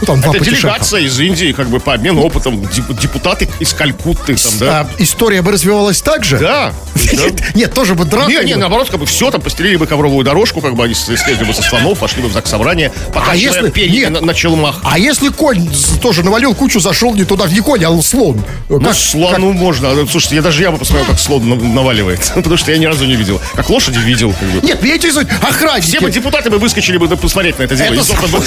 Ну, 0.00 0.06
там 0.06 0.20
Это 0.20 0.44
делегация 0.44 1.00
из 1.00 1.18
Индии, 1.20 1.52
как 1.52 1.68
бы 1.68 1.80
по 1.80 1.94
обмену 1.94 2.22
опытом. 2.22 2.60
Деп- 2.62 2.98
Депутаты 3.00 3.48
из 3.60 3.72
Калькутты 3.72 4.36
там, 4.36 4.52
да? 4.58 4.80
А, 4.80 4.88
история 4.98 5.42
бы 5.42 5.52
развивалась 5.52 6.00
так 6.02 6.24
же? 6.24 6.38
Да. 6.38 6.72
Нет, 7.12 7.54
нет, 7.54 7.74
тоже 7.74 7.94
бы 7.94 8.04
драка. 8.04 8.28
Не, 8.30 8.38
не, 8.38 8.52
была. 8.54 8.60
наоборот, 8.60 8.88
как 8.88 8.98
бы 9.00 9.06
все, 9.06 9.30
там 9.30 9.40
постелили 9.40 9.76
бы 9.76 9.86
ковровую 9.86 10.24
дорожку, 10.24 10.60
как 10.60 10.74
бы 10.74 10.84
они 10.84 10.94
слезли 10.94 11.44
бы 11.44 11.52
со 11.52 11.62
слонов, 11.62 11.98
пошли 11.98 12.22
бы 12.22 12.28
в 12.28 12.32
ЗАГС 12.32 12.50
собрание, 12.50 12.92
покачивая 13.12 13.56
если- 13.56 13.70
перья 13.70 14.08
нет. 14.08 14.22
на, 14.22 14.32
челмах. 14.34 14.80
А 14.84 14.98
если 14.98 15.28
конь 15.28 15.68
тоже 16.00 16.22
навалил 16.22 16.54
кучу, 16.54 16.80
зашел 16.80 17.14
не 17.14 17.24
туда, 17.24 17.46
не 17.46 17.60
конь, 17.60 17.84
а 17.84 18.02
слон? 18.02 18.42
Ну, 18.68 18.80
Как- 18.80 18.94
слону 18.94 19.52
можно. 19.52 19.90
А, 19.90 20.06
Слушайте, 20.10 20.36
я 20.36 20.42
даже 20.42 20.62
я 20.62 20.70
бы 20.70 20.78
посмотрел, 20.78 21.06
как 21.06 21.18
слон 21.18 21.48
на- 21.48 21.56
наваливает. 21.56 22.20
Потому 22.34 22.56
что 22.56 22.70
я 22.72 22.78
ни 22.78 22.86
разу 22.86 23.04
не 23.04 23.16
видел. 23.16 23.40
Как 23.54 23.68
лошади 23.68 23.98
видел. 23.98 24.34
Нет, 24.62 24.82
меня 24.82 24.96
интересует 24.96 25.28
охранники. 25.42 25.86
Все 25.86 26.00
бы 26.00 26.10
депутаты 26.10 26.48
бы 26.50 26.58
выскочили 26.58 26.96
бы 26.96 27.08
посмотреть 27.16 27.58
на 27.58 27.64
это 27.64 27.76
дело. 27.76 27.94
Из 27.94 28.10
окон 28.10 28.30
бы, 28.30 28.38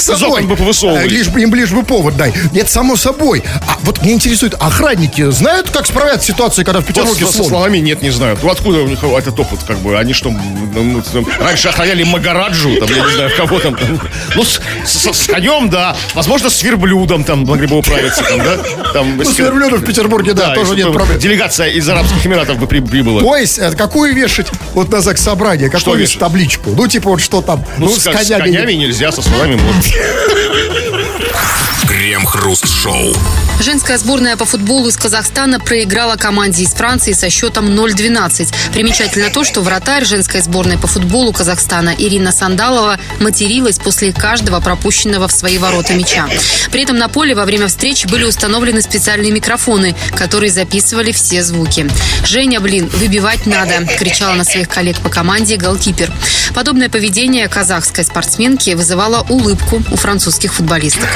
Э. 0.98 1.08
Лишь 1.08 1.28
бы 1.28 1.37
им 1.38 1.54
лишь 1.56 1.72
бы 1.72 1.84
повод 1.84 2.16
дай. 2.18 2.34
Нет, 2.52 2.70
само 2.70 2.96
собой. 2.96 3.44
А 3.68 3.78
вот 3.84 4.02
меня 4.02 4.14
интересует, 4.14 4.56
охранники 4.60 5.30
знают, 5.32 5.70
как 5.70 5.86
справляться 5.88 6.26
с 6.26 6.28
ситуацией, 6.28 6.66
когда 6.66 6.80
в 6.82 6.84
Вот 6.84 6.88
Петербурге 6.88 7.26
со, 7.26 7.32
со 7.32 7.38
слон? 7.38 7.50
слонами 7.50 7.78
нет, 7.80 8.02
не 8.02 8.10
знаю. 8.10 8.38
Ну, 8.42 8.50
откуда 8.50 8.80
у 8.80 8.88
них 8.88 9.00
этот 9.04 9.40
опыт, 9.40 9.60
как 9.68 9.78
бы? 9.80 9.98
Они 9.98 10.14
что, 10.14 10.30
ну, 10.30 11.02
там, 11.14 11.28
раньше 11.40 11.70
охраняли 11.70 12.04
Магараджу, 12.04 12.76
там, 12.78 12.90
я 12.90 13.04
не 13.06 13.12
знаю, 13.14 13.32
кого 13.38 13.60
там. 13.60 13.76
там. 13.76 14.00
Ну, 14.36 14.44
с, 14.44 14.60
с- 14.86 15.14
с 15.14 15.28
конем, 15.28 15.70
да. 15.70 15.96
Возможно, 16.14 16.50
с 16.50 16.62
верблюдом 16.64 17.24
там 17.24 17.46
могли 17.46 17.68
бы 17.68 17.78
управиться, 17.78 18.24
там, 18.24 18.40
да? 18.40 18.58
Там, 18.94 19.18
Ну, 19.18 19.24
с 19.26 19.38
верблюдом 19.38 19.80
в 19.80 19.86
Петербурге, 19.86 20.34
да, 20.34 20.54
тоже 20.54 20.72
если 20.72 20.84
нет 20.86 20.94
проблем. 20.94 21.20
Делегация 21.20 21.68
из 21.70 21.88
Арабских 21.90 22.26
Эмиратов 22.26 22.58
бы 22.58 22.68
при- 22.68 22.80
прибыла. 22.80 23.22
То 23.22 23.36
есть, 23.36 23.58
э, 23.60 23.72
какую 23.72 24.14
вешать 24.14 24.48
вот 24.74 24.92
на 24.92 25.02
ЗАГС 25.02 25.22
собрание? 25.22 25.70
Какую 25.70 25.98
вешать 25.98 26.16
вешать? 26.16 26.20
табличку? 26.20 26.72
Ну, 26.72 26.88
типа 26.88 27.10
вот 27.12 27.22
что 27.22 27.42
там? 27.42 27.64
Ну, 27.78 27.90
с, 27.90 28.00
с 28.02 28.04
конями 28.06 28.74
нельзя, 28.74 29.12
со 29.12 29.22
слонами 29.22 29.56
можно. 29.56 29.82
Yeah. 31.20 31.78
Крем-хруст-шоу. 32.08 33.14
Женская 33.60 33.98
сборная 33.98 34.38
по 34.38 34.46
футболу 34.46 34.88
из 34.88 34.96
Казахстана 34.96 35.60
проиграла 35.60 36.16
команде 36.16 36.64
из 36.64 36.70
Франции 36.70 37.12
со 37.12 37.30
счетом 37.30 37.66
0-12. 37.66 38.54
Примечательно 38.72 39.30
то, 39.30 39.44
что 39.44 39.60
вратарь 39.60 40.06
женской 40.06 40.40
сборной 40.40 40.78
по 40.78 40.88
футболу 40.88 41.34
Казахстана 41.34 41.94
Ирина 41.98 42.32
Сандалова 42.32 42.98
материлась 43.20 43.78
после 43.78 44.14
каждого 44.14 44.62
пропущенного 44.62 45.28
в 45.28 45.34
свои 45.34 45.58
ворота 45.58 45.96
мяча. 45.96 46.30
При 46.72 46.84
этом 46.84 46.98
на 46.98 47.10
поле 47.10 47.36
во 47.36 47.44
время 47.44 47.68
встречи 47.68 48.08
были 48.08 48.24
установлены 48.24 48.82
специальные 48.82 49.34
микрофоны, 49.34 49.94
которые 50.16 50.50
записывали 50.50 51.12
все 51.12 51.44
звуки. 51.44 51.90
«Женя, 52.24 52.62
блин, 52.62 52.88
выбивать 52.88 53.46
надо!»– 53.46 53.86
кричала 54.00 54.34
на 54.36 54.46
своих 54.46 54.70
коллег 54.70 54.98
по 55.02 55.10
команде 55.10 55.58
голкипер. 55.58 56.10
Подобное 56.56 56.88
поведение 56.88 57.50
казахской 57.50 58.06
спортсменки 58.06 58.76
вызывало 58.76 59.26
улыбку 59.28 59.84
у 59.92 59.98
французских 59.98 60.54
футболисток. 60.54 61.10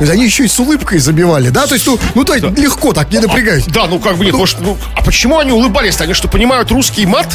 Они 0.00 0.24
еще 0.24 0.44
и 0.44 0.48
с 0.48 0.58
улыбкой 0.58 0.98
забивали, 0.98 1.50
да? 1.50 1.66
То 1.66 1.74
есть, 1.74 1.86
ну, 1.86 1.98
ну 2.14 2.24
то 2.24 2.34
есть 2.34 2.46
легко 2.58 2.92
так, 2.92 3.12
не 3.12 3.18
напрягаясь. 3.18 3.66
Да, 3.66 3.86
ну 3.86 3.98
как 3.98 4.16
бы 4.16 4.24
нет, 4.24 4.34
может, 4.34 4.60
ну, 4.60 4.78
а 4.96 5.02
почему 5.02 5.38
они 5.38 5.52
улыбались-то? 5.52 6.04
Они 6.04 6.14
что, 6.14 6.28
понимают 6.28 6.70
русский 6.70 7.04
мат? 7.04 7.26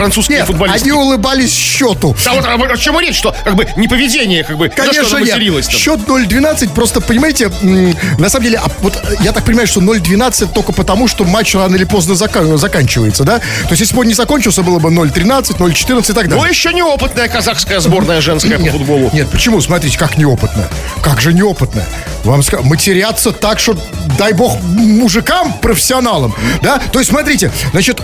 Французские 0.00 0.38
Нет, 0.38 0.46
футболисты? 0.46 0.80
они 0.80 0.92
улыбались 0.92 1.52
счету. 1.52 2.16
Да 2.24 2.32
вот 2.32 2.46
о, 2.46 2.72
о 2.72 2.76
чем 2.78 2.98
речь, 3.00 3.16
что 3.16 3.34
как 3.44 3.54
бы 3.54 3.68
не 3.76 3.86
поведение, 3.86 4.42
как 4.44 4.56
бы, 4.56 4.70
Конечно, 4.70 5.18
нет. 5.18 5.30
там? 5.34 5.62
Счет 5.78 6.00
0-12, 6.00 6.72
просто, 6.72 7.02
понимаете, 7.02 7.50
на 8.18 8.30
самом 8.30 8.44
деле, 8.44 8.58
а 8.64 8.68
вот 8.80 8.96
э, 8.96 9.16
я 9.22 9.32
так 9.32 9.44
понимаю, 9.44 9.66
что 9.66 9.80
0-12 9.82 10.52
только 10.54 10.72
потому, 10.72 11.06
что 11.06 11.24
матч 11.24 11.54
рано 11.54 11.76
или 11.76 11.84
поздно 11.84 12.14
зака- 12.14 12.56
заканчивается, 12.56 13.24
да? 13.24 13.40
То 13.40 13.44
есть, 13.70 13.80
если 13.80 13.94
бы 13.94 14.00
он 14.00 14.06
не 14.08 14.14
закончился, 14.14 14.62
было 14.62 14.78
бы 14.78 14.88
0-13, 14.88 15.58
0-14 15.58 16.10
и 16.10 16.14
так 16.14 16.28
далее. 16.28 16.36
Ну, 16.36 16.44
еще 16.44 16.72
неопытная 16.72 17.28
казахская 17.28 17.80
сборная 17.80 18.22
женская 18.22 18.58
по 18.58 18.66
футболу. 18.70 19.10
Нет, 19.12 19.28
почему? 19.30 19.60
Смотрите, 19.60 19.98
как 19.98 20.16
неопытная. 20.16 20.68
Как 21.02 21.20
же 21.20 21.34
неопытная? 21.34 21.86
Вам 22.24 22.42
сказать, 22.42 22.66
матеряться 22.66 23.32
так, 23.32 23.58
что, 23.58 23.76
дай 24.18 24.32
бог, 24.32 24.60
мужикам, 24.62 25.54
профессионалам, 25.54 26.34
да? 26.62 26.78
То 26.92 26.98
есть, 26.98 27.10
смотрите, 27.10 27.50
значит, 27.72 28.00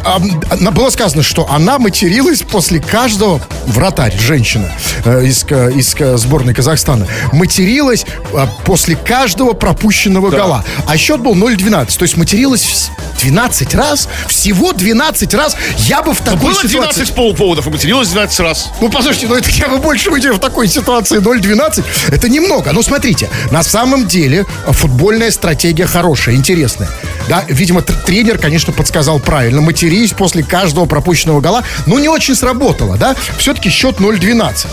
было 0.72 0.90
сказано, 0.90 1.22
что 1.22 1.46
она 1.50 1.78
материлась 1.78 2.42
после 2.42 2.80
каждого, 2.80 3.40
вратарь, 3.66 4.16
женщина 4.18 4.72
э, 5.04 5.24
из, 5.26 5.44
ка- 5.44 5.68
из 5.68 5.94
ка- 5.94 6.16
сборной 6.16 6.54
Казахстана, 6.54 7.06
материлась 7.32 8.06
а, 8.34 8.46
после 8.64 8.96
каждого 8.96 9.52
пропущенного 9.52 10.30
гола. 10.30 10.64
А 10.86 10.96
счет 10.96 11.20
был 11.20 11.34
0-12. 11.34 11.98
То 11.98 12.02
есть, 12.04 12.16
материлась 12.16 12.90
12 13.20 13.74
раз, 13.74 14.08
всего 14.28 14.72
12 14.72 15.34
раз. 15.34 15.56
Я 15.78 16.02
бы 16.02 16.12
в 16.12 16.20
такой 16.20 16.52
Было 16.52 16.62
ситуации... 16.62 17.00
12 17.02 17.14
полуповодов 17.14 17.66
и 17.66 17.70
материлась 17.70 18.08
12 18.08 18.40
раз. 18.40 18.70
Ну, 18.80 18.88
послушайте, 18.90 19.26
ну 19.28 19.34
это 19.36 19.50
я 19.50 19.68
бы 19.68 19.78
больше 19.78 20.10
выйдя 20.10 20.32
в 20.32 20.38
такой 20.38 20.68
ситуации 20.68 21.18
0-12. 21.20 21.84
Это 22.08 22.28
немного. 22.28 22.72
Но 22.72 22.82
смотрите, 22.82 23.28
на 23.50 23.62
самом 23.62 24.06
деле 24.06 24.46
э, 24.66 24.72
футбольная 24.72 25.30
стратегия 25.30 25.86
хорошая, 25.86 26.34
интересная. 26.34 26.88
Да, 27.28 27.44
видимо, 27.48 27.80
тр- 27.80 28.04
тренер, 28.04 28.38
конечно, 28.38 28.72
подсказал 28.72 29.18
правильно. 29.18 29.60
Матерись 29.60 30.12
после 30.12 30.42
каждого 30.42 30.86
пропущенного 30.86 31.40
гола. 31.40 31.64
Но 31.86 31.98
не 31.98 32.08
очень 32.08 32.34
сработало, 32.34 32.96
да? 32.96 33.16
Все-таки 33.38 33.70
счет 33.70 33.96
0-12. 33.98 34.66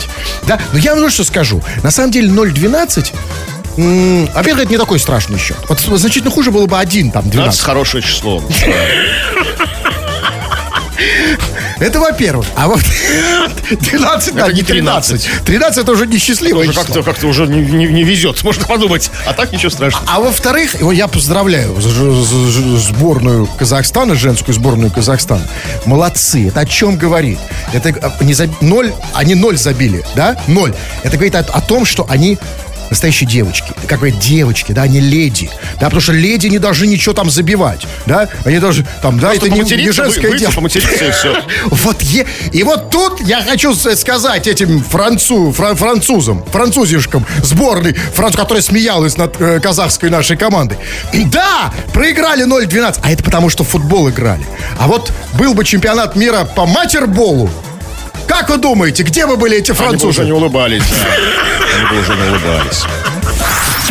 Да? 0.48 0.60
Но 0.72 0.80
я 0.80 0.94
вам 0.94 1.04
вот 1.04 1.14
что 1.14 1.24
скажу. 1.24 1.62
На 1.84 1.92
самом 1.92 2.12
деле 2.12 2.30
0-12... 2.30 3.14
м, 3.78 4.30
это 4.36 4.66
не 4.66 4.78
такой 4.78 5.00
страшный 5.00 5.40
счет. 5.40 5.58
Вот 5.70 5.80
значительно 5.80 6.32
хуже 6.32 6.52
было 6.52 6.66
бы 6.66 6.78
один, 6.78 7.12
там, 7.12 7.24
12 7.30 7.34
12. 7.34 7.62
хорошее 7.62 8.04
число. 8.04 8.44
Это 11.80 12.00
во-первых. 12.00 12.46
А 12.56 12.68
вот 12.68 12.80
12, 13.72 14.36
да, 14.36 14.42
Это 14.44 14.52
не 14.54 14.58
не 14.62 14.64
13. 14.64 15.28
13 15.46 15.84
это 15.84 15.92
уже 15.92 16.06
несчастливое 16.08 16.64
Уже 16.64 16.72
число. 16.72 16.84
как-то 16.84 17.04
как 17.04 17.24
уже 17.24 17.46
не, 17.48 17.62
не- 17.62 17.88
не 17.88 18.04
везет, 18.04 18.42
можно 18.44 18.66
подумать. 18.66 19.12
А 19.26 19.34
так 19.34 19.52
ничего 19.52 19.70
страшного. 19.70 20.06
А 20.08 20.20
во-вторых, 20.20 20.76
его 20.80 20.92
я 20.94 21.08
поздравляю 21.08 21.76
з- 21.82 21.90
з- 21.90 22.52
з- 22.52 22.78
сборную 22.88 23.48
Казахстана, 23.60 24.16
женскую 24.16 24.54
сборную 24.56 24.92
Казахстана. 24.92 25.46
Молодцы. 25.86 26.48
Это 26.50 26.62
о 26.62 26.66
чем 26.66 26.96
говорит? 26.96 27.40
Это 27.74 27.90
э, 27.90 28.24
не 28.24 28.34
заб- 28.34 28.54
ноль, 28.62 28.94
они 29.14 29.36
ноль 29.36 29.58
забили, 29.58 30.06
да? 30.16 30.38
Ноль. 30.48 30.74
Это 31.04 31.16
говорит 31.18 31.36
о, 31.36 31.40
о 31.40 31.60
том, 31.62 31.86
что 31.86 32.06
они 32.08 32.38
настоящие 32.94 33.28
девочки. 33.28 33.74
Как 33.88 34.00
говорят, 34.00 34.20
девочки, 34.20 34.72
да, 34.72 34.84
они 34.84 35.00
леди. 35.00 35.50
Да, 35.80 35.86
потому 35.88 36.02
что 36.02 36.14
леди 36.14 36.48
не 36.48 36.60
должны 36.60 36.86
ничего 36.86 37.14
там 37.14 37.30
забивать. 37.30 37.86
Да? 38.06 38.30
Они 38.46 38.60
должны, 38.60 38.86
там, 39.02 39.20
да, 39.20 39.34
это 39.34 39.50
не, 39.50 39.60
не 39.62 39.88
вы- 39.88 39.92
женское 39.94 40.38
дело. 40.38 40.52
и 40.68 41.12
все. 41.12 41.44
Вот 41.70 42.02
е- 42.02 42.26
и 42.52 42.64
вот 42.64 42.90
тут 42.90 43.22
я 43.22 43.42
хочу 43.42 43.74
сказать 43.76 44.48
этим 44.48 44.84
францу, 44.84 45.52
фра- 45.52 45.76
французам, 45.76 46.44
французишкам 46.46 47.26
сборной, 47.42 47.94
франц, 47.94 48.36
которая 48.36 48.62
смеялась 48.62 49.18
над 49.18 49.40
э, 49.42 49.60
казахской 49.60 50.10
нашей 50.10 50.38
командой. 50.38 50.78
Да, 51.14 51.74
проиграли 51.94 52.46
0-12, 52.46 53.00
а 53.02 53.12
это 53.12 53.24
потому, 53.24 53.50
что 53.50 53.64
в 53.64 53.70
футбол 53.70 54.10
играли. 54.10 54.46
А 54.80 54.88
вот 54.88 55.12
был 55.38 55.54
бы 55.54 55.66
чемпионат 55.66 56.16
мира 56.16 56.46
по 56.46 56.66
матерболу, 56.66 57.50
как 58.28 58.50
вы 58.50 58.58
думаете, 58.58 59.04
где 59.04 59.26
бы 59.28 59.38
были 59.38 59.58
эти 59.58 59.72
Они 59.72 59.80
бы 59.80 59.86
уже 59.86 59.98
французы? 60.00 60.24
не 60.26 60.32
улыбались. 60.32 60.84
да. 60.84 61.76
Они 61.78 61.90
бы 61.90 62.02
уже 62.02 62.16
не 62.16 62.30
улыбались. 62.30 62.84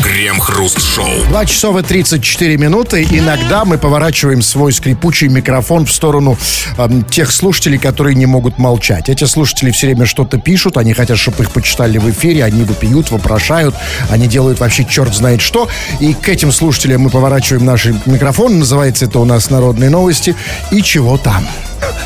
Крем-хруст-шоу. 0.03 1.25
2 1.29 1.47
часов 1.47 1.77
и 1.79 1.83
34 1.83 2.57
минуты. 2.57 3.07
Иногда 3.11 3.65
мы 3.65 3.79
поворачиваем 3.79 4.43
свой 4.43 4.73
скрипучий 4.73 5.29
микрофон 5.29 5.87
в 5.87 5.93
сторону 5.93 6.37
эм, 6.77 7.05
тех 7.05 7.31
слушателей, 7.31 7.79
которые 7.79 8.15
не 8.17 8.27
могут 8.27 8.59
молчать. 8.59 9.09
Эти 9.09 9.25
слушатели 9.25 9.71
все 9.71 9.87
время 9.87 10.07
что-то 10.07 10.39
пишут, 10.39 10.77
они 10.77 10.93
хотят, 10.93 11.19
чтобы 11.19 11.45
их 11.45 11.51
почитали 11.51 11.99
в 11.99 12.11
эфире, 12.11 12.45
они 12.45 12.65
вопиют, 12.65 13.11
вопрошают, 13.11 13.75
они 14.11 14.27
делают 14.27 14.61
вообще 14.61 14.85
черт 14.85 15.15
знает 15.15 15.41
что. 15.41 15.69
И 16.01 16.15
к 16.15 16.29
этим 16.29 16.51
слушателям 16.53 17.03
мы 17.03 17.11
поворачиваем 17.11 17.65
наш 17.65 17.87
микрофон. 18.07 18.59
Называется 18.59 19.05
это 19.05 19.19
у 19.21 19.25
нас 19.25 19.51
«Народные 19.51 19.91
новости». 19.91 20.35
И 20.73 20.83
чего 20.83 21.17
там? 21.17 21.47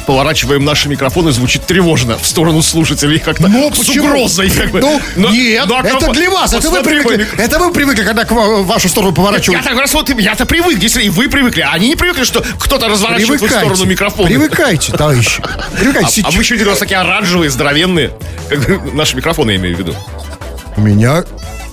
Поворачиваем 0.07 0.65
наши 0.65 0.89
микрофоны, 0.89 1.33
звучит 1.33 1.67
тревожно 1.67 2.17
в 2.19 2.27
сторону 2.27 2.63
слушателей, 2.63 3.19
как-то 3.19 3.49
Ну, 3.49 3.73
с 3.73 3.79
почему? 3.79 4.07
угрозой. 4.07 4.51
Как 4.51 4.71
бы. 4.71 4.81
Ну, 4.81 5.01
Но- 5.17 5.31
нет, 5.31 5.65
ну, 5.67 5.77
а 5.77 5.83
это 5.87 6.13
для 6.13 6.31
вас. 6.31 6.53
Это 6.53 6.71
вы, 6.71 6.83
привыкли, 6.83 7.09
мой 7.09 7.19
мик- 7.19 7.39
это 7.39 7.59
вы 7.59 7.73
привыкли, 7.73 8.03
когда 8.05 8.25
к 8.25 8.31
ва- 8.31 8.63
в 8.63 8.67
вашу 8.67 8.89
сторону 8.89 9.13
Я 9.13 9.17
поворачивают. 9.17 9.65
так 9.65 9.79
раз 9.79 9.93
вот, 9.95 10.09
я-то 10.19 10.47
привык, 10.47 10.79
если 10.83 11.03
и 11.03 11.09
вы 11.09 11.29
привыкли, 11.29 11.61
а 11.63 11.73
они 11.73 11.89
не 11.89 11.97
привыкли, 11.97 12.25
что 12.25 12.45
кто-то 12.59 12.89
разворачивает 12.89 13.41
в 13.41 13.49
сторону 13.49 13.85
микрофон. 13.85 14.27
Привыкайте, 14.27 14.93
товарищи. 14.93 15.43
Привыкайте. 15.79 16.23
А, 16.25 16.29
а 16.29 16.33
мы 16.33 16.39
еще 16.43 16.55
у 16.57 16.69
вас 16.69 16.79
такие 16.79 16.99
оранжевые, 16.99 17.51
здоровенные. 17.51 18.13
Как 18.49 18.61
бы 18.83 18.93
наши 18.93 19.17
микрофоны, 19.17 19.51
я 19.53 19.57
имею 19.57 19.77
в 19.77 19.79
виду. 19.79 19.95
У 20.77 20.81
меня 20.81 21.25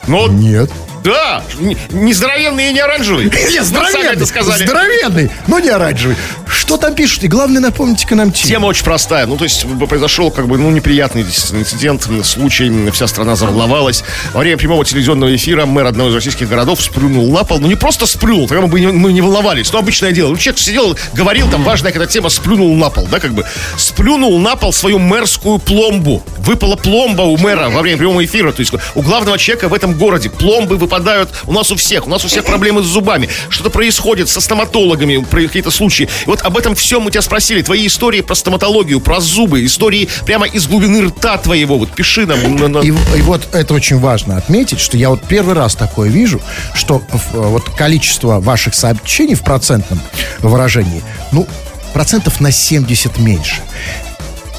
Но 0.08 0.28
нет. 0.28 0.70
Да, 1.04 1.44
не, 1.92 2.14
здоровенные 2.14 2.70
и 2.70 2.74
не 2.74 2.80
оранжевые. 2.80 3.30
Нет, 3.30 3.66
здоровенный, 3.66 4.26
сказали. 4.26 4.64
здоровенный, 4.64 5.30
но 5.48 5.60
не 5.60 5.70
оранжевый. 5.70 6.16
Что 6.48 6.78
там 6.78 6.96
пишут? 6.96 7.24
И 7.24 7.28
главное, 7.28 7.62
напомните-ка 7.62 8.16
нам 8.16 8.32
тему. 8.32 8.48
Тема 8.48 8.66
очень 8.68 8.86
простая. 8.86 9.26
Ну, 9.26 9.36
то 9.36 9.44
есть 9.44 9.66
произошел 9.90 10.32
как 10.32 10.48
бы, 10.48 10.58
ну, 10.58 10.72
неприятный 10.72 11.24
инцидент, 11.24 12.08
случай, 12.24 12.90
вся 12.92 13.08
страна 13.08 13.36
заволновалась. 13.36 14.04
Во 14.34 14.40
время 14.40 14.58
прямого 14.58 14.86
телевизионного 14.86 15.36
эфира 15.36 15.66
мэр 15.66 15.88
одного 15.88 16.10
из 16.10 16.16
российских 16.16 16.48
городов 16.48 16.82
сплюнул 16.82 17.30
на 17.32 17.44
пол. 17.44 17.60
Ну, 17.60 17.68
не 17.68 17.76
просто 17.76 18.06
сплюнул, 18.06 18.48
тогда 18.48 18.62
мы 18.62 18.68
бы 18.70 18.80
не, 18.80 18.88
мы 18.88 19.12
не 19.12 19.20
волновались. 19.20 19.74
Ну, 19.74 19.80
обычное 19.80 20.14
дело. 20.14 20.30
Ну, 20.30 20.38
человек 20.38 20.60
сидел, 20.60 20.98
говорил, 21.14 21.50
там, 21.50 21.64
важная 21.64 21.92
какая-то 21.92 22.12
тема, 22.12 22.30
сплюнул 22.30 22.74
на 22.76 22.90
пол, 22.90 23.08
да, 23.12 23.20
как 23.20 23.34
бы. 23.34 23.46
Сплюнул 23.78 24.40
на 24.40 24.56
пол 24.56 24.72
свою 24.72 25.00
мэрскую 25.00 25.60
пломбу. 25.60 26.24
Выпала 26.38 26.78
пломба 26.78 27.24
у 27.24 27.38
мэра 27.38 27.70
во 27.70 27.82
время 27.82 27.98
прямого 27.98 28.24
эфира. 28.24 28.54
То 28.54 28.62
есть 28.62 28.74
у 28.96 29.02
главного 29.02 29.38
человека 29.38 29.68
в 29.68 29.74
этом 29.74 29.98
городе. 29.98 30.30
Пломбы 30.30 30.78
выпадают 30.78 30.93
у 31.48 31.52
нас 31.54 31.72
у 31.72 31.76
всех. 31.76 32.08
У 32.08 32.10
нас 32.10 32.24
у 32.26 32.28
всех 32.28 32.46
проблемы 32.46 32.82
с 32.84 32.86
зубами. 32.86 33.30
Что-то 33.50 33.70
происходит 33.70 34.30
со 34.30 34.42
стоматологами, 34.42 35.18
про 35.24 35.42
какие-то 35.42 35.72
случаи. 35.72 36.04
И 36.26 36.28
вот 36.28 36.42
об 36.42 36.58
этом 36.58 36.76
всем 36.76 37.02
мы 37.04 37.12
тебя 37.12 37.22
спросили. 37.22 37.62
Твои 37.62 37.88
истории 37.88 38.22
про 38.22 38.36
стоматологию, 38.36 39.00
про 39.00 39.20
зубы, 39.20 39.66
истории 39.66 40.08
прямо 40.26 40.46
из 40.48 40.68
глубины 40.68 41.08
рта 41.08 41.38
твоего. 41.38 41.78
Вот 41.78 41.92
пиши 41.92 42.26
нам. 42.26 42.56
на- 42.56 42.68
на- 42.68 42.80
И, 42.80 42.88
и 42.88 43.22
вот 43.22 43.48
это 43.54 43.74
очень 43.74 44.00
важно 44.00 44.38
отметить, 44.38 44.80
что 44.80 44.98
я 44.98 45.10
вот 45.10 45.22
первый 45.28 45.56
раз 45.56 45.76
такое 45.76 46.10
вижу, 46.10 46.42
что 46.74 47.02
вот 47.34 47.70
количество 47.72 48.40
ваших 48.40 48.76
сообщений 48.76 49.36
в 49.36 49.42
процентном 49.42 50.00
выражении, 50.40 51.02
ну, 51.32 51.48
процентов 51.94 52.40
на 52.42 52.52
70 52.52 53.18
меньше. 53.20 53.62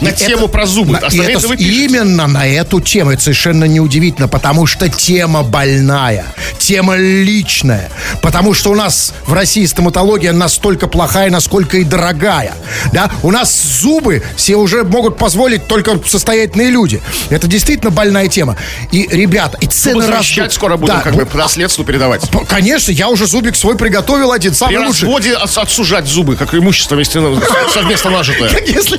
На 0.01 0.09
И 0.09 0.13
тему 0.17 0.49
про 0.49 0.67
зубы. 0.67 0.93
на- 0.93 0.99
это 1.07 1.47
вы 1.49 1.55
с- 1.55 1.59
пишете. 1.59 1.85
именно 1.85 2.27
на 2.27 2.47
эту 2.47 2.81
тему. 2.81 3.13
Это 3.13 3.23
совершенно 3.23 3.65
неудивительно, 3.65 4.27
потому 4.29 4.67
что 4.67 4.89
тема 4.89 5.43
больная, 5.45 6.27
тема 6.59 6.97
личная. 6.97 7.91
Потому 8.21 8.55
что 8.55 8.71
у 8.71 8.75
нас 8.75 9.13
в 9.27 9.33
России 9.33 9.65
стоматология 9.67 10.33
настолько 10.33 10.89
плохая, 10.89 11.31
насколько 11.31 11.79
и 11.79 11.85
дорогая. 11.85 12.55
Да? 12.93 13.11
У 13.23 13.31
нас 13.31 13.55
зубы 13.81 14.23
себе 14.37 14.57
уже 14.57 14.83
могут 14.85 15.17
позволить 15.17 15.67
только 15.69 15.99
состоятельные 16.07 16.71
люди. 16.71 17.01
Это 17.31 17.47
действительно 17.47 17.91
больная 17.91 18.29
тема. 18.29 18.57
И, 18.91 19.07
ребята, 19.11 19.59
и 19.61 19.67
цены 19.67 20.03
Зубы 20.03 20.17
растут. 20.17 20.53
скоро 20.53 20.77
будем 20.77 20.95
Да, 20.97 21.01
как 21.03 21.15
бы 21.15 21.25
по 21.25 21.39
наследству 21.39 21.85
передавать. 21.85 22.23
Конечно, 22.49 22.91
я 22.91 23.09
уже 23.09 23.27
зубик 23.27 23.55
свой 23.57 23.77
приготовил 23.77 24.33
один, 24.33 24.51
При 24.51 24.59
самый 24.59 24.79
лучший. 24.79 25.03
разводе 25.05 25.35
от- 25.35 25.57
отсужать 25.57 26.07
зубы, 26.07 26.37
как 26.37 26.53
имущество 26.55 26.97
вместе, 26.97 27.21
ну, 27.21 27.41
совместно 27.73 28.11
нажитое. 28.11 28.51
Если... 28.67 28.99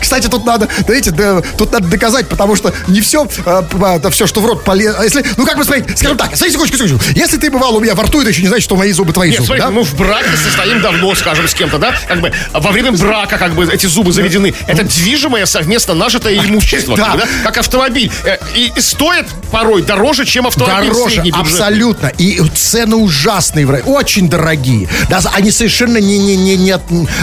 Кстати, 0.00 0.26
тут 0.28 0.44
надо, 0.44 0.68
знаете, 0.86 1.10
да, 1.10 1.40
тут 1.56 1.72
надо 1.72 1.88
доказать, 1.88 2.28
потому 2.28 2.56
что 2.56 2.72
не 2.88 3.00
все, 3.00 3.26
это 3.26 4.10
все, 4.10 4.26
что 4.26 4.40
в 4.40 4.46
рот 4.46 4.64
полезно. 4.64 5.02
Если, 5.02 5.24
ну, 5.36 5.46
как 5.46 5.56
бы 5.56 5.64
смотреть, 5.64 5.98
скажем 5.98 6.16
так, 6.16 6.28
смотрите, 6.36 6.52
секундочку, 6.52 6.76
секундочку. 6.78 7.18
Если 7.18 7.36
ты 7.36 7.50
бывал 7.50 7.76
у 7.76 7.80
меня 7.80 7.94
во 7.94 8.04
рту, 8.04 8.20
это 8.20 8.30
еще 8.30 8.42
не 8.42 8.48
значит, 8.48 8.64
что 8.64 8.76
мои 8.76 8.92
зубы 8.92 9.12
твои 9.12 9.30
Нет, 9.30 9.38
зубы, 9.38 9.46
смотрите, 9.46 9.66
да? 9.66 9.72
мы 9.72 9.82
в 9.84 9.94
браке 9.94 10.36
состоим 10.36 10.80
давно, 10.80 11.14
скажем, 11.14 11.48
с 11.48 11.54
кем-то, 11.54 11.78
да? 11.78 11.94
Как 12.06 12.20
бы 12.20 12.32
во 12.52 12.70
время 12.72 12.92
брака, 12.92 13.38
как 13.38 13.54
бы, 13.54 13.64
эти 13.64 13.86
зубы 13.86 14.12
заведены. 14.12 14.54
Это 14.66 14.84
движимое 14.84 15.46
совместно 15.46 15.94
нажитое 15.94 16.34
имущество, 16.46 16.96
Да. 16.96 17.16
да? 17.16 17.24
как 17.44 17.58
автомобиль. 17.58 18.10
Э, 18.24 18.38
И, 18.54 18.72
и 18.76 18.80
стоит 18.80 19.26
порой 19.50 19.82
дороже, 19.82 20.24
чем 20.24 20.46
автомобиль 20.46 20.90
Дороже, 20.90 21.22
абсолютно. 21.32 22.08
И 22.18 22.40
цены 22.54 22.96
ужасные, 22.96 23.66
очень 23.66 24.28
дорогие. 24.28 24.88
Да, 25.08 25.20
они 25.32 25.50
совершенно 25.50 25.98
не, 25.98 26.18
не, 26.18 26.36
не, 26.36 26.56
не, 26.56 26.76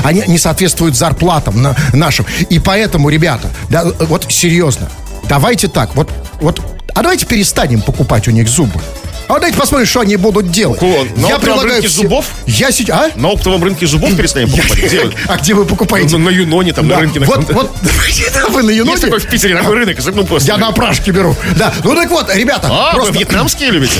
они 0.03 0.23
не 0.27 0.37
соответствуют 0.37 0.95
зарплатам 0.95 1.61
на, 1.61 1.75
нашим. 1.93 2.25
И 2.49 2.56
поэтому, 2.59 3.09
ребята, 3.09 3.49
да, 3.69 3.85
вот 3.99 4.25
серьезно, 4.29 4.89
давайте 5.27 5.67
так, 5.67 5.95
вот, 5.95 6.11
вот, 6.41 6.61
а 6.93 7.01
давайте 7.01 7.25
перестанем 7.25 7.81
покупать 7.81 8.27
у 8.27 8.31
них 8.31 8.47
зубы. 8.47 8.79
А 9.27 9.33
давайте 9.35 9.57
посмотрим, 9.57 9.85
что 9.87 9.99
они 10.01 10.15
будут 10.15 10.51
делать. 10.51 10.79
Кого? 10.79 11.05
На 11.17 11.35
оптовом 11.35 11.61
рынке 11.65 11.87
все- 11.89 12.01
зубов? 12.03 12.25
Я 12.45 12.71
сейчас... 12.71 12.97
А? 12.97 13.19
На 13.19 13.29
оптовом 13.29 13.61
рынке 13.63 13.85
зубов 13.85 14.15
перестанем 14.15 14.49
покупать. 14.49 14.77
Где 14.85 15.03
вы? 15.03 15.13
А 15.27 15.37
где 15.37 15.53
вы 15.53 15.65
покупаете? 15.65 16.17
На 16.17 16.29
Юноне, 16.29 16.71
там, 16.73 16.87
на 16.87 16.99
рынке. 16.99 17.19
на 17.19 17.25
Вот, 17.25 17.43
вот, 17.51 17.71
вы 18.51 18.63
на 18.63 18.69
Есть 18.69 18.79
Юноте? 18.85 19.01
такой 19.01 19.19
в 19.19 19.27
Питере 19.29 19.57
такой 19.57 19.75
рынок, 19.75 19.97
ну 20.13 20.23
просто. 20.23 20.47
Я 20.47 20.57
на 20.57 20.69
опрашке 20.69 21.11
беру. 21.11 21.35
Да. 21.57 21.73
Ну 21.83 21.93
так 21.95 22.09
вот, 22.09 22.33
ребята, 22.33 22.67
А, 22.71 22.91
вы 22.93 22.99
просто 22.99 23.13
вьетнамские 23.13 23.71
любите? 23.71 23.95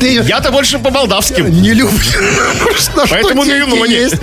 Я-то 0.26 0.50
больше 0.50 0.78
по 0.78 0.90
молдавским. 0.90 1.50
не 1.50 1.74
люблю. 1.74 1.98
Поэтому 3.10 3.44
на 3.44 3.52
Юноне. 3.52 3.94
есть. 3.94 4.14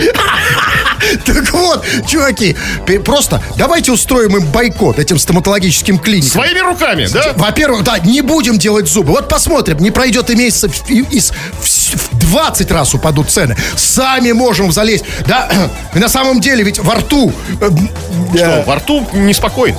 Так 1.26 1.52
вот, 1.54 1.86
чуваки, 2.08 2.56
просто 3.04 3.42
давайте 3.58 3.92
устроим 3.92 4.38
им 4.38 4.46
бойкот 4.48 4.98
этим 4.98 5.20
стоматологическим 5.20 6.00
клиникам. 6.00 6.32
Своими 6.32 6.60
руками, 6.60 7.08
да? 7.12 7.34
Во-первых, 7.36 7.84
да, 7.84 8.00
не 8.00 8.22
будем 8.22 8.58
делать 8.58 8.88
зубы. 8.88 9.12
Вот 9.12 9.30
посмотрим, 9.30 9.75
не 9.80 9.92
пройдет 9.92 10.30
и 10.30 10.36
месяца, 10.36 10.70
и- 10.88 11.00
и 11.12 11.20
в 11.20 11.76
в 11.96 12.18
20 12.32 12.72
раз 12.72 12.94
упадут 12.94 13.30
цены. 13.30 13.56
Сами 13.78 14.32
можем 14.34 14.72
залезть. 14.72 15.06
Да, 15.28 15.48
и 15.94 16.00
на 16.00 16.10
самом 16.10 16.42
деле 16.42 16.64
ведь 16.64 16.80
во 16.80 16.96
рту... 16.96 17.32
э, 17.62 17.70
Что, 18.36 18.64
во 18.66 18.76
рту 18.76 19.08
неспокойно. 19.14 19.78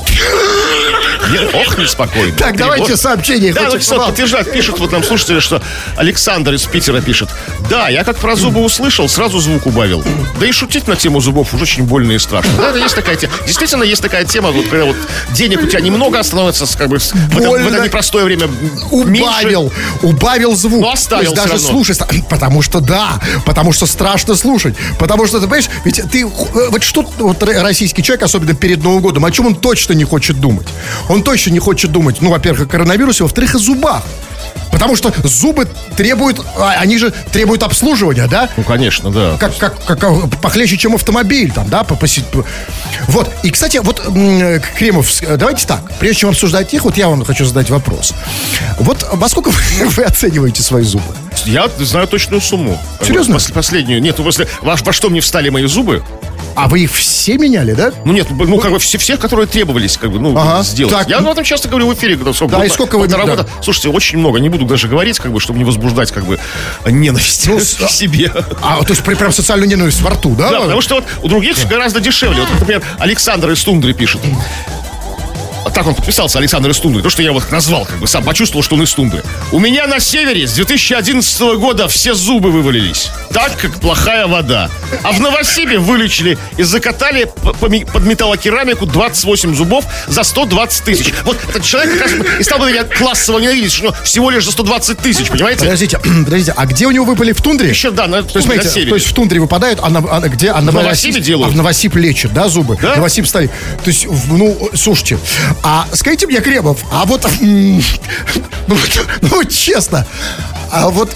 Не- 1.30 1.44
Ох, 1.60 1.76
неспокойно. 1.76 2.36
Так, 2.36 2.56
давайте 2.56 2.96
сообщение. 2.96 3.52
Да, 3.52 3.62
ну, 3.62 3.96
вам. 3.98 4.06
подтверждает, 4.10 4.52
пишут 4.52 4.78
вот 4.78 4.92
нам 4.92 5.02
слушатели, 5.02 5.40
что 5.40 5.60
Александр 5.96 6.54
из 6.54 6.62
Питера 6.62 7.00
пишет. 7.00 7.28
Да, 7.68 7.88
я 7.88 8.04
как 8.04 8.16
про 8.18 8.36
зубы 8.36 8.60
услышал, 8.62 9.08
сразу 9.08 9.40
звук 9.40 9.66
убавил. 9.66 10.04
Да 10.38 10.46
и 10.46 10.52
шутить 10.52 10.86
на 10.86 10.94
тему 10.94 11.20
зубов 11.20 11.52
уже 11.52 11.64
очень 11.64 11.82
больно 11.82 12.12
и 12.12 12.18
страшно. 12.18 12.52
Да, 12.58 12.78
есть 12.78 12.94
такая 12.94 13.16
тема. 13.16 13.32
Действительно, 13.44 13.82
есть 13.82 14.02
такая 14.02 14.24
тема, 14.24 14.52
вот, 14.52 14.66
когда 14.68 14.84
вот 14.84 14.96
денег 15.32 15.62
у 15.62 15.66
тебя 15.66 15.80
немного 15.80 16.22
становится, 16.22 16.64
с- 16.64 16.76
как 16.76 16.88
бы, 16.88 16.98
в, 16.98 17.12
это, 17.38 17.50
в 17.50 17.54
это 17.74 17.84
непростое 17.84 18.24
время 18.24 18.46
меньше. 18.92 19.22
убавил, 19.28 19.72
убавил 20.02 20.56
звук. 20.56 20.80
Но 20.80 20.92
оставил 20.92 21.32
То 21.32 21.40
есть 21.40 21.52
даже 21.52 21.62
слушать, 21.62 22.00
потому 22.28 22.62
что 22.62 22.80
да, 22.80 23.20
потому 23.44 23.72
что 23.72 23.86
страшно 23.86 24.34
слушать, 24.34 24.74
потому 24.98 25.26
что 25.26 25.38
ты 25.38 25.46
понимаешь, 25.46 25.68
ведь 25.84 26.02
ты 26.10 26.22
э, 26.22 26.70
вот 26.70 26.82
что 26.82 27.02
вот 27.18 27.42
российский 27.42 28.02
человек, 28.02 28.24
особенно 28.24 28.54
перед 28.54 28.82
Новым 28.82 29.02
годом, 29.02 29.24
о 29.24 29.30
чем 29.30 29.46
он 29.46 29.54
точно 29.54 29.92
не 29.94 30.04
хочет 30.04 30.40
думать? 30.40 30.66
Он 31.08 31.22
точно 31.22 31.50
не 31.50 31.58
хочет 31.58 31.92
думать, 31.92 32.16
ну, 32.20 32.30
во-первых, 32.30 32.68
о 32.68 32.70
коронавирусе, 32.70 33.24
во-вторых, 33.24 33.54
о 33.54 33.58
зубах. 33.58 34.02
Потому 34.72 34.96
что 34.96 35.12
зубы 35.24 35.66
требуют, 35.96 36.40
а, 36.56 36.72
они 36.78 36.98
же 36.98 37.12
требуют 37.32 37.62
обслуживания, 37.62 38.26
да? 38.28 38.48
Ну, 38.56 38.62
конечно, 38.62 39.10
да. 39.10 39.36
как, 39.38 39.56
как, 39.56 39.84
как 39.84 40.04
а, 40.04 40.12
похлеще, 40.42 40.76
чем 40.76 40.94
автомобиль, 40.94 41.50
там, 41.52 41.68
да, 41.68 41.82
по, 41.84 41.94
поси- 41.94 42.24
по- 42.24 42.44
Вот, 43.08 43.30
и, 43.42 43.50
кстати, 43.50 43.78
вот, 43.78 44.02
м, 44.06 44.60
Кремов, 44.76 45.10
с- 45.10 45.36
давайте 45.36 45.66
так, 45.66 45.80
прежде 45.98 46.20
чем 46.20 46.30
обсуждать 46.30 46.72
их, 46.74 46.84
вот 46.84 46.96
я 46.96 47.08
вам 47.08 47.24
хочу 47.24 47.44
задать 47.44 47.70
вопрос. 47.70 48.12
Вот 48.78 49.06
во 49.12 49.28
сколько 49.28 49.48
вы, 49.50 49.60
вы 49.96 50.02
оцениваете 50.02 50.62
свои 50.62 50.82
зубы? 50.84 51.04
Я 51.44 51.68
знаю 51.78 52.06
точную 52.08 52.40
сумму. 52.40 52.80
Серьезно? 53.02 53.36
Пос- 53.36 53.52
последнюю. 53.52 54.00
Нет, 54.02 54.16
ну, 54.18 54.24
после, 54.24 54.48
во, 54.62 54.76
во 54.76 54.92
что 54.92 55.10
мне 55.10 55.20
встали 55.20 55.48
мои 55.48 55.64
зубы? 55.66 56.02
А 56.56 56.68
вы 56.68 56.80
их 56.80 56.92
все 56.92 57.36
меняли, 57.36 57.74
да? 57.74 57.92
Ну 58.04 58.12
нет, 58.14 58.28
ну 58.30 58.58
как 58.58 58.72
бы 58.72 58.78
все, 58.78 58.96
всех, 58.98 59.20
которые 59.20 59.46
требовались, 59.46 59.98
как 59.98 60.10
бы, 60.10 60.18
ну, 60.18 60.36
Ага. 60.36 60.62
сделать. 60.62 60.92
Так. 60.94 61.08
Я 61.08 61.18
об 61.18 61.28
этом 61.28 61.44
часто 61.44 61.68
говорю 61.68 61.88
в 61.88 61.94
эфире, 61.94 62.16
когда 62.16 62.32
Да, 62.46 62.64
и 62.64 62.68
сколько 62.70 62.96
вы- 62.96 63.08
полтора 63.08 63.36
да. 63.36 63.46
Слушайте, 63.62 63.90
очень 63.90 64.18
много, 64.18 64.38
не 64.40 64.48
буду 64.48 64.64
даже 64.64 64.88
говорить, 64.88 65.18
как 65.18 65.32
бы, 65.32 65.38
чтобы 65.40 65.58
не 65.58 65.64
возбуждать, 65.64 66.10
как 66.12 66.24
бы, 66.24 66.38
ненависть 66.88 67.46
Ну, 67.46 67.58
к 67.86 67.90
себе. 67.90 68.32
А, 68.62 68.82
то 68.82 68.90
есть 68.90 69.02
прям 69.02 69.32
социальную 69.32 69.68
ненависть 69.68 70.00
во 70.00 70.10
рту, 70.10 70.34
да? 70.34 70.50
Да, 70.50 70.60
потому 70.62 70.80
что 70.80 70.96
вот 70.96 71.04
у 71.22 71.28
других 71.28 71.56
гораздо 71.68 72.00
дешевле. 72.00 72.40
Вот, 72.40 72.48
например, 72.58 72.82
Александр 72.98 73.50
из 73.50 73.62
Тундры 73.62 73.92
пишет. 73.92 74.22
А 75.66 75.70
Так 75.70 75.84
он 75.84 75.96
подписался, 75.96 76.38
Александр 76.38 76.70
из 76.70 76.78
Тундры. 76.78 77.02
То, 77.02 77.10
что 77.10 77.22
я 77.22 77.32
вот 77.32 77.50
назвал, 77.50 77.84
как 77.86 77.98
бы 77.98 78.06
сам 78.06 78.22
почувствовал, 78.22 78.62
что 78.62 78.76
он 78.76 78.84
из 78.84 78.92
Тундры. 78.94 79.24
У 79.50 79.58
меня 79.58 79.88
на 79.88 79.98
севере 79.98 80.46
с 80.46 80.52
2011 80.52 81.40
года 81.58 81.88
все 81.88 82.14
зубы 82.14 82.52
вывалились. 82.52 83.10
Так, 83.32 83.56
как 83.56 83.80
плохая 83.80 84.28
вода. 84.28 84.70
А 85.02 85.10
в 85.10 85.18
Новосибе 85.20 85.78
вылечили 85.80 86.38
и 86.56 86.62
закатали 86.62 87.28
под 87.42 88.04
металлокерамику 88.04 88.86
28 88.86 89.56
зубов 89.56 89.84
за 90.06 90.22
120 90.22 90.84
тысяч. 90.84 91.12
Вот 91.24 91.36
этот 91.48 91.64
человек 91.64 91.98
как 91.98 92.02
раз 92.02 92.12
и 92.38 92.42
стал 92.44 92.60
бы 92.60 92.70
меня 92.70 92.84
классово 92.84 93.40
ненавидеть, 93.40 93.72
что 93.72 93.92
всего 94.04 94.30
лишь 94.30 94.44
за 94.44 94.52
120 94.52 94.98
тысяч, 94.98 95.26
понимаете? 95.28 95.60
Подождите, 95.62 95.98
подождите, 96.24 96.54
а 96.56 96.66
где 96.66 96.86
у 96.86 96.92
него 96.92 97.04
выпали 97.04 97.32
в 97.32 97.42
тундре? 97.42 97.70
Еще, 97.70 97.90
да, 97.90 98.06
на, 98.06 98.22
то 98.22 98.38
есть 98.38 98.46
Смотрите, 98.46 98.68
на 98.68 98.70
севере. 98.70 98.90
то 98.90 98.94
есть 98.94 99.08
в 99.08 99.14
тундре 99.14 99.40
выпадают, 99.40 99.80
а, 99.82 99.88
на, 99.90 99.98
а 99.98 100.20
где? 100.28 100.50
А 100.50 100.60
на 100.60 100.70
Новосибе 100.70 101.20
делают? 101.20 101.48
А 101.48 101.52
в 101.52 101.56
Новосиб 101.56 101.96
лечат, 101.96 102.32
да, 102.32 102.48
зубы? 102.48 102.78
Да. 102.80 102.94
Новосиб 102.94 103.26
ставит. 103.26 103.50
То 103.82 103.88
есть, 103.88 104.06
в- 104.06 104.32
ну, 104.32 104.70
слушайте, 104.74 105.18
а 105.62 105.86
скажите 105.92 106.26
мне, 106.26 106.40
Кремов, 106.40 106.80
а 106.90 107.04
вот, 107.04 107.26
ну, 107.40 108.76
ну, 109.22 109.44
честно, 109.44 110.06
а 110.70 110.88
вот 110.88 111.14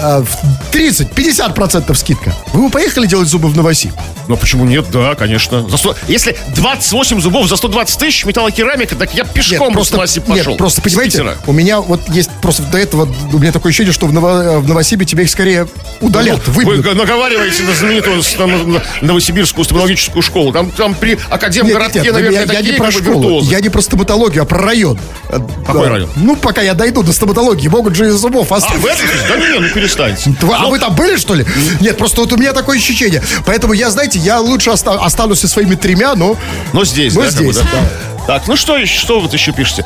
а, 0.00 0.22
в 0.22 0.72
30-50% 0.72 1.94
скидка. 1.94 2.34
Вы 2.52 2.64
бы 2.64 2.70
поехали 2.70 3.06
делать 3.06 3.28
зубы 3.28 3.48
в 3.48 3.56
Новосиб? 3.56 3.92
Ну 4.28 4.36
почему 4.36 4.64
нет? 4.64 4.86
Да, 4.92 5.14
конечно. 5.14 5.68
За 5.68 5.76
100 5.76 5.96
Если 6.06 6.36
28 6.54 7.20
зубов 7.20 7.48
за 7.48 7.56
120 7.56 7.98
тысяч 7.98 8.24
металлокерамика, 8.24 8.94
так 8.94 9.14
я 9.14 9.24
пешком 9.24 9.72
просто, 9.72 9.94
в 9.94 9.96
Новосиб 9.96 10.24
пошел. 10.24 10.50
нет, 10.50 10.58
просто 10.58 10.82
понимаете, 10.82 11.18
Питера. 11.18 11.36
у 11.46 11.52
меня 11.52 11.80
вот 11.80 12.00
есть 12.10 12.30
просто 12.42 12.62
до 12.64 12.78
этого, 12.78 13.08
у 13.32 13.38
меня 13.38 13.52
такое 13.52 13.70
ощущение, 13.70 13.92
что 13.92 14.06
в, 14.06 14.12
Ново- 14.12 14.60
в 14.60 14.68
Новосибе 14.68 15.06
тебя 15.06 15.22
их 15.22 15.30
скорее 15.30 15.66
удалят, 16.00 16.40
Ну, 16.46 16.52
Вы 16.52 16.64
выбьют. 16.64 16.84
г- 16.84 16.94
наговариваете 16.94 17.62
на 17.62 17.74
знаменитую 17.74 18.22
на- 18.66 18.82
Новосибирскую 19.00 19.64
стоматологическую 19.64 20.22
школу. 20.22 20.52
Там, 20.52 20.70
там 20.70 20.94
при 20.94 21.10
Нет, 21.10 21.20
Академгородке, 21.30 21.98
нет, 22.00 22.04
нет, 22.04 22.14
наверное, 22.14 22.34
я, 22.34 22.40
я 22.42 22.46
такие 22.46 22.72
не 22.72 22.78
про 22.78 22.90
школу, 22.90 23.20
виртуозы. 23.20 23.50
я 23.50 23.60
не 23.60 23.68
про 23.70 23.80
стоматологию, 23.80 24.42
а 24.42 24.46
про 24.46 24.58
район. 24.62 24.98
Э, 25.30 25.38
Какой 25.66 25.84
да. 25.84 25.88
район? 25.94 26.10
Ну, 26.16 26.36
пока 26.36 26.60
я 26.62 26.74
дойду 26.74 27.02
до 27.02 27.12
стоматологии, 27.12 27.68
могут 27.68 27.94
же 27.96 28.08
из 28.08 28.14
зубов 28.14 28.52
А, 28.52 28.56
оставить. 28.56 28.82
в 28.82 28.86
этом? 28.86 29.06
Да 29.28 29.36
не, 29.38 29.58
ну 29.58 29.68
перестаньте. 29.70 30.34
Вы- 30.42 30.54
а 30.54 30.66
вы 30.66 30.78
там 30.78 30.94
были, 30.94 31.16
что 31.16 31.34
ли? 31.34 31.46
Нет, 31.80 31.96
просто 31.96 32.20
вот 32.20 32.32
у 32.32 32.36
меня 32.36 32.52
такое 32.52 32.76
ощущение. 32.78 33.22
Поэтому 33.46 33.72
я, 33.72 33.90
знаете, 33.90 34.17
я 34.18 34.40
лучше 34.40 34.70
оста- 34.70 35.00
останусь 35.04 35.40
со 35.40 35.48
своими 35.48 35.74
тремя, 35.74 36.14
но... 36.14 36.36
Но 36.72 36.84
здесь, 36.84 37.14
Но 37.14 37.22
да, 37.22 37.28
как 37.28 37.36
бы, 37.44 37.52
здесь, 37.52 37.56
да? 37.64 38.26
Так, 38.26 38.46
ну 38.46 38.56
что, 38.56 38.76
еще- 38.76 38.98
что 38.98 39.20
вот 39.20 39.32
еще 39.32 39.52
пишете? 39.52 39.84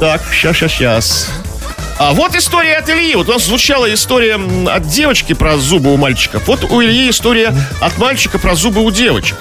Так, 0.00 0.22
сейчас, 0.32 0.56
сейчас, 0.56 0.72
сейчас. 0.72 1.26
А 1.98 2.12
вот 2.12 2.36
история 2.36 2.76
от 2.76 2.88
Ильи. 2.88 3.16
Вот 3.16 3.28
у 3.28 3.32
нас 3.32 3.44
звучала 3.46 3.92
история 3.92 4.38
от 4.70 4.86
девочки 4.88 5.32
про 5.32 5.56
зубы 5.58 5.92
у 5.92 5.96
мальчиков. 5.96 6.46
Вот 6.46 6.62
у 6.64 6.80
Ильи 6.82 7.10
история 7.10 7.52
от 7.80 7.98
мальчика 7.98 8.38
про 8.38 8.54
зубы 8.54 8.82
у 8.82 8.90
девочек. 8.92 9.36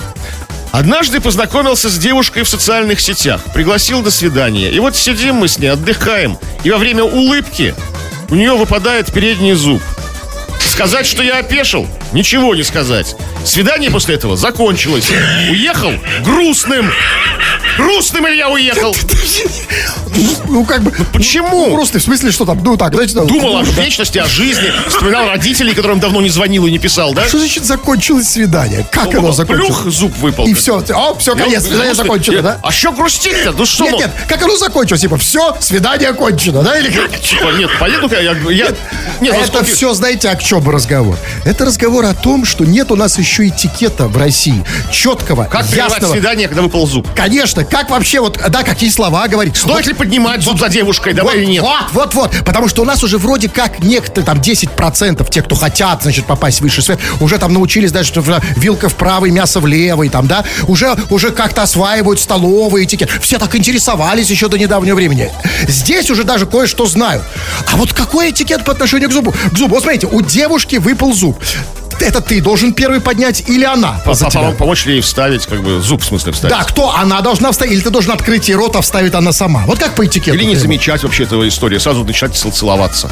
Однажды 0.72 1.22
познакомился 1.22 1.90
с 1.90 1.98
девушкой 1.98 2.44
в 2.44 2.50
социальных 2.50 3.00
сетях. 3.00 3.42
Пригласил 3.54 4.02
до 4.02 4.10
свидания. 4.12 4.72
И 4.72 4.80
вот 4.80 4.96
сидим 4.96 5.36
мы 5.36 5.48
с 5.48 5.60
ней, 5.60 5.68
отдыхаем. 5.72 6.38
И 6.64 6.72
во 6.72 6.78
время 6.78 7.04
улыбки 7.04 7.76
у 8.30 8.36
нее 8.36 8.54
выпадает 8.54 9.14
передний 9.14 9.54
зуб. 9.54 9.82
Сказать, 10.78 11.08
что 11.08 11.24
я 11.24 11.40
опешил? 11.40 11.88
Ничего 12.14 12.54
не 12.54 12.62
сказать. 12.62 13.16
Свидание 13.44 13.90
после 13.90 14.14
этого 14.14 14.38
закончилось. 14.38 15.10
Уехал 15.50 15.92
грустным. 16.24 16.92
Грустным 17.78 18.28
Илья 18.28 18.50
уехал. 18.50 18.96
Ну, 20.50 20.66
как 20.66 20.82
бы... 20.82 20.92
Почему? 21.14 21.68
Ну, 21.68 21.76
просто 21.76 22.00
в 22.00 22.02
смысле, 22.02 22.32
что 22.32 22.46
там, 22.46 22.64
ну 22.64 22.76
так, 22.76 22.94
знаете... 22.94 23.14
Думал 23.14 23.58
о 23.58 23.64
вечности, 23.64 24.18
о 24.18 24.26
жизни. 24.26 24.72
Вспоминал 24.88 25.28
родителей, 25.28 25.76
которым 25.76 26.00
давно 26.00 26.22
не 26.22 26.30
звонил 26.30 26.66
и 26.66 26.72
не 26.72 26.80
писал, 26.80 27.14
да? 27.14 27.28
Что 27.28 27.38
значит 27.38 27.66
закончилось 27.66 28.28
свидание? 28.30 28.84
Как 28.92 29.14
оно 29.14 29.32
закончилось? 29.32 29.78
Плюх, 29.78 29.94
зуб 29.94 30.18
выпал. 30.18 30.48
И 30.48 30.56
все, 30.56 30.84
о, 30.96 31.16
все, 31.20 31.36
конец, 31.36 31.64
Ну, 31.64 31.70
свидание 31.70 31.94
закончено, 31.94 32.42
да? 32.42 32.60
А 32.64 32.72
что 32.72 32.94
грустить-то? 32.94 33.52
Ну 33.52 33.66
что? 33.66 33.84
Нет, 33.84 33.92
ну, 33.94 34.00
нет, 34.00 34.12
как 34.28 34.42
оно 34.42 34.58
закончилось? 34.58 35.02
Типа, 35.02 35.18
все, 35.18 35.56
свидание 35.60 36.14
кончено, 36.14 36.64
да? 36.64 36.80
Или 36.80 36.90
как? 36.90 37.20
Типа, 37.20 37.50
нет, 37.52 37.70
поеду-ка 37.80 38.20
я... 38.20 38.34
Нет, 38.34 38.76
ну, 39.22 39.32
Это 39.32 39.64
все, 39.64 39.94
знаете, 39.94 40.30
о 40.30 40.36
чем 40.36 40.67
разговор? 40.72 41.18
Это 41.46 41.66
разговор 41.66 42.06
о 42.06 42.14
том, 42.14 42.46
что 42.46 42.66
нет 42.66 42.92
у 42.92 42.96
нас 42.96 43.18
еще 43.18 43.48
этикета 43.48 44.08
в 44.08 44.18
России. 44.18 44.64
Четкого, 44.92 45.46
Как 45.46 45.66
ясного. 45.70 46.12
свидание, 46.14 46.48
когда 46.48 46.62
выпал 46.62 46.88
зуб? 46.88 47.08
Конечно, 47.16 47.64
как 47.66 47.90
вообще, 47.90 48.20
вот, 48.20 48.40
да, 48.50 48.64
какие 48.64 48.90
слова 48.90 49.28
говорить. 49.28 49.56
Стоит 49.58 49.86
ли 49.88 49.94
поднимать 49.94 50.42
зуб 50.44 50.60
за 50.60 50.70
девушкой, 50.70 51.14
давай 51.14 51.36
вот, 51.36 51.42
или 51.44 51.50
нет? 51.52 51.64
Вот, 51.64 51.92
вот, 51.94 52.14
вот. 52.14 52.32
Потому 52.46 52.68
что 52.68 52.82
у 52.82 52.86
нас 52.86 53.04
уже 53.04 53.18
вроде 53.18 53.50
как 53.50 53.80
некоторые, 53.84 54.26
там, 54.26 54.40
10% 54.40 55.30
тех, 55.30 55.46
кто 55.46 55.56
хотят, 55.56 56.02
значит, 56.04 56.26
попасть 56.26 56.60
в 56.60 56.62
высший 56.62 56.84
свет, 56.84 57.00
уже 57.20 57.38
там 57.38 57.54
научились 57.54 57.92
даже, 57.92 58.08
что 58.10 58.22
в- 58.22 58.42
вилка 58.58 58.90
в 58.90 58.96
правый, 58.96 59.32
мясо 59.32 59.60
в 59.60 59.68
левый, 59.68 60.10
там, 60.10 60.28
да, 60.28 60.44
уже, 60.68 60.96
уже 61.10 61.32
как-то 61.32 61.64
осваивают 61.64 62.20
столовые 62.20 62.86
этикет. 62.86 63.10
Все 63.22 63.38
так 63.38 63.56
интересовались 63.56 64.30
еще 64.30 64.48
до 64.48 64.58
недавнего 64.58 64.96
времени. 64.96 65.32
Здесь 65.68 66.10
уже 66.10 66.24
даже 66.24 66.46
кое-что 66.46 66.86
знают. 66.86 67.24
А 67.72 67.76
вот 67.78 67.94
какой 67.94 68.32
этикет 68.32 68.64
по 68.66 68.72
отношению 68.72 69.10
к 69.10 69.14
зубу? 69.14 69.32
К 69.32 69.58
зубу, 69.58 69.76
вот 69.76 69.84
смотрите, 69.84 70.08
у 70.08 70.22
девушки 70.22 70.57
выпал 70.80 71.14
зуб. 71.14 71.38
Это 72.00 72.22
ты 72.22 72.42
должен 72.42 72.74
первый 72.74 73.00
поднять 73.02 73.44
или 73.48 73.64
она? 73.66 74.02
По- 74.06 74.14
по- 74.16 74.52
Помочь 74.52 74.86
ей 74.86 75.02
вставить, 75.02 75.46
как 75.46 75.62
бы, 75.62 75.82
зуб 75.82 76.02
в 76.02 76.06
смысле 76.06 76.32
вставить? 76.32 76.56
Да, 76.56 76.64
кто? 76.64 76.92
Она 76.96 77.22
должна 77.22 77.52
вставить, 77.52 77.74
или 77.74 77.82
ты 77.82 77.90
должен 77.90 78.12
открыть 78.12 78.48
ей 78.50 78.56
рот, 78.56 78.76
а 78.76 78.82
вставит 78.82 79.16
она 79.16 79.32
сама. 79.32 79.64
Вот 79.68 79.80
как 79.80 79.96
по 79.96 80.06
этикету. 80.06 80.30
Или 80.32 80.44
не 80.44 80.56
требуется? 80.56 80.64
замечать 80.64 81.04
вообще 81.04 81.24
этого 81.24 81.48
истории, 81.48 81.78
сразу 81.78 82.04
начинать 82.04 82.36
цел- 82.36 82.52
целоваться. 82.52 83.12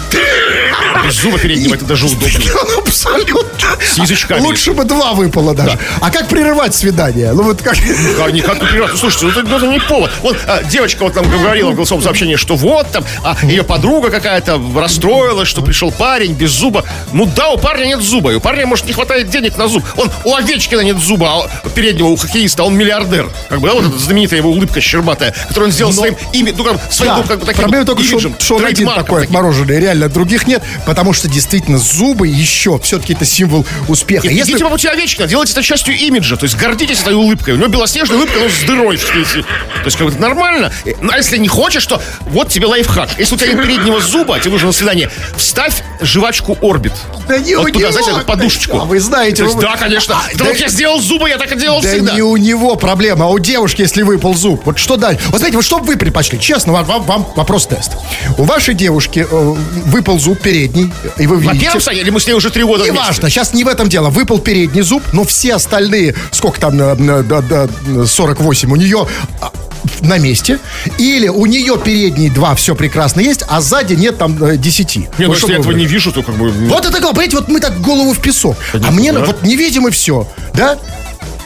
Без 1.06 1.16
зуба 1.22 1.38
переднего 1.38 1.76
это 1.76 1.86
даже 1.86 2.06
удобнее. 2.06 2.32
Ну, 2.76 2.82
Абсолютно. 2.82 3.68
С 3.94 3.98
язычками. 3.98 4.40
Лучше 4.40 4.74
бы 4.74 4.86
два 4.86 5.14
выпало 5.14 5.54
даже. 5.54 5.78
А 6.02 6.10
как 6.10 6.28
прерывать 6.28 6.74
свидание? 6.74 7.34
Ну 7.34 7.44
вот 7.44 7.62
как... 7.62 7.76
Как, 8.18 8.32
никак 8.34 8.62
не 8.62 8.68
прервать. 8.68 8.92
Ну, 8.94 8.98
Слушайте, 8.98 9.26
ну, 9.28 9.32
это, 9.42 9.56
это 9.58 9.68
не 9.68 9.80
повод. 9.80 10.12
Вот 10.24 10.38
а, 10.48 10.64
девочка 10.64 11.04
вот 11.04 11.16
нам 11.16 11.30
говорила 11.30 11.72
в 11.72 11.76
голосовом 11.76 12.04
сообщении, 12.04 12.36
что 12.38 12.56
вот 12.56 12.90
там, 12.92 13.04
а 13.24 13.38
ее 13.44 13.64
подруга 13.64 14.10
какая-то 14.10 14.60
расстроилась, 14.76 15.48
что 15.48 15.62
пришел 15.62 15.92
парень 15.92 16.34
без 16.34 16.52
зуба. 16.52 16.86
Ну 17.12 17.26
да, 17.36 17.50
у 17.50 17.58
парня 17.58 17.86
нет 17.86 18.02
зуба, 18.02 18.32
и 18.32 18.36
у 18.36 18.40
парня, 18.40 18.65
может, 18.66 18.86
не 18.86 18.94
хватает 18.94 19.30
денег 19.30 19.58
на 19.58 19.68
зуб. 19.68 19.84
Он, 19.98 20.10
у 20.24 20.36
Овечкина 20.36 20.82
нет 20.82 20.98
зуба, 20.98 21.50
а 21.64 21.70
переднего, 21.70 22.08
у 22.08 22.16
хоккеиста, 22.16 22.64
он 22.64 22.76
миллиардер. 22.76 23.30
Как 23.50 23.60
бы, 23.60 23.68
да, 23.68 23.74
вот 23.76 23.86
эта 23.86 23.98
знаменитая 23.98 24.40
его 24.40 24.50
улыбка 24.52 24.82
щербатая, 24.82 25.34
которую 25.48 25.68
он 25.68 25.72
сделал 25.72 25.94
своим 25.94 26.16
имя, 26.34 26.54
ну, 26.58 26.64
как, 26.64 26.80
своим, 26.92 27.12
Да, 27.14 27.18
ну, 27.18 27.24
как 27.24 27.40
бы 27.40 27.46
таким 27.46 27.62
проблема 27.64 27.86
только, 27.86 28.02
имиджем, 28.04 28.36
что 28.40 28.56
он 28.58 28.66
один 28.66 28.88
такой 28.88 29.22
таким. 29.22 29.36
отмороженный. 29.36 29.80
Реально, 29.80 30.10
других 30.10 30.48
нет. 30.48 30.64
Потому 30.86 31.14
что 31.14 31.28
действительно 31.28 31.78
зубы 31.78 32.28
еще 32.28 32.80
все-таки 32.80 33.14
это 33.14 33.26
символ 33.26 33.66
успеха. 33.88 34.28
Нет, 34.28 34.36
Если- 34.38 34.52
Идите 34.54 34.64
по 34.64 34.70
пути 34.72 34.88
Овечкина, 34.88 35.28
делайте 35.28 35.54
это 35.54 35.64
частью 35.64 35.96
имиджа. 35.98 36.36
То 36.36 36.44
есть 36.46 36.56
гордитесь 36.58 37.02
этой 37.02 37.14
улыбкой. 37.14 37.54
У 37.54 37.58
него 37.58 37.68
белоснежная 37.68 38.18
улыбка, 38.18 38.40
но 38.40 38.50
с 38.50 38.66
дырой 38.68 38.98
в 38.98 39.02
спине. 39.02 39.26
То 39.26 39.86
есть 39.86 39.98
как 39.98 40.08
бы 40.08 40.14
это 40.14 40.22
нормально. 40.22 40.72
Э, 40.86 40.92
Ну, 41.02 41.12
а 41.12 41.18
если 41.18 41.38
не 41.38 41.48
хочешь, 41.48 41.86
то 41.86 42.02
вот 42.22 42.50
тебе 42.50 42.68
лайфхак. 42.68 43.10
Если 43.18 43.36
у 43.36 43.38
тебя 43.38 43.54
нет 43.54 43.64
переднего 43.64 44.00
зуба, 44.00 44.40
тебе 44.40 44.52
нужно 44.52 44.68
на 44.68 44.74
свидание, 44.74 45.10
вставь 45.38 45.84
жвачку 46.02 46.58
Орбит. 46.62 46.94
Да 47.28 47.38
не 47.40 47.56
вот 47.56 47.70
у 47.70 47.72
туда, 47.72 47.92
знаете, 47.92 48.12
эту 48.12 48.26
подушечку. 48.56 48.78
а 48.82 48.86
вы 48.86 49.00
знаете, 49.00 49.38
То 49.38 49.44
есть, 49.44 49.56
вы- 49.56 49.62
да, 49.62 49.76
конечно. 49.78 50.16
А, 50.16 50.38
да, 50.38 50.46
да- 50.46 50.52
я 50.52 50.68
сделал 50.68 51.00
зубы, 51.02 51.30
я 51.30 51.38
так 51.38 51.52
и 51.52 51.60
делал 51.60 51.82
Да 51.82 51.90
всегда. 51.90 52.14
не 52.14 52.22
у 52.22 52.38
него 52.38 52.76
проблема, 52.76 53.26
а 53.26 53.30
у 53.30 53.40
девушки, 53.40 53.82
если 53.82 54.04
выпал 54.04 54.34
зуб. 54.34 54.62
Вот 54.66 54.78
что 54.78 54.98
дальше? 54.98 55.22
Вот 55.30 55.40
знаете, 55.40 55.58
вот 55.58 55.66
что 55.66 55.80
бы 55.80 55.86
вы 55.88 55.98
предпочли? 55.98 56.40
Честно, 56.40 56.74
вам, 56.74 56.86
вам, 56.86 57.04
вам 57.04 57.28
вопрос-тест. 57.36 57.92
У 58.38 58.44
вашей 58.44 58.74
девушки 58.74 59.26
э, 59.30 59.54
выпал 59.86 60.20
зуб 60.20 60.40
передний, 60.40 60.92
и 61.18 61.28
вы 61.28 61.38
На 61.38 61.52
видите... 61.52 61.66
первом 61.66 61.82
шаге, 61.82 62.02
или 62.02 62.10
мы 62.10 62.20
с 62.20 62.28
ней 62.28 62.34
уже 62.34 62.50
три 62.50 62.64
года 62.64 62.84
Не 62.84 62.92
вместе? 62.92 63.08
важно, 63.08 63.30
сейчас 63.30 63.54
не 63.54 63.64
в 63.64 63.68
этом 63.68 63.90
дело. 63.90 64.10
Выпал 64.10 64.40
передний 64.40 64.82
зуб, 64.82 65.04
но 65.14 65.24
все 65.24 65.56
остальные, 65.56 66.16
сколько 66.32 66.60
там, 66.60 66.80
э, 66.80 66.96
э, 66.98 67.24
да, 67.24 67.42
да, 67.42 67.68
48, 68.06 68.72
у 68.72 68.76
нее 68.76 69.08
а, 69.42 69.52
на 70.02 70.18
месте. 70.18 70.60
Или 70.98 71.28
у 71.28 71.46
нее 71.46 71.78
передние 71.84 72.32
два 72.32 72.56
все 72.56 72.76
прекрасно 72.76 73.22
есть, 73.22 73.44
а 73.48 73.62
сзади 73.62 73.94
нет 73.94 74.18
там 74.18 74.42
э, 74.44 74.58
10. 74.58 74.96
Не, 74.96 75.28
ну 75.28 75.36
что 75.36 75.48
если 75.48 75.54
я 75.54 75.60
этого 75.60 75.74
не 75.74 75.86
вижу, 75.86 76.12
то 76.12 76.24
как 76.24 76.36
бы... 76.36 76.50
Вот 76.50 76.86
это, 76.86 77.00
понимаете, 77.00 77.38
вот 77.38 77.48
мы 77.48 77.60
так 77.60 77.80
голову 77.82 78.14
в 78.14 78.20
песок. 78.20 78.58
а 78.74 78.92
мне 78.92 79.12
да. 79.12 79.24
вот 79.24 79.44
не 79.44 79.56
видим 79.56 79.88
и 79.88 79.92
все. 79.92 80.28
Да? 80.54 80.78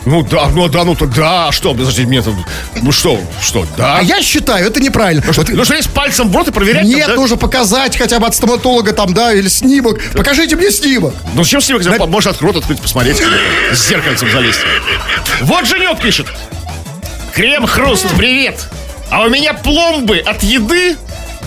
Ну 0.06 0.24
да, 0.24 0.48
ну 0.48 0.68
да, 0.70 0.86
ну 0.86 0.96
то 0.96 1.06
да, 1.06 1.48
а 1.50 1.52
что, 1.52 1.74
подожди, 1.74 2.06
мне 2.06 2.22
там... 2.22 2.46
Ну 2.82 2.92
что, 2.92 3.20
что, 3.42 3.66
да? 3.78 3.98
А 3.98 4.02
я 4.02 4.22
считаю, 4.22 4.66
это 4.66 4.80
неправильно. 4.80 5.22
Вот- 5.26 5.50
Ну 5.50 5.66
что, 5.66 5.74
лезть 5.74 5.90
пальцем 5.90 6.30
в 6.30 6.36
рот 6.36 6.48
и 6.48 6.52
проверять? 6.52 6.84
там, 6.84 6.92
Нет, 6.92 7.08
да? 7.08 7.16
нужно 7.16 7.36
показать 7.36 7.98
хотя 7.98 8.20
бы 8.20 8.28
от 8.28 8.36
стоматолога 8.36 8.94
там, 8.94 9.14
да, 9.14 9.34
или 9.34 9.48
снимок. 9.48 10.00
Покажите 10.14 10.56
мне 10.56 10.72
снимок. 10.72 11.14
Ну 11.34 11.44
зачем 11.44 11.62
снимок? 11.62 11.84
Да. 11.84 12.06
Можно 12.06 12.32
открыть, 12.32 12.56
открыть, 12.56 12.82
посмотреть. 12.82 13.22
С 13.74 13.88
зеркальцем 13.88 14.32
залезть. 14.32 14.62
Вот 15.42 15.68
Женек 15.68 16.00
пишет. 16.02 16.28
Крем 17.34 17.66
Хруст, 17.66 18.08
привет. 18.18 18.68
А 19.12 19.24
у 19.24 19.30
меня 19.30 19.54
пломбы 19.54 20.20
от 20.20 20.44
еды 20.44 20.98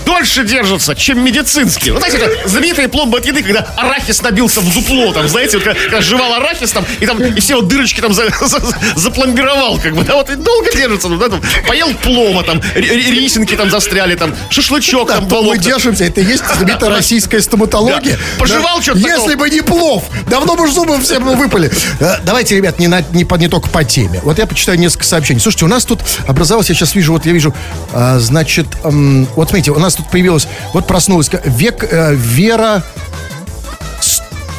дольше 0.04 0.44
держатся, 0.44 0.94
чем 0.94 1.24
медицинские. 1.24 1.92
Вот 1.94 2.02
знаете, 2.02 2.18
это 2.24 2.48
знаменитые 2.48 2.88
пломбы 2.88 3.18
от 3.18 3.26
еды, 3.26 3.42
когда 3.42 3.60
арахис 3.76 4.22
набился 4.22 4.60
в 4.60 4.72
дупло, 4.74 5.12
там, 5.12 5.28
знаете, 5.28 5.58
вот, 5.58 5.64
когда, 5.64 5.80
когда 5.80 6.00
жевал 6.00 6.34
арахис 6.34 6.70
там, 6.72 6.84
и 7.00 7.06
там, 7.06 7.22
и 7.22 7.40
все 7.40 7.56
вот 7.56 7.68
дырочки 7.68 8.00
там 8.00 8.12
за- 8.12 8.30
за- 8.30 8.46
за- 8.60 8.76
запломбировал, 8.96 9.78
как 9.78 9.94
бы, 9.94 10.02
да, 10.04 10.14
вот 10.14 10.30
и 10.30 10.34
долго 10.36 10.70
держится, 10.72 11.08
ну, 11.08 11.16
да, 11.18 11.28
там, 11.28 11.40
поел 11.66 11.92
плома, 11.94 12.42
там, 12.42 12.60
ри- 12.74 12.88
ри- 12.88 13.10
рисинки 13.22 13.54
там 13.56 13.70
застряли, 13.70 14.14
там, 14.14 14.34
шашлычок 14.50 15.08
Да, 15.08 15.16
там, 15.16 15.28
то 15.28 15.36
мы 15.36 15.42
волок, 15.48 15.58
держимся. 15.58 16.04
Это 16.04 16.20
и 16.20 16.24
есть 16.24 16.44
знаменитая 16.56 16.90
российская 16.90 17.40
стоматология. 17.40 18.16
Да. 18.16 18.38
Пожевал 18.38 18.80
что-то 18.82 18.98
Если 18.98 19.14
такого. 19.16 19.36
бы 19.36 19.50
не 19.50 19.60
плов, 19.62 20.04
давно 20.28 20.56
бы 20.56 20.68
зубы 20.68 21.00
все 21.00 21.18
бы 21.20 21.34
выпали. 21.34 21.70
Э, 22.00 22.16
Давайте, 22.24 22.56
ребят, 22.56 22.78
не, 22.78 22.88
на- 22.88 23.02
не, 23.12 23.24
по- 23.24 23.34
не 23.36 23.48
только 23.48 23.68
по 23.68 23.84
теме. 23.84 24.20
Вот 24.22 24.38
я 24.38 24.46
почитаю 24.46 24.78
несколько 24.78 25.04
сообщений. 25.04 25.40
Слушайте, 25.40 25.64
у 25.64 25.68
нас 25.68 25.84
тут 25.84 26.00
образовалось, 26.26 26.68
я 26.68 26.74
сейчас 26.74 26.94
вижу, 26.94 27.12
вот 27.12 27.26
я 27.26 27.32
вижу, 27.32 27.54
а, 27.92 28.18
значит, 28.18 28.66
вот 28.82 29.48
смотрите, 29.48 29.70
у 29.72 29.78
нас 29.78 29.91
тут 29.94 30.11
появилась, 30.11 30.46
вот 30.72 30.87
проснулась 30.87 31.31
век 31.44 31.85
э, 31.90 32.14
Вера 32.14 32.83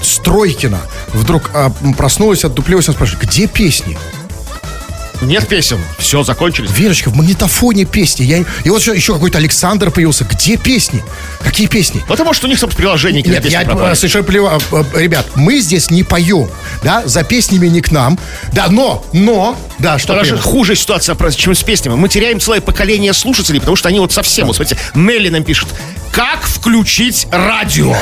Стройкина. 0.02 0.80
Вдруг 1.13 1.52
м, 1.54 1.93
проснулась, 1.93 2.43
отдуплилась, 2.43 2.88
она 2.88 2.96
спрашивает, 2.96 3.28
где 3.30 3.48
песни? 3.48 3.98
Нет 5.25 5.47
песен. 5.47 5.79
Все, 5.97 6.23
закончились. 6.23 6.69
Верочка, 6.71 7.09
в 7.09 7.15
магнитофоне 7.15 7.86
песни. 7.86 8.23
Я... 8.23 8.38
И 8.63 8.69
вот 8.69 8.81
еще, 8.81 8.95
еще 8.95 9.13
какой-то 9.13 9.38
Александр 9.38 9.91
появился. 9.91 10.25
Где 10.25 10.57
песни? 10.57 11.03
Какие 11.43 11.67
песни? 11.67 12.03
Потому 12.07 12.33
что 12.33 12.47
у 12.47 12.49
них, 12.49 12.59
собственно, 12.59 12.83
приложение 12.83 13.21
Нет, 13.21 13.45
я 13.45 13.59
песни 13.59 13.65
пропали. 13.65 13.91
э, 13.91 13.95
совершенно 13.95 14.23
плеваю. 14.23 14.62
Э, 14.71 14.83
э, 14.93 15.01
Ребят, 15.01 15.27
мы 15.36 15.59
здесь 15.59 15.89
не 15.89 16.03
поем, 16.03 16.49
да, 16.83 17.03
за 17.05 17.23
песнями 17.23 17.67
не 17.67 17.81
к 17.81 17.91
нам. 17.91 18.17
Да, 18.51 18.67
но, 18.69 19.05
но, 19.13 19.57
да, 19.79 19.97
что 19.99 20.13
Даже 20.13 20.38
хуже 20.38 20.75
ситуация, 20.75 21.15
чем 21.31 21.55
с 21.55 21.63
песнями. 21.63 21.95
Мы 21.95 22.09
теряем 22.09 22.39
целое 22.39 22.62
поколение 22.62 23.13
слушателей, 23.13 23.59
потому 23.59 23.75
что 23.75 23.89
они 23.89 23.99
вот 23.99 24.12
совсем, 24.12 24.47
вот 24.47 24.55
смотрите, 24.55 24.79
Нелли 24.93 25.29
нам 25.29 25.43
пишет, 25.43 25.67
как 26.12 26.43
включить 26.43 27.27
радио? 27.31 27.89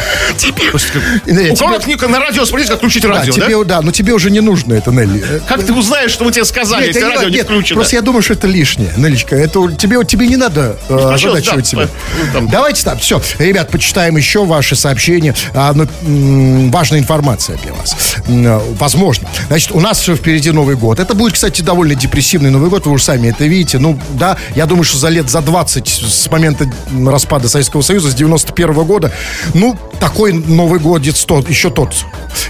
У 1.52 1.56
кого 1.56 1.76
тебе- 1.76 1.84
книга 1.84 2.08
на 2.08 2.20
радио 2.20 2.46
смотреть, 2.46 2.70
как 2.70 2.80
включить 2.80 3.04
Да, 3.04 3.10
радио, 3.10 3.64
да? 3.64 3.78
да? 3.78 3.82
но 3.82 3.92
тебе 3.92 4.14
уже 4.14 4.30
не 4.30 4.42
нужно 4.42 4.74
это, 4.74 4.92
Нелли. 4.92 5.24
Э, 5.28 5.40
Как 5.48 5.66
ты 5.66 5.74
узнаешь, 5.74 6.12
что 6.12 6.26
мы 6.26 6.32
тебе 6.32 6.44
сказали, 6.46 6.88
если 6.88 7.00
радио 7.12 7.20
знаю, 7.20 7.32
не 7.32 7.38
нет, 7.38 7.46
включено? 7.46 7.76
Просто 7.78 7.96
я 7.96 8.02
думаю, 8.02 8.22
что 8.22 8.34
это 8.34 8.48
лишнее, 8.48 8.92
Нелечка. 8.98 9.36
Это 9.36 9.72
тебе, 9.76 10.04
тебе 10.06 10.28
не 10.28 10.38
надо 10.38 10.78
э, 10.90 10.96
озадачивать 10.96 11.64
да, 11.64 11.70
себя. 11.70 11.88
ну, 12.18 12.34
там. 12.34 12.48
Давайте 12.50 12.84
так, 12.84 13.00
все. 13.00 13.22
Ребят, 13.40 13.70
почитаем 13.70 14.18
еще 14.18 14.46
ваши 14.46 14.76
сообщения. 14.76 15.36
А, 15.54 15.74
ну, 15.74 15.88
м, 16.04 16.72
важная 16.72 17.00
информация 17.00 17.58
для 17.58 17.74
вас. 17.74 17.96
М, 18.28 18.46
э, 18.46 18.60
Возможно. 18.80 19.28
Значит, 19.48 19.72
у 19.72 19.80
нас 19.80 20.04
же 20.04 20.16
впереди 20.16 20.52
Новый 20.52 20.76
год. 20.76 21.00
Это 21.00 21.14
будет, 21.14 21.34
кстати, 21.34 21.62
довольно 21.62 21.96
депрессивный 21.96 22.50
Новый 22.50 22.70
год. 22.70 22.86
Вы 22.86 22.94
уже 22.94 23.04
сами 23.04 23.30
это 23.30 23.46
видите. 23.46 23.80
Ну, 23.80 24.00
да, 24.14 24.38
я 24.56 24.66
думаю, 24.66 24.84
что 24.84 24.98
за 24.98 25.10
лет 25.10 25.30
за 25.30 25.42
20 25.42 25.88
с 25.88 26.30
момента 26.32 26.66
распада 27.06 27.50
Советского 27.50 27.82
Союза, 27.82 28.10
с 28.12 28.16
91 28.16 28.74
года, 28.86 29.12
ну, 29.54 29.78
такой 30.02 30.34
Новый 30.34 30.80
годец 30.80 31.24
тот, 31.24 31.48
еще 31.48 31.70
тот 31.70 31.96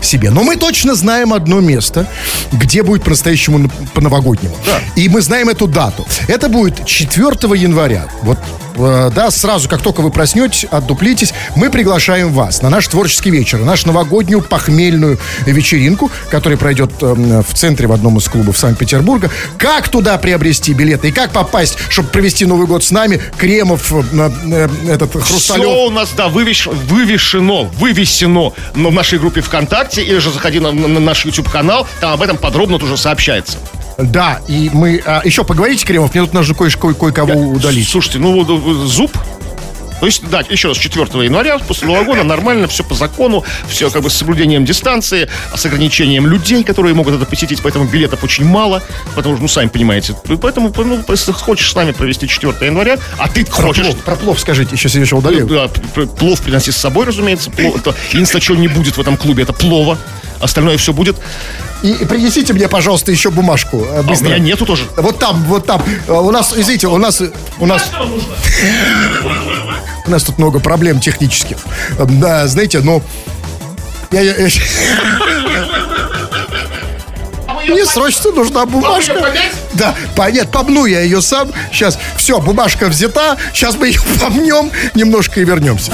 себе. 0.02 0.32
Но 0.32 0.42
мы 0.42 0.56
точно 0.56 0.96
знаем 0.96 1.34
одно 1.34 1.60
место, 1.60 2.08
где 2.54 2.82
будет 2.82 3.04
по-настоящему 3.04 3.70
по-новогоднему. 3.94 4.56
И 4.96 5.10
мы 5.10 5.22
знаем 5.22 5.50
эту 5.50 5.68
дату. 5.68 6.08
Это 6.28 6.50
будет 6.50 6.86
4 6.86 7.30
января. 7.56 8.08
Вот 8.24 8.40
да, 8.76 9.32
сразу, 9.32 9.70
как 9.70 9.82
только 9.82 10.02
вы 10.02 10.12
проснетесь, 10.12 10.66
отдуплитесь, 10.70 11.34
мы 11.56 11.70
приглашаем 11.70 12.32
вас 12.32 12.62
на 12.62 12.70
наш 12.70 12.88
творческий 12.88 13.32
вечер, 13.32 13.60
на 13.60 13.66
нашу 13.66 13.88
новогоднюю 13.88 14.42
похмельную 14.42 15.20
вечеринку, 15.46 16.12
которая 16.30 16.58
пройдет 16.58 16.92
э, 17.02 17.42
в 17.48 17.54
центре 17.54 17.88
в 17.88 17.92
одном 17.92 18.18
из 18.18 18.28
клубов 18.28 18.58
Санкт-Петербурга. 18.58 19.30
Как 19.58 19.90
туда 19.90 20.18
приобрести 20.18 20.74
билеты 20.74 21.10
и 21.10 21.12
как 21.12 21.32
попасть, 21.32 21.78
чтобы 21.90 22.10
провести 22.10 22.46
Новый 22.46 22.68
год 22.68 22.84
с 22.84 22.92
нами, 22.92 23.22
Кремов, 23.38 23.92
э, 23.92 24.04
э, 24.52 24.70
этот 24.90 25.12
Хрусталев. 25.14 25.66
Все 25.66 25.86
у 25.86 25.90
нас, 25.90 26.10
да, 26.16 26.28
вывеш- 26.28 26.72
вывешено, 26.88 27.64
вывесено 27.78 28.54
но 28.76 28.90
в 28.90 28.94
нашей 28.94 29.20
группе 29.20 29.42
ВКонтакте, 29.42 30.04
или 30.04 30.18
же 30.18 30.32
заходи 30.32 30.60
на, 30.60 30.72
на 30.72 31.00
наш 31.00 31.26
YouTube-канал, 31.26 31.88
там 32.00 32.14
об 32.14 32.22
этом 32.22 32.38
подробно 32.38 32.80
тоже 32.80 32.98
сообщается. 32.98 33.58
Да, 34.04 34.40
и 34.48 34.70
мы... 34.74 35.02
а, 35.06 35.22
еще 35.24 35.44
поговорите, 35.44 35.86
Кремов, 35.86 36.14
мне 36.14 36.24
тут 36.24 36.34
нужно 36.34 36.54
кое- 36.56 36.94
кое-кого 36.94 37.34
удалить. 37.52 37.88
Слушайте, 37.88 38.20
ну 38.20 38.44
вот, 38.44 38.88
зуб. 38.88 39.12
То 40.00 40.08
есть, 40.08 40.28
да, 40.32 40.42
еще 40.50 40.70
раз, 40.70 40.78
4 40.78 41.06
января, 41.24 41.60
после 41.60 41.88
Нового 41.88 42.04
года, 42.06 42.24
нормально, 42.24 42.68
все 42.68 42.84
по 42.84 42.96
закону, 42.96 43.44
все 43.70 43.92
как 43.92 44.02
бы 44.02 44.10
с 44.10 44.14
соблюдением 44.16 44.66
дистанции, 44.66 45.30
с 45.56 45.64
ограничением 45.64 46.26
людей, 46.26 46.64
которые 46.64 46.96
могут 46.96 47.14
это 47.14 47.26
посетить, 47.28 47.62
поэтому 47.62 47.86
билетов 47.86 48.24
очень 48.24 48.44
мало, 48.44 48.82
потому 49.14 49.36
что, 49.36 49.44
ну, 49.44 49.48
сами 49.48 49.68
понимаете. 49.68 50.16
Поэтому, 50.42 50.74
ну, 50.76 51.04
если 51.08 51.32
хочешь 51.34 51.70
с 51.72 51.76
нами 51.76 51.92
провести 51.92 52.28
4 52.28 52.52
января, 52.66 52.98
а 53.20 53.30
ты 53.30 53.46
Про 53.46 53.54
хочешь... 53.68 53.86
плов, 53.86 53.98
про 53.98 54.16
плов 54.16 54.40
скажите, 54.40 54.76
еще 54.76 54.90
себе 54.90 55.06
удалил. 55.16 55.48
Да, 55.48 55.68
п- 55.68 55.82
п- 55.94 56.08
плов 56.08 56.42
приноси 56.42 56.72
с 56.72 56.78
собой, 56.78 57.06
разумеется. 57.06 57.52
Плов, 57.52 57.76
это 57.76 57.94
единственное, 58.12 58.42
чего 58.42 58.58
не 58.58 58.70
будет 58.70 58.98
в 58.98 59.00
этом 59.00 59.18
клубе, 59.18 59.44
это 59.44 59.54
плова. 59.54 60.00
Остальное 60.40 60.78
все 60.78 60.94
будет. 60.94 61.16
И, 61.84 61.94
принесите 62.06 62.54
мне, 62.54 62.68
пожалуйста, 62.68 63.12
еще 63.12 63.32
бумажку. 63.32 63.84
э, 63.84 63.98
А 63.98 64.00
у 64.02 64.04
Быстро. 64.04 64.28
меня 64.28 64.40
нету 64.40 64.66
тоже. 64.66 64.84
Вот 64.98 65.18
там, 65.20 65.44
вот 65.46 65.66
там. 65.66 65.82
Э, 66.08 66.12
У 66.14 66.30
нас, 66.32 66.54
извините, 66.56 66.88
у 66.88 66.98
нас... 66.98 67.22
У 67.60 67.66
нас... 67.66 67.90
У 70.06 70.12
нас 70.12 70.24
тут 70.24 70.38
много 70.38 70.60
проблем 70.60 71.00
технических. 71.00 71.58
Э, 71.98 72.06
Да, 72.06 72.48
знаете, 72.48 72.80
но... 72.82 73.02
Я, 74.12 74.22
я- 74.22 74.36
я- 74.36 74.50
Мне 77.72 77.86
срочно 77.86 78.32
нужна 78.32 78.66
бумажка. 78.66 79.34
Да, 79.74 79.96
по- 80.16 80.30
нет, 80.30 80.52
помну 80.52 80.86
я 80.86 81.02
ее 81.02 81.22
сам. 81.22 81.52
Сейчас, 81.72 81.98
все, 82.18 82.40
бумажка 82.40 82.88
взята. 82.88 83.38
Сейчас 83.54 83.76
мы 83.76 83.88
ее 83.88 84.02
помнем 84.20 84.72
немножко 84.96 85.40
и 85.40 85.46
вернемся. 85.46 85.94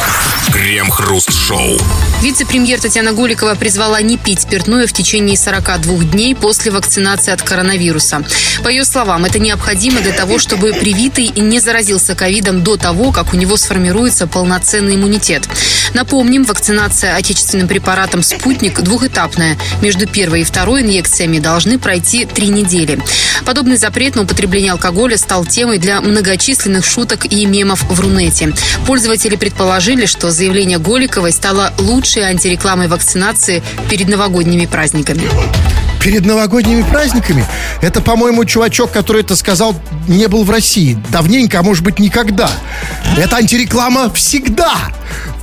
Крем-хруст-шоу. 0.52 1.78
Вице-премьер 2.22 2.80
Татьяна 2.82 3.12
Голикова 3.12 3.54
призвала 3.56 4.02
не 4.02 4.18
пить 4.18 4.42
спиртное 4.42 4.88
в 4.88 4.94
течение 4.94 5.38
42 5.38 6.04
дней 6.06 6.36
после 6.36 6.72
вакцинации 6.72 7.32
от 7.32 7.44
коронавируса. 7.44 8.24
По 8.64 8.70
ее 8.70 8.84
словам, 8.84 9.26
это 9.26 9.38
необходимо 9.38 10.02
для 10.02 10.14
того, 10.14 10.40
чтобы 10.40 10.74
привитый 10.74 11.28
не 11.36 11.60
заразился 11.60 12.16
ковидом 12.16 12.64
до 12.64 12.76
того, 12.78 13.12
как 13.12 13.34
у 13.34 13.38
него 13.38 13.56
сформируется 13.56 14.26
полноценный 14.26 14.96
иммунитет. 14.96 15.48
Напомним, 15.94 16.44
вакцинация 16.44 17.16
отечественным 17.16 17.68
препаратом 17.68 18.24
«Спутник» 18.24 18.80
двухэтапная. 18.82 19.58
Между 19.82 20.08
первой 20.08 20.42
и 20.42 20.44
второй 20.44 20.82
инъекциями 20.82 21.38
должны 21.68 21.80
пройти 21.80 22.26
три 22.26 22.48
недели. 22.48 22.98
Подобный 23.46 23.76
запрет 23.76 24.16
на 24.16 24.22
употребление 24.22 24.72
алкоголя 24.72 25.18
стал 25.18 25.46
темой 25.46 25.80
для 25.80 26.00
многочисленных 26.00 26.86
шуток 26.86 27.26
и 27.26 27.46
мемов 27.46 27.84
в 27.90 28.00
Рунете. 28.00 28.54
Пользователи 28.86 29.36
предположили, 29.36 30.06
что 30.06 30.32
заявление 30.32 30.78
Голиковой 30.78 31.34
стало 31.34 31.74
лучшей 31.78 32.24
антирекламой 32.24 32.88
вакцинации 32.88 33.62
перед 33.90 34.08
новогодними 34.08 34.66
праздниками. 34.66 35.24
перед 36.02 36.26
новогодними 36.26 36.84
праздниками. 36.84 37.44
Это, 37.82 38.00
по-моему, 38.00 38.46
чувачок, 38.46 38.92
который 38.94 39.24
это 39.24 39.36
сказал, 39.36 39.76
не 40.08 40.28
был 40.28 40.46
в 40.46 40.50
России. 40.50 40.98
Давненько, 41.10 41.60
а 41.60 41.64
может 41.64 41.84
быть, 41.84 42.00
никогда. 42.00 42.50
Это 43.18 43.36
антиреклама 43.36 44.14
всегда. 44.14 44.74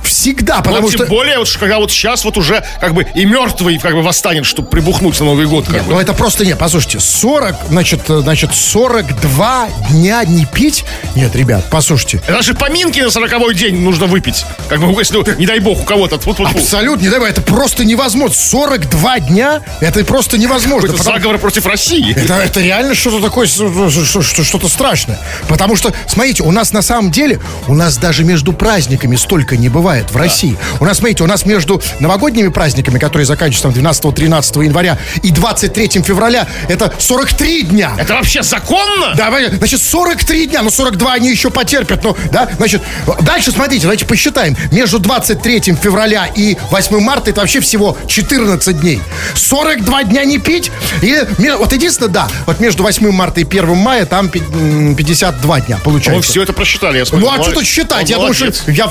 Всегда, 0.05 0.57
потому 0.61 0.83
Но 0.83 0.89
что... 0.89 0.99
тем 0.99 1.07
более, 1.07 1.39
вот, 1.39 1.49
когда 1.59 1.77
вот 1.79 1.91
сейчас 1.91 2.23
вот 2.25 2.37
уже 2.37 2.63
как 2.79 2.93
бы 2.93 3.05
и 3.15 3.25
мертвый 3.25 3.77
как 3.79 3.93
бы 3.93 4.01
восстанет, 4.01 4.45
чтобы 4.45 4.69
прибухнуть 4.69 5.19
на 5.19 5.25
Новый 5.25 5.45
год. 5.47 5.65
Как 5.67 5.83
бы. 5.83 5.93
Ну, 5.93 5.99
это 5.99 6.13
просто 6.13 6.45
нет, 6.45 6.57
послушайте, 6.57 6.99
40, 6.99 7.55
значит, 7.69 8.01
э, 8.09 8.19
значит, 8.19 8.53
42 8.53 9.67
дня 9.91 10.23
не 10.25 10.45
пить? 10.45 10.85
Нет, 11.15 11.35
ребят, 11.35 11.65
послушайте. 11.69 12.21
Это 12.27 12.41
же 12.41 12.53
поминки 12.53 12.99
на 12.99 13.09
40 13.09 13.53
день 13.55 13.79
нужно 13.81 14.05
выпить. 14.05 14.45
Как 14.69 14.79
бы, 14.79 14.87
если, 14.99 15.17
не 15.39 15.45
дай 15.45 15.59
бог, 15.59 15.81
у 15.81 15.83
кого-то. 15.83 16.19
Вот, 16.25 16.39
вот, 16.39 16.47
Абсолютно, 16.47 17.03
не 17.03 17.09
дай 17.09 17.19
бог, 17.19 17.29
это 17.29 17.41
просто 17.41 17.83
невозможно. 17.85 18.35
42 18.35 19.19
дня, 19.19 19.61
это 19.81 20.03
просто 20.05 20.37
невозможно. 20.37 20.87
Какой-то 20.87 20.97
потому- 21.03 21.17
заговор 21.17 21.37
против 21.39 21.65
России. 21.65 22.13
Это, 22.15 22.35
это 22.35 22.59
реально 22.59 22.95
что-то 22.95 23.21
такое, 23.21 23.47
что- 23.47 23.89
что- 23.89 24.21
что- 24.21 24.43
что-то 24.43 24.67
страшное. 24.67 25.17
Потому 25.47 25.75
что, 25.75 25.93
смотрите, 26.07 26.43
у 26.43 26.51
нас 26.51 26.71
на 26.73 26.81
самом 26.81 27.11
деле, 27.11 27.39
у 27.67 27.73
нас 27.73 27.97
даже 27.97 28.23
между 28.23 28.53
праздниками 28.53 29.15
столько 29.15 29.57
не 29.57 29.69
бывает 29.69 29.94
в 30.03 30.15
России. 30.17 30.57
У 30.79 30.85
нас, 30.85 30.97
смотрите, 30.97 31.23
у 31.23 31.27
нас 31.27 31.45
между 31.45 31.81
новогодними 31.99 32.49
праздниками, 32.49 32.99
которые 32.99 33.25
заканчиваются 33.25 33.81
там 33.81 33.91
12-13 34.13 34.65
января, 34.65 34.97
и 35.23 35.31
23 35.31 36.01
февраля, 36.03 36.47
это 36.67 36.93
43 36.97 37.63
дня. 37.63 37.93
Это 37.97 38.13
вообще 38.15 38.43
законно? 38.43 39.13
Да, 39.15 39.31
значит, 39.57 39.81
43 39.81 40.47
дня, 40.47 40.61
ну 40.63 40.69
42 40.69 41.13
они 41.13 41.29
еще 41.29 41.49
потерпят, 41.49 42.03
ну, 42.03 42.15
да, 42.31 42.49
значит, 42.57 42.81
дальше 43.21 43.51
смотрите, 43.51 43.83
давайте 43.83 44.05
посчитаем. 44.05 44.55
Между 44.71 44.99
23 44.99 45.61
февраля 45.81 46.27
и 46.35 46.57
8 46.71 46.99
марта 46.99 47.29
это 47.31 47.41
вообще 47.41 47.59
всего 47.59 47.97
14 48.07 48.79
дней. 48.79 49.01
42 49.35 50.03
дня 50.05 50.25
не 50.25 50.37
пить, 50.39 50.71
и 51.01 51.21
вот 51.57 51.71
единственное, 51.73 52.09
да, 52.09 52.27
вот 52.45 52.59
между 52.59 52.83
8 52.83 53.11
марта 53.11 53.41
и 53.41 53.45
1 53.45 53.75
мая 53.75 54.05
там 54.05 54.29
пи- 54.29 54.39
м, 54.53 54.95
52 54.95 55.61
дня 55.61 55.77
получается. 55.83 56.31
все 56.31 56.43
это 56.43 56.53
просчитали, 56.53 56.97
я 56.97 57.05
смотрю. 57.05 57.27
Ну 57.27 57.33
а 57.33 57.41
что 57.43 57.51
тут 57.53 57.65
считать? 57.65 58.09
Я 58.09 58.17
думаю, 58.17 58.33
что 58.33 58.45
я, 58.71 58.87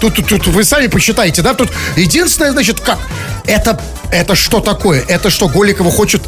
тут, 0.00 0.14
тут, 0.14 0.26
тут 0.30 0.46
вы 0.46 0.64
сами 0.64 0.86
посчитаете, 0.86 1.42
да? 1.42 1.54
Тут 1.54 1.70
единственное, 1.96 2.52
значит, 2.52 2.80
как? 2.80 2.98
Это, 3.46 3.80
это 4.12 4.34
что 4.34 4.60
такое? 4.60 5.02
Это 5.08 5.28
что, 5.28 5.48
Голикова 5.48 5.90
хочет 5.90 6.22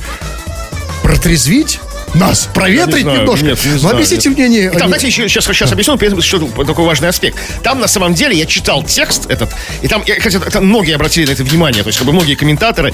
протрезвить? 1.03 1.81
Нас 2.15 2.49
проветрить 2.53 3.03
знаю, 3.03 3.21
немножко? 3.21 3.45
нет, 3.47 3.65
не 3.65 3.73
ну, 3.73 3.79
знаю, 3.79 3.95
объясните 3.97 4.29
нет. 4.29 4.39
мне... 4.39 4.49
Не, 4.49 4.59
И 4.67 4.69
там, 4.69 4.83
не- 4.83 4.89
знаете, 4.89 5.07
еще, 5.07 5.29
сейчас, 5.29 5.45
сейчас 5.47 5.73
объясню, 5.73 5.97
при 5.97 6.09
этом 6.09 6.19
еще 6.19 6.39
такой 6.39 6.85
важный 6.85 7.09
аспект. 7.09 7.39
Там, 7.63 7.81
на 7.81 7.89
самом 7.89 8.15
деле, 8.15 8.37
я 8.37 8.47
читал 8.47 8.83
текст 8.83 9.31
этот, 9.31 9.51
и 9.81 9.89
там, 9.89 10.03
я, 10.07 10.21
хотя 10.21 10.39
это 10.39 10.61
многие 10.61 10.95
обратили 10.95 11.27
на 11.27 11.31
это 11.33 11.43
внимание, 11.43 11.83
то 11.83 11.89
есть, 11.89 11.99
как 11.99 12.07
бы, 12.07 12.13
многие 12.13 12.35
комментаторы, 12.35 12.93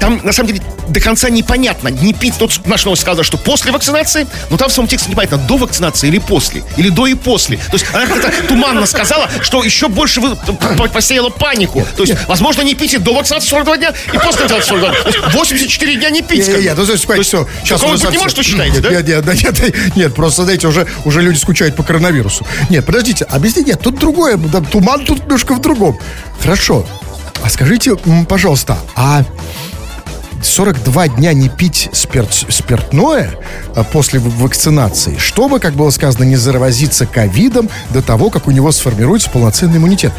там, 0.00 0.20
на 0.22 0.32
самом 0.32 0.48
деле, 0.52 0.62
до 0.88 1.00
конца 1.00 1.30
непонятно, 1.30 1.88
не 1.88 2.12
пить, 2.14 2.34
тут 2.38 2.66
наша 2.66 2.86
новость 2.86 3.02
сказала, 3.02 3.24
что 3.24 3.36
после 3.36 3.72
вакцинации, 3.72 4.26
но 4.50 4.56
там 4.56 4.68
в 4.68 4.72
самом 4.72 4.88
тексте 4.88 5.10
непонятно, 5.10 5.38
до 5.38 5.56
вакцинации 5.56 6.08
или 6.08 6.18
после, 6.18 6.62
или 6.76 6.88
до 6.88 7.06
и 7.06 7.14
после. 7.14 7.56
То 7.58 7.74
есть, 7.74 7.86
она 7.92 8.06
как-то 8.06 8.30
туманно 8.48 8.86
сказала, 8.86 9.28
что 9.42 9.62
еще 9.62 9.88
больше 9.88 10.20
вы, 10.20 10.36
по- 10.36 10.88
посеяла 10.88 11.28
панику. 11.28 11.86
То 11.96 12.04
есть, 12.04 12.14
возможно, 12.28 12.62
не 12.62 12.74
пить 12.74 12.94
и 12.94 12.98
до 12.98 13.14
вакцинации 13.14 13.48
42 13.48 13.76
дня, 13.78 13.92
и 14.08 14.18
после 14.18 14.42
вакцинации 14.42 14.68
42 14.68 14.90
дня. 14.90 15.02
То 15.02 15.08
есть, 15.08 15.34
84 15.34 15.96
дня 15.96 16.10
не 16.10 16.22
пить. 16.22 16.46
бы. 16.46 16.52
Не-не-не, 16.52 16.74
ну, 16.74 16.86
то 16.86 16.92
есть, 16.92 17.06
То 17.06 17.14
есть, 17.14 17.28
все, 17.28 17.48
сейчас 17.64 17.80
такого 17.80 17.96
быть 17.96 18.10
не 18.10 18.18
может, 18.18 18.38
считаете, 18.54 18.80
нет, 18.80 19.24
да? 19.24 19.34
Нет, 19.34 19.44
нет, 19.44 19.62
нет, 19.62 19.96
нет, 19.96 20.14
просто, 20.14 20.44
знаете, 20.44 20.68
уже, 20.68 20.86
уже 21.04 21.22
люди 21.22 21.38
скучают 21.38 21.76
по 21.76 21.82
коронавирусу. 21.82 22.46
Нет, 22.70 22.84
подождите, 22.86 23.24
объясните, 23.24 23.70
нет, 23.70 23.80
тут 23.80 23.98
другое, 23.98 24.38
туман 24.70 25.04
тут 25.04 25.22
немножко 25.22 25.54
в 25.54 25.60
другом. 25.60 25.98
Хорошо, 26.40 26.86
а 27.42 27.48
скажите, 27.48 27.96
пожалуйста, 28.28 28.78
а 28.96 29.24
42 30.42 31.08
дня 31.08 31.32
не 31.32 31.48
пить 31.48 31.88
спирт, 31.92 32.32
спиртное 32.32 33.30
а, 33.74 33.82
после 33.82 34.20
вакцинации, 34.20 35.16
чтобы, 35.18 35.58
как 35.58 35.74
было 35.74 35.90
сказано, 35.90 36.24
не 36.24 36.36
заразиться 36.36 37.06
ковидом 37.06 37.68
до 37.90 38.02
того, 38.02 38.30
как 38.30 38.46
у 38.46 38.50
него 38.50 38.70
сформируется 38.72 39.30
полноценный 39.30 39.78
иммунитет. 39.78 40.12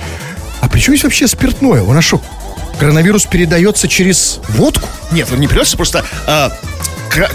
А 0.61 0.69
при 0.69 0.79
чем 0.79 0.95
здесь 0.95 1.03
вообще 1.03 1.27
спиртное? 1.27 1.83
У 1.83 1.93
нас 1.93 2.03
что, 2.03 2.21
коронавирус 2.79 3.25
передается 3.25 3.87
через 3.87 4.39
водку? 4.49 4.87
Нет, 5.11 5.27
он 5.31 5.39
не 5.39 5.47
придется, 5.47 5.77
просто 5.77 6.03
а, 6.25 6.51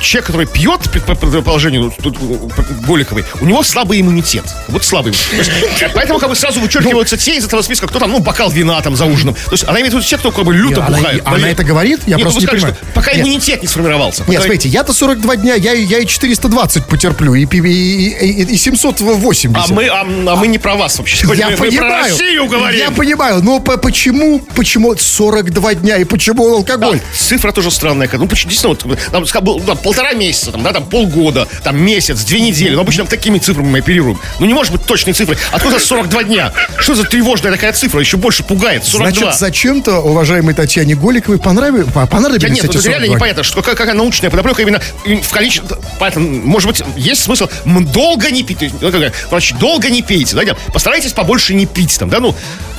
человек, 0.00 0.26
который 0.26 0.46
пьет, 0.46 0.80
по 1.06 1.14
предположению 1.14 1.82
ну, 1.82 1.92
тут, 2.02 2.16
э, 2.20 2.62
Голиковой, 2.86 3.24
у 3.40 3.46
него 3.46 3.62
слабый 3.62 4.00
иммунитет. 4.00 4.44
Вот 4.68 4.84
слабый. 4.84 5.12
Есть, 5.36 5.50
э, 5.80 5.88
поэтому 5.94 6.18
как 6.18 6.28
бы 6.28 6.36
сразу 6.36 6.60
вычеркиваются 6.60 7.16
те 7.16 7.36
из 7.36 7.44
этого 7.46 7.62
списка, 7.62 7.86
кто 7.86 7.98
там, 7.98 8.10
ну, 8.10 8.18
бокал 8.20 8.50
вина 8.50 8.80
там 8.82 8.96
за 8.96 9.04
ужином. 9.06 9.34
То 9.34 9.52
есть 9.52 9.64
она 9.64 9.80
имеет 9.80 9.92
в 9.92 9.96
виду 9.96 10.06
те, 10.06 10.16
кто 10.18 10.30
как 10.30 10.44
бы 10.44 10.54
люто 10.54 10.84
она- 10.86 10.96
бухает. 10.98 11.20
она 11.22 11.30
Наверное. 11.32 11.52
это 11.52 11.64
говорит? 11.64 12.00
Я 12.06 12.16
Нет, 12.16 12.24
просто 12.24 12.40
ну, 12.40 12.46
не 12.46 12.52
вы 12.52 12.58
скажете, 12.60 12.66
понимаю. 12.66 12.76
что 12.92 12.94
Пока 13.00 13.12
Нет. 13.12 13.20
иммунитет 13.26 13.62
не 13.62 13.68
сформировался. 13.68 14.18
Нет, 14.20 14.26
Пока- 14.28 14.40
смотрите, 14.42 14.68
я-то 14.68 14.92
42 14.92 15.36
дня, 15.36 15.54
я, 15.54 15.74
и- 15.74 15.84
я 15.84 15.98
и 15.98 16.06
420 16.06 16.86
потерплю, 16.86 17.34
и, 17.34 17.44
и, 17.44 17.58
и, 17.58 18.42
и 18.54 18.56
780. 18.56 19.50
А 19.56 19.72
мы, 19.72 19.86
а, 19.88 20.00
а 20.02 20.36
мы 20.36 20.46
не 20.46 20.58
про 20.58 20.74
вас 20.76 20.98
вообще. 20.98 21.16
Сегодня 21.16 21.40
Я 21.44 21.50
мы, 21.50 21.52
мы 21.52 21.56
про 21.58 21.66
понимаю. 21.66 22.04
Россию 22.04 22.46
говорим. 22.46 22.78
Я 22.80 22.90
понимаю, 22.90 23.42
но 23.42 23.60
по- 23.60 23.76
почему, 23.78 24.40
почему 24.54 24.94
42 24.96 25.74
дня 25.74 25.96
и 25.98 26.04
почему 26.04 26.44
Да, 26.48 26.54
алкоголь? 26.56 27.00
цифра 27.16 27.52
тоже 27.52 27.70
странная. 27.70 28.08
Ну, 28.12 28.26
почему, 28.26 28.50
действительно, 28.50 28.94
вот, 28.94 29.10
там, 29.12 29.69
да, 29.74 29.80
полтора 29.80 30.12
месяца, 30.12 30.52
там, 30.52 30.62
да, 30.62 30.72
там, 30.72 30.84
полгода, 30.84 31.46
там, 31.62 31.80
месяц, 31.80 32.22
две 32.24 32.40
недели. 32.40 32.74
Ну, 32.74 32.80
обычно 32.80 33.06
такими 33.06 33.38
цифрами 33.38 33.68
мы 33.68 33.78
оперируем. 33.78 34.18
Ну, 34.38 34.46
не 34.46 34.54
может 34.54 34.72
быть 34.72 34.84
точной 34.84 35.12
цифры. 35.12 35.36
Откуда 35.52 35.78
42 35.78 36.24
дня? 36.24 36.52
Что 36.76 36.94
за 36.94 37.04
тревожная 37.04 37.52
такая 37.52 37.72
цифра? 37.72 38.00
Еще 38.00 38.16
больше 38.16 38.42
пугает. 38.42 38.84
42. 38.84 39.10
Значит, 39.10 39.38
зачем-то, 39.38 40.00
уважаемой 40.00 40.54
Татьяне 40.54 40.94
Голиковой, 40.94 41.38
понравилось, 41.38 41.86
понадобились 41.92 42.42
Да 42.42 42.48
нет, 42.48 42.64
эти 42.64 42.76
это 42.76 42.88
реально 42.88 43.06
42 43.06 43.14
непонятно, 43.16 43.42
что 43.42 43.56
какая, 43.56 43.76
какая 43.76 43.94
научная 43.94 44.30
подоплека 44.30 44.62
именно 44.62 44.80
в 45.04 45.30
количестве. 45.32 45.76
Понятно, 45.98 46.20
может 46.20 46.68
быть, 46.68 46.82
есть 46.96 47.22
смысл 47.22 47.48
долго 47.64 48.30
не 48.30 48.42
пить. 48.42 48.72
Ну, 48.80 48.90
Короче, 49.28 49.54
долго 49.56 49.88
не 49.90 50.02
пейте. 50.02 50.36
Да, 50.36 50.54
постарайтесь 50.72 51.12
побольше 51.12 51.54
не 51.54 51.66
пить 51.66 51.98
там, 51.98 52.10
да, 52.10 52.20
ну. 52.20 52.34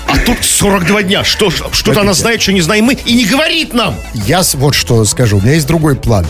А 0.08 0.18
тут 0.18 0.44
42 0.44 1.04
дня. 1.04 1.24
Что, 1.24 1.50
что-то 1.50 2.02
она 2.02 2.14
знает, 2.14 2.42
что 2.42 2.52
не 2.52 2.62
знаем 2.62 2.86
мы, 2.86 2.94
и 2.94 3.14
не 3.14 3.26
говорит 3.26 3.74
нам. 3.74 3.96
Я 4.14 4.42
вот 4.56 4.76
что 4.76 5.06
скажу, 5.06 5.38
у 5.38 5.42
меня 5.42 5.54
есть 5.54 5.68
другой 5.68 5.96
план. 5.96 6.26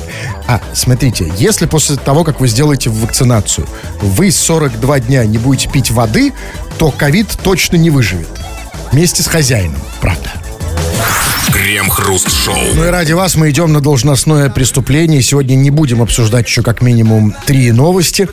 А, 0.48 0.62
смотрите, 0.74 1.32
если 1.38 1.66
после 1.66 1.96
того, 1.96 2.24
как 2.24 2.40
вы 2.40 2.48
сделаете 2.48 2.90
вакцинацию, 2.90 3.68
вы 4.02 4.32
42 4.32 5.00
дня 5.02 5.26
не 5.26 5.38
будете 5.38 5.70
пить 5.70 5.92
воды, 5.92 6.34
то 6.78 6.92
ковид 6.92 7.28
точно 7.44 7.78
не 7.78 7.90
выживет. 7.90 8.30
Вместе 8.92 9.24
с 9.24 9.28
хозяином, 9.28 9.80
правда. 10.02 10.32
Крем-хруст-шоу. 11.54 12.56
Ну 12.76 12.86
и 12.86 12.88
ради 12.88 13.14
вас 13.14 13.36
мы 13.36 13.50
идем 13.50 13.72
на 13.72 13.82
должностное 13.82 14.50
преступление. 14.50 15.22
Сегодня 15.22 15.56
не 15.56 15.70
будем 15.70 16.02
обсуждать 16.02 16.48
еще 16.48 16.64
как 16.64 16.82
минимум 16.82 17.36
три 17.46 17.72
новости. 17.72 18.28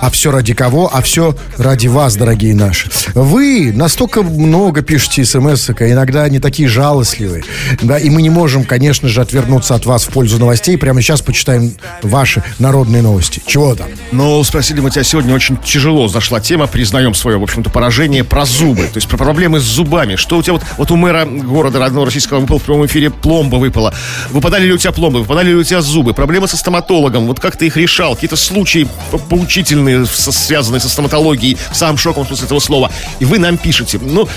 А 0.00 0.10
все 0.10 0.30
ради 0.30 0.54
кого? 0.54 0.90
А 0.92 1.02
все 1.02 1.36
ради 1.56 1.86
вас, 1.86 2.16
дорогие 2.16 2.54
наши. 2.54 2.90
Вы 3.14 3.72
настолько 3.74 4.22
много 4.22 4.82
пишете 4.82 5.24
смс 5.24 5.70
а 5.70 5.90
иногда 5.90 6.24
они 6.24 6.38
такие 6.38 6.68
жалостливые. 6.68 7.44
Да, 7.82 7.98
и 7.98 8.10
мы 8.10 8.22
не 8.22 8.30
можем, 8.30 8.64
конечно 8.64 9.08
же, 9.08 9.20
отвернуться 9.20 9.74
от 9.74 9.86
вас 9.86 10.04
в 10.04 10.08
пользу 10.10 10.38
новостей. 10.38 10.76
Прямо 10.78 11.02
сейчас 11.02 11.20
почитаем 11.20 11.72
ваши 12.02 12.42
народные 12.58 13.02
новости. 13.02 13.42
Чего 13.46 13.74
там? 13.74 13.88
Но 14.12 14.42
спросили 14.44 14.80
мы 14.80 14.90
тебя 14.90 15.04
сегодня, 15.04 15.34
очень 15.34 15.56
тяжело 15.56 16.08
зашла 16.08 16.40
тема, 16.40 16.66
признаем 16.66 17.14
свое, 17.14 17.38
в 17.38 17.42
общем-то, 17.42 17.70
поражение 17.70 18.24
про 18.24 18.44
зубы. 18.44 18.84
То 18.84 18.96
есть 18.96 19.08
про 19.08 19.16
проблемы 19.16 19.60
с 19.60 19.64
зубами. 19.64 20.16
Что 20.16 20.38
у 20.38 20.42
тебя 20.42 20.54
вот, 20.54 20.62
вот 20.76 20.90
у 20.90 20.96
мэра 20.96 21.24
города 21.24 21.78
родного 21.78 22.06
российского 22.06 22.40
выпал 22.40 22.58
в 22.58 22.62
прямом 22.62 22.86
эфире 22.86 23.10
пломба 23.10 23.56
выпала. 23.56 23.94
Выпадали 24.30 24.66
ли 24.66 24.72
у 24.72 24.78
тебя 24.78 24.92
пломбы, 24.92 25.20
выпадали 25.20 25.48
ли 25.48 25.54
у 25.54 25.62
тебя 25.62 25.80
зубы, 25.80 26.14
проблемы 26.14 26.48
со 26.48 26.56
стоматологом, 26.56 27.26
вот 27.26 27.40
как 27.40 27.56
ты 27.56 27.66
их 27.66 27.76
решал, 27.76 28.14
какие-то 28.14 28.36
случаи 28.36 28.88
по- 29.10 29.18
поучительные, 29.18 29.79
со- 30.06 30.32
связанные 30.32 30.80
со 30.80 30.88
стоматологией, 30.88 31.56
в 31.70 31.76
самом 31.76 31.98
шоковом 31.98 32.26
смысле 32.26 32.46
этого 32.46 32.60
слова. 32.60 32.90
И 33.18 33.24
вы 33.24 33.38
нам 33.38 33.56
пишете. 33.58 33.98
Ну, 34.00 34.28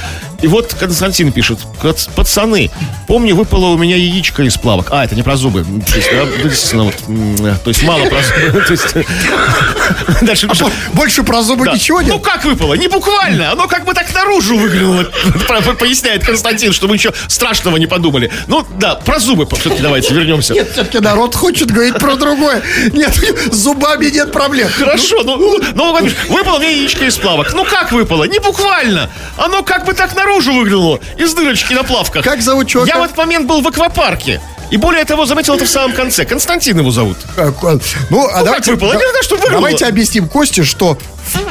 и 0.43 0.47
вот 0.47 0.73
Константин 0.79 1.31
пишет, 1.31 1.59
«Кац- 1.81 2.09
пацаны, 2.15 2.69
помню, 3.07 3.35
выпало 3.35 3.67
у 3.67 3.77
меня 3.77 3.95
яичко 3.95 4.43
из 4.43 4.57
плавок. 4.57 4.87
А, 4.91 5.03
это 5.05 5.15
не 5.15 5.23
про 5.23 5.35
зубы. 5.37 5.63
То 5.63 5.95
есть, 5.97 6.09
да, 6.11 6.25
ну, 6.25 6.49
действительно, 6.49 6.83
вот, 6.83 6.95
м, 7.07 7.37
то 7.63 7.69
есть 7.69 7.81
мало 7.83 8.05
про 8.05 8.21
зубы. 8.21 8.65
Есть, 8.69 8.95
Дальше 10.21 10.47
пишет, 10.47 10.67
Больше 10.93 11.23
про 11.23 11.41
зубы 11.41 11.65
да. 11.65 11.73
ничего 11.73 12.01
Ну 12.01 12.13
нет? 12.15 12.23
как 12.23 12.43
выпало? 12.45 12.73
Не 12.75 12.87
буквально. 12.87 13.51
Оно 13.51 13.67
как 13.67 13.85
бы 13.85 13.93
так 13.93 14.13
наружу 14.13 14.57
выглянуло. 14.57 15.03
Поясняет 15.79 16.25
Константин, 16.25 16.73
чтобы 16.73 16.93
ничего 16.95 17.13
страшного 17.27 17.77
не 17.77 17.87
подумали. 17.87 18.31
Ну 18.47 18.65
да, 18.79 18.95
про 18.95 19.19
зубы 19.19 19.45
все-таки 19.55 19.81
давайте 19.81 20.13
вернемся. 20.13 20.53
Нет, 20.53 20.71
все-таки 20.71 20.99
народ 20.99 21.35
хочет 21.35 21.71
говорить 21.71 21.95
про 21.97 22.15
другое. 22.15 22.61
Нет, 22.91 23.13
зубами 23.51 24.05
нет 24.09 24.31
проблем. 24.31 24.69
Хорошо, 24.69 25.23
ну, 25.23 25.37
ну, 25.37 25.59
ну, 25.75 26.09
выпало 26.29 26.59
мне 26.59 26.71
яичко 26.77 27.05
из 27.05 27.17
плавок. 27.17 27.53
Ну 27.53 27.63
как 27.65 27.91
выпало? 27.91 28.23
Не 28.25 28.39
буквально. 28.39 29.09
Оно 29.37 29.63
как 29.63 29.85
бы 29.85 29.93
так 29.93 30.15
наружу 30.15 30.32
выглянуло. 30.39 30.99
Из 31.17 31.33
дырочки 31.33 31.73
на 31.73 31.83
плавках. 31.83 32.23
Как 32.23 32.41
зовут 32.41 32.67
чувака? 32.67 32.91
Я 32.95 32.99
в 33.01 33.03
этот 33.03 33.17
момент 33.17 33.47
был 33.47 33.61
в 33.61 33.67
аквапарке. 33.67 34.41
И 34.71 34.77
более 34.77 35.05
того, 35.05 35.25
заметил 35.27 35.53
это 35.55 35.65
в 35.65 35.69
самом 35.69 35.93
конце. 35.93 36.25
Константин 36.25 36.79
его 36.79 36.89
зовут. 36.89 37.17
Как, 37.35 37.53
а, 37.63 37.77
Ну, 38.09 38.27
а 38.27 38.43
давайте, 38.43 38.71
выпало? 38.71 38.93
да- 38.93 38.99
Не 38.99 39.09
знаю, 39.09 39.23
что 39.23 39.35
выпало. 39.35 39.51
давайте 39.53 39.85
объясним 39.85 40.27
Косте, 40.27 40.63
что 40.63 40.97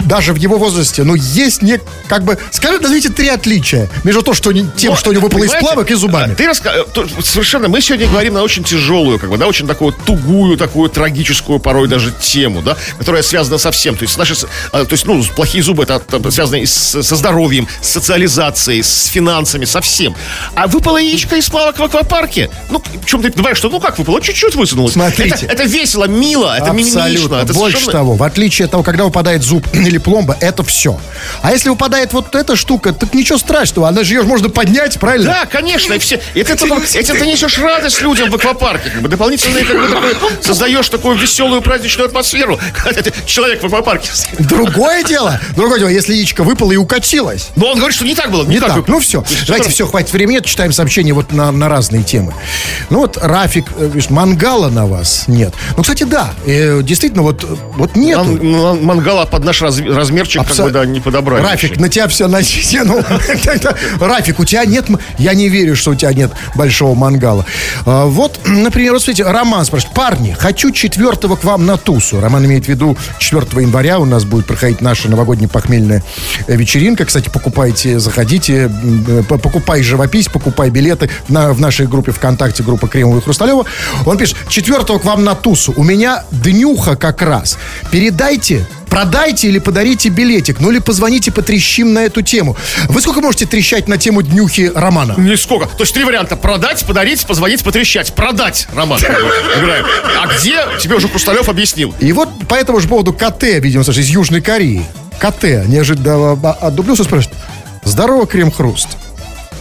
даже 0.00 0.32
в 0.32 0.36
его 0.36 0.58
возрасте, 0.58 1.04
ну, 1.04 1.14
есть 1.14 1.62
не, 1.62 1.80
как 2.08 2.24
бы, 2.24 2.38
скажи, 2.50 2.78
назовите 2.78 3.08
три 3.08 3.28
отличия 3.28 3.88
между 4.04 4.22
то, 4.22 4.34
что 4.34 4.52
тем, 4.52 4.90
Но, 4.90 4.96
что 4.96 5.10
у 5.10 5.12
него 5.12 5.22
выпало 5.28 5.44
из 5.44 5.52
плавок 5.52 5.90
и 5.90 5.94
зубами. 5.94 6.32
а, 6.32 6.36
Ты 6.36 6.46
раска... 6.46 6.72
э, 6.74 7.02
совершенно, 7.22 7.68
мы 7.68 7.80
сегодня 7.80 8.06
говорим 8.08 8.34
на 8.34 8.42
очень 8.42 8.64
тяжелую, 8.64 9.18
как 9.18 9.30
бы, 9.30 9.36
да, 9.38 9.46
очень 9.46 9.66
такую 9.66 9.92
тугую, 9.92 10.56
такую 10.56 10.88
трагическую 10.90 11.58
порой 11.58 11.88
даже 11.88 12.12
тему, 12.20 12.62
да, 12.62 12.76
которая 12.98 13.22
связана 13.22 13.58
со 13.58 13.70
всем. 13.70 13.96
То 13.96 14.04
есть 14.04 14.16
наши, 14.18 14.34
а, 14.72 14.84
то 14.84 14.92
есть, 14.92 15.04
ну, 15.06 15.22
плохие 15.36 15.62
зубы, 15.64 15.84
это 15.84 15.98
там, 16.00 16.30
связано 16.30 16.56
и 16.56 16.66
с- 16.66 17.02
со 17.02 17.16
здоровьем, 17.16 17.66
с 17.80 17.88
социализацией, 17.90 18.82
с 18.82 19.06
финансами, 19.06 19.64
со 19.64 19.80
всем. 19.80 20.14
А 20.54 20.66
выпало 20.66 20.98
яичко 20.98 21.36
из 21.36 21.48
плавок 21.48 21.78
в 21.78 21.82
аквапарке. 21.82 22.50
Ну, 22.70 22.82
в 23.02 23.04
чем 23.06 23.22
ты 23.22 23.30
говоришь, 23.30 23.58
что, 23.58 23.68
ну 23.68 23.80
как 23.80 23.98
выпало? 23.98 24.20
Чуть-чуть 24.20 24.54
высунулось. 24.54 24.92
Смотрите. 24.94 25.46
Это, 25.46 25.54
это 25.54 25.64
весело, 25.64 26.04
мило, 26.06 26.56
это 26.56 26.70
мимично. 26.72 27.04
Абсолютно. 27.04 27.36
Это 27.36 27.52
Больше 27.54 27.76
совершенно- 27.78 27.92
того, 27.92 28.14
в 28.16 28.22
отличие 28.22 28.64
от 28.66 28.70
того, 28.72 28.82
когда 28.82 29.04
выпадает 29.04 29.42
зуб 29.42 29.61
или 29.72 29.98
пломба, 29.98 30.36
это 30.40 30.62
все. 30.62 30.98
А 31.42 31.52
если 31.52 31.68
выпадает 31.68 32.12
вот 32.12 32.34
эта 32.34 32.56
штука, 32.56 32.92
так 32.92 33.14
ничего 33.14 33.38
страшного, 33.38 33.88
она 33.88 34.04
же 34.04 34.14
ее 34.14 34.22
можно 34.22 34.48
поднять, 34.48 34.98
правильно? 34.98 35.30
Да, 35.30 35.46
конечно, 35.46 35.94
и 35.94 35.98
все. 35.98 36.20
И 36.34 36.42
ты 36.42 36.56
только- 36.56 36.82
этим 36.98 37.16
ты 37.16 37.26
несешь 37.26 37.58
радость 37.58 38.00
людям 38.02 38.30
в 38.30 38.34
аквапарке. 38.34 38.90
Как 38.90 39.02
бы, 39.02 39.08
дополнительно 39.08 39.60
как 39.64 39.76
бы, 39.76 39.88
такой, 39.88 40.30
создаешь 40.42 40.88
такую 40.88 41.16
веселую 41.16 41.62
праздничную 41.62 42.06
атмосферу, 42.08 42.58
когда 42.84 43.02
ты 43.02 43.12
человек 43.26 43.62
в 43.62 43.66
аквапарке. 43.66 44.10
Другое 44.38 45.02
дело, 45.04 45.40
другое 45.56 45.78
дело, 45.78 45.88
если 45.88 46.14
яичко 46.14 46.42
выпало 46.44 46.72
и 46.72 46.76
укатилось. 46.76 47.50
Но 47.56 47.68
он 47.68 47.78
говорит, 47.78 47.94
что 47.96 48.04
не 48.04 48.14
так 48.14 48.30
было. 48.30 48.44
Не 48.44 48.60
так. 48.60 48.86
Ну 48.88 49.00
все. 49.00 49.24
Давайте 49.46 49.70
все, 49.70 49.86
хватит 49.86 50.12
времени, 50.12 50.40
читаем 50.44 50.72
сообщения 50.72 51.12
вот 51.12 51.32
на, 51.32 51.50
на 51.52 51.68
разные 51.68 52.02
темы. 52.02 52.34
Ну 52.90 52.98
вот 53.00 53.18
Рафик, 53.20 53.66
э, 53.78 53.86
видишь, 53.86 54.10
мангала 54.10 54.68
на 54.68 54.86
вас 54.86 55.24
нет. 55.28 55.54
Ну, 55.76 55.82
кстати, 55.82 56.04
да, 56.04 56.32
э, 56.46 56.80
действительно, 56.82 57.22
вот, 57.22 57.44
вот 57.76 57.96
ман- 57.96 58.82
Мангала 58.84 59.24
под 59.26 59.44
наш 59.52 59.62
раз- 59.62 59.80
размерчик 59.80 60.42
как 60.42 60.50
Абсо- 60.50 60.64
бы, 60.64 60.70
да, 60.70 60.86
не 60.86 61.00
подобрали. 61.00 61.42
Рафик, 61.42 61.78
на 61.78 61.88
тебя 61.88 62.08
все 62.08 62.26
на 62.26 62.40
ну, 62.84 62.98
это- 63.44 63.76
Рафик, 64.00 64.40
у 64.40 64.44
тебя 64.44 64.64
нет... 64.64 64.86
Я 65.18 65.34
не 65.34 65.48
верю, 65.48 65.76
что 65.76 65.90
у 65.90 65.94
тебя 65.94 66.12
нет 66.12 66.32
большого 66.54 66.94
мангала. 66.94 67.44
А, 67.84 68.06
Вот, 68.06 68.40
например, 68.46 68.92
вот 68.92 69.02
смотрите, 69.02 69.24
Роман 69.30 69.64
спрашивает. 69.64 69.94
Парни, 69.94 70.36
хочу 70.38 70.70
четвертого 70.70 71.36
к 71.36 71.44
вам 71.44 71.66
на 71.66 71.76
тусу. 71.76 72.20
Роман 72.20 72.46
имеет 72.46 72.64
в 72.64 72.68
виду 72.68 72.96
4 73.18 73.62
января 73.62 73.98
у 73.98 74.04
нас 74.04 74.24
будет 74.24 74.46
проходить 74.46 74.80
наша 74.80 75.08
новогодняя 75.10 75.48
похмельная 75.48 76.02
э, 76.46 76.56
вечеринка. 76.56 77.04
Кстати, 77.04 77.28
покупайте, 77.28 77.98
заходите, 77.98 78.70
э, 79.06 79.22
покупай 79.28 79.82
живопись, 79.82 80.28
покупай 80.28 80.70
билеты 80.70 81.10
на, 81.28 81.52
в 81.52 81.60
нашей 81.60 81.86
группе 81.86 82.12
ВКонтакте, 82.12 82.62
группа 82.62 82.88
Кремова 82.88 83.18
и 83.18 83.22
Хрусталева. 83.22 83.66
Он 84.06 84.16
пишет, 84.16 84.36
четвертого 84.48 84.98
к 84.98 85.04
вам 85.04 85.24
на 85.24 85.34
тусу. 85.34 85.74
У 85.76 85.84
меня 85.84 86.24
днюха 86.30 86.96
как 86.96 87.20
раз. 87.22 87.58
Передайте 87.90 88.66
Продайте 88.92 89.48
или 89.48 89.58
подарите 89.58 90.10
билетик, 90.10 90.60
ну 90.60 90.70
или 90.70 90.78
позвоните, 90.78 91.32
потрещим 91.32 91.94
на 91.94 92.00
эту 92.00 92.20
тему. 92.20 92.58
Вы 92.90 93.00
сколько 93.00 93.22
можете 93.22 93.46
трещать 93.46 93.88
на 93.88 93.96
тему 93.96 94.20
днюхи 94.20 94.70
Романа? 94.74 95.14
Нисколько. 95.16 95.66
То 95.66 95.84
есть 95.84 95.94
три 95.94 96.04
варианта. 96.04 96.36
Продать, 96.36 96.84
подарить, 96.84 97.24
позвонить, 97.24 97.64
потрещать. 97.64 98.12
Продать, 98.14 98.68
Роман. 98.74 98.98
играем. 99.00 99.86
А 100.22 100.26
где? 100.26 100.58
Тебе 100.78 100.96
уже 100.96 101.08
Хрусталев 101.08 101.48
объяснил. 101.48 101.94
И 102.00 102.12
вот 102.12 102.28
по 102.46 102.54
этому 102.54 102.80
же 102.80 102.88
поводу 102.88 103.14
КТ, 103.14 103.44
видимо, 103.44 103.82
слушай, 103.82 104.00
из 104.02 104.08
Южной 104.10 104.42
Кореи. 104.42 104.84
КТ 105.18 105.44
неожиданно 105.68 106.32
а- 106.32 106.58
отдублился, 106.60 107.04
спрашивает. 107.04 107.34
Здорово, 107.84 108.26
крем-хруст. 108.26 108.88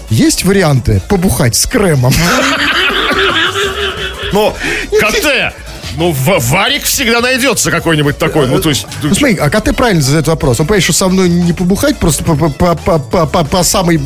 Есть 0.10 0.44
варианты 0.44 1.02
побухать 1.08 1.56
с 1.56 1.66
кремом? 1.68 2.14
Но 4.34 4.54
КТ, 5.00 5.54
ну, 5.98 6.12
варик 6.12 6.84
всегда 6.84 7.22
найдется 7.22 7.72
какой-нибудь 7.72 8.18
такой. 8.18 8.48
Ну, 8.48 8.60
то 8.60 8.70
есть... 8.70 8.86
Ну, 9.04 9.14
смотри, 9.14 9.38
а 9.38 9.50
КТ 9.50 9.76
правильно 9.76 10.02
задает 10.02 10.28
вопрос. 10.28 10.60
Он 10.60 10.66
понимает, 10.68 10.84
что 10.84 10.94
со 10.94 11.08
мной 11.08 11.30
не 11.30 11.54
побухать 11.54 11.98
просто 11.98 12.24
по, 12.24 12.36
по- 12.36 12.50
по- 12.76 13.00
по- 13.00 13.26
по- 13.26 13.44
по 13.46 13.64
самой 13.64 13.98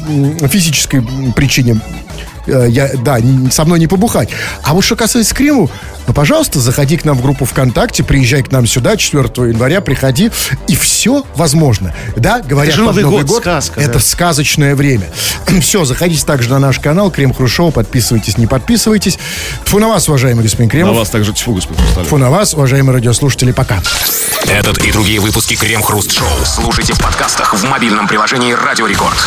физической 0.50 1.02
причине. 1.36 1.80
Э, 2.46 2.68
я, 2.70 2.92
да, 2.96 3.18
со 3.52 3.66
мной 3.66 3.80
не 3.80 3.88
побухать. 3.88 4.30
А 4.64 4.74
вот 4.74 4.84
что 4.84 4.96
касается 4.96 5.34
Крему, 5.36 5.70
ну, 6.08 6.14
пожалуйста, 6.14 6.60
заходи 6.60 6.98
к 6.98 7.06
нам 7.06 7.18
в 7.18 7.22
группу 7.22 7.46
ВКонтакте, 7.46 8.04
приезжай 8.04 8.44
к 8.44 8.52
нам 8.52 8.68
сюда 8.68 8.96
4 8.98 9.24
января, 9.50 9.82
приходи, 9.82 10.32
и 10.68 10.76
все 10.76 11.26
возможно. 11.36 11.94
Да, 12.16 12.42
говорят, 12.42 12.76
же 12.76 12.86
под 12.86 12.96
Новый 12.98 13.24
год, 13.24 13.42
сказка, 13.42 13.80
это 13.80 13.94
да. 13.94 14.00
сказочное 14.00 14.76
время. 14.76 15.10
все, 15.62 15.86
заходите 15.86 16.26
также 16.26 16.50
на 16.50 16.60
наш 16.60 16.80
канал 16.80 17.12
Крем 17.12 17.34
Хрушоу, 17.34 17.72
подписывайтесь, 17.72 18.38
не 18.38 18.48
подписывайтесь. 18.48 19.18
Фу 19.66 19.80
на 19.80 19.88
вас, 19.88 20.08
уважаемый 20.08 20.44
господин 20.44 20.68
На 20.68 20.72
Кремов. 20.72 20.96
вас 20.98 21.10
также 21.10 21.34
тьфу, 21.34 21.54
господин 21.54 21.84
Хрусталев. 21.84 22.08
Фу 22.10 22.18
на 22.18 22.30
вас, 22.30 22.54
уважаемые 22.54 22.94
радиослушатели, 22.94 23.52
пока. 23.52 23.82
Этот 24.48 24.78
и 24.84 24.92
другие 24.92 25.20
выпуски 25.20 25.56
Крем 25.56 25.82
Хруст 25.82 26.12
Шоу 26.12 26.30
слушайте 26.46 26.94
в 26.94 27.00
подкастах 27.00 27.54
в 27.54 27.64
мобильном 27.64 28.08
приложении 28.08 28.54
Радио 28.54 28.86
Рекорд. 28.86 29.18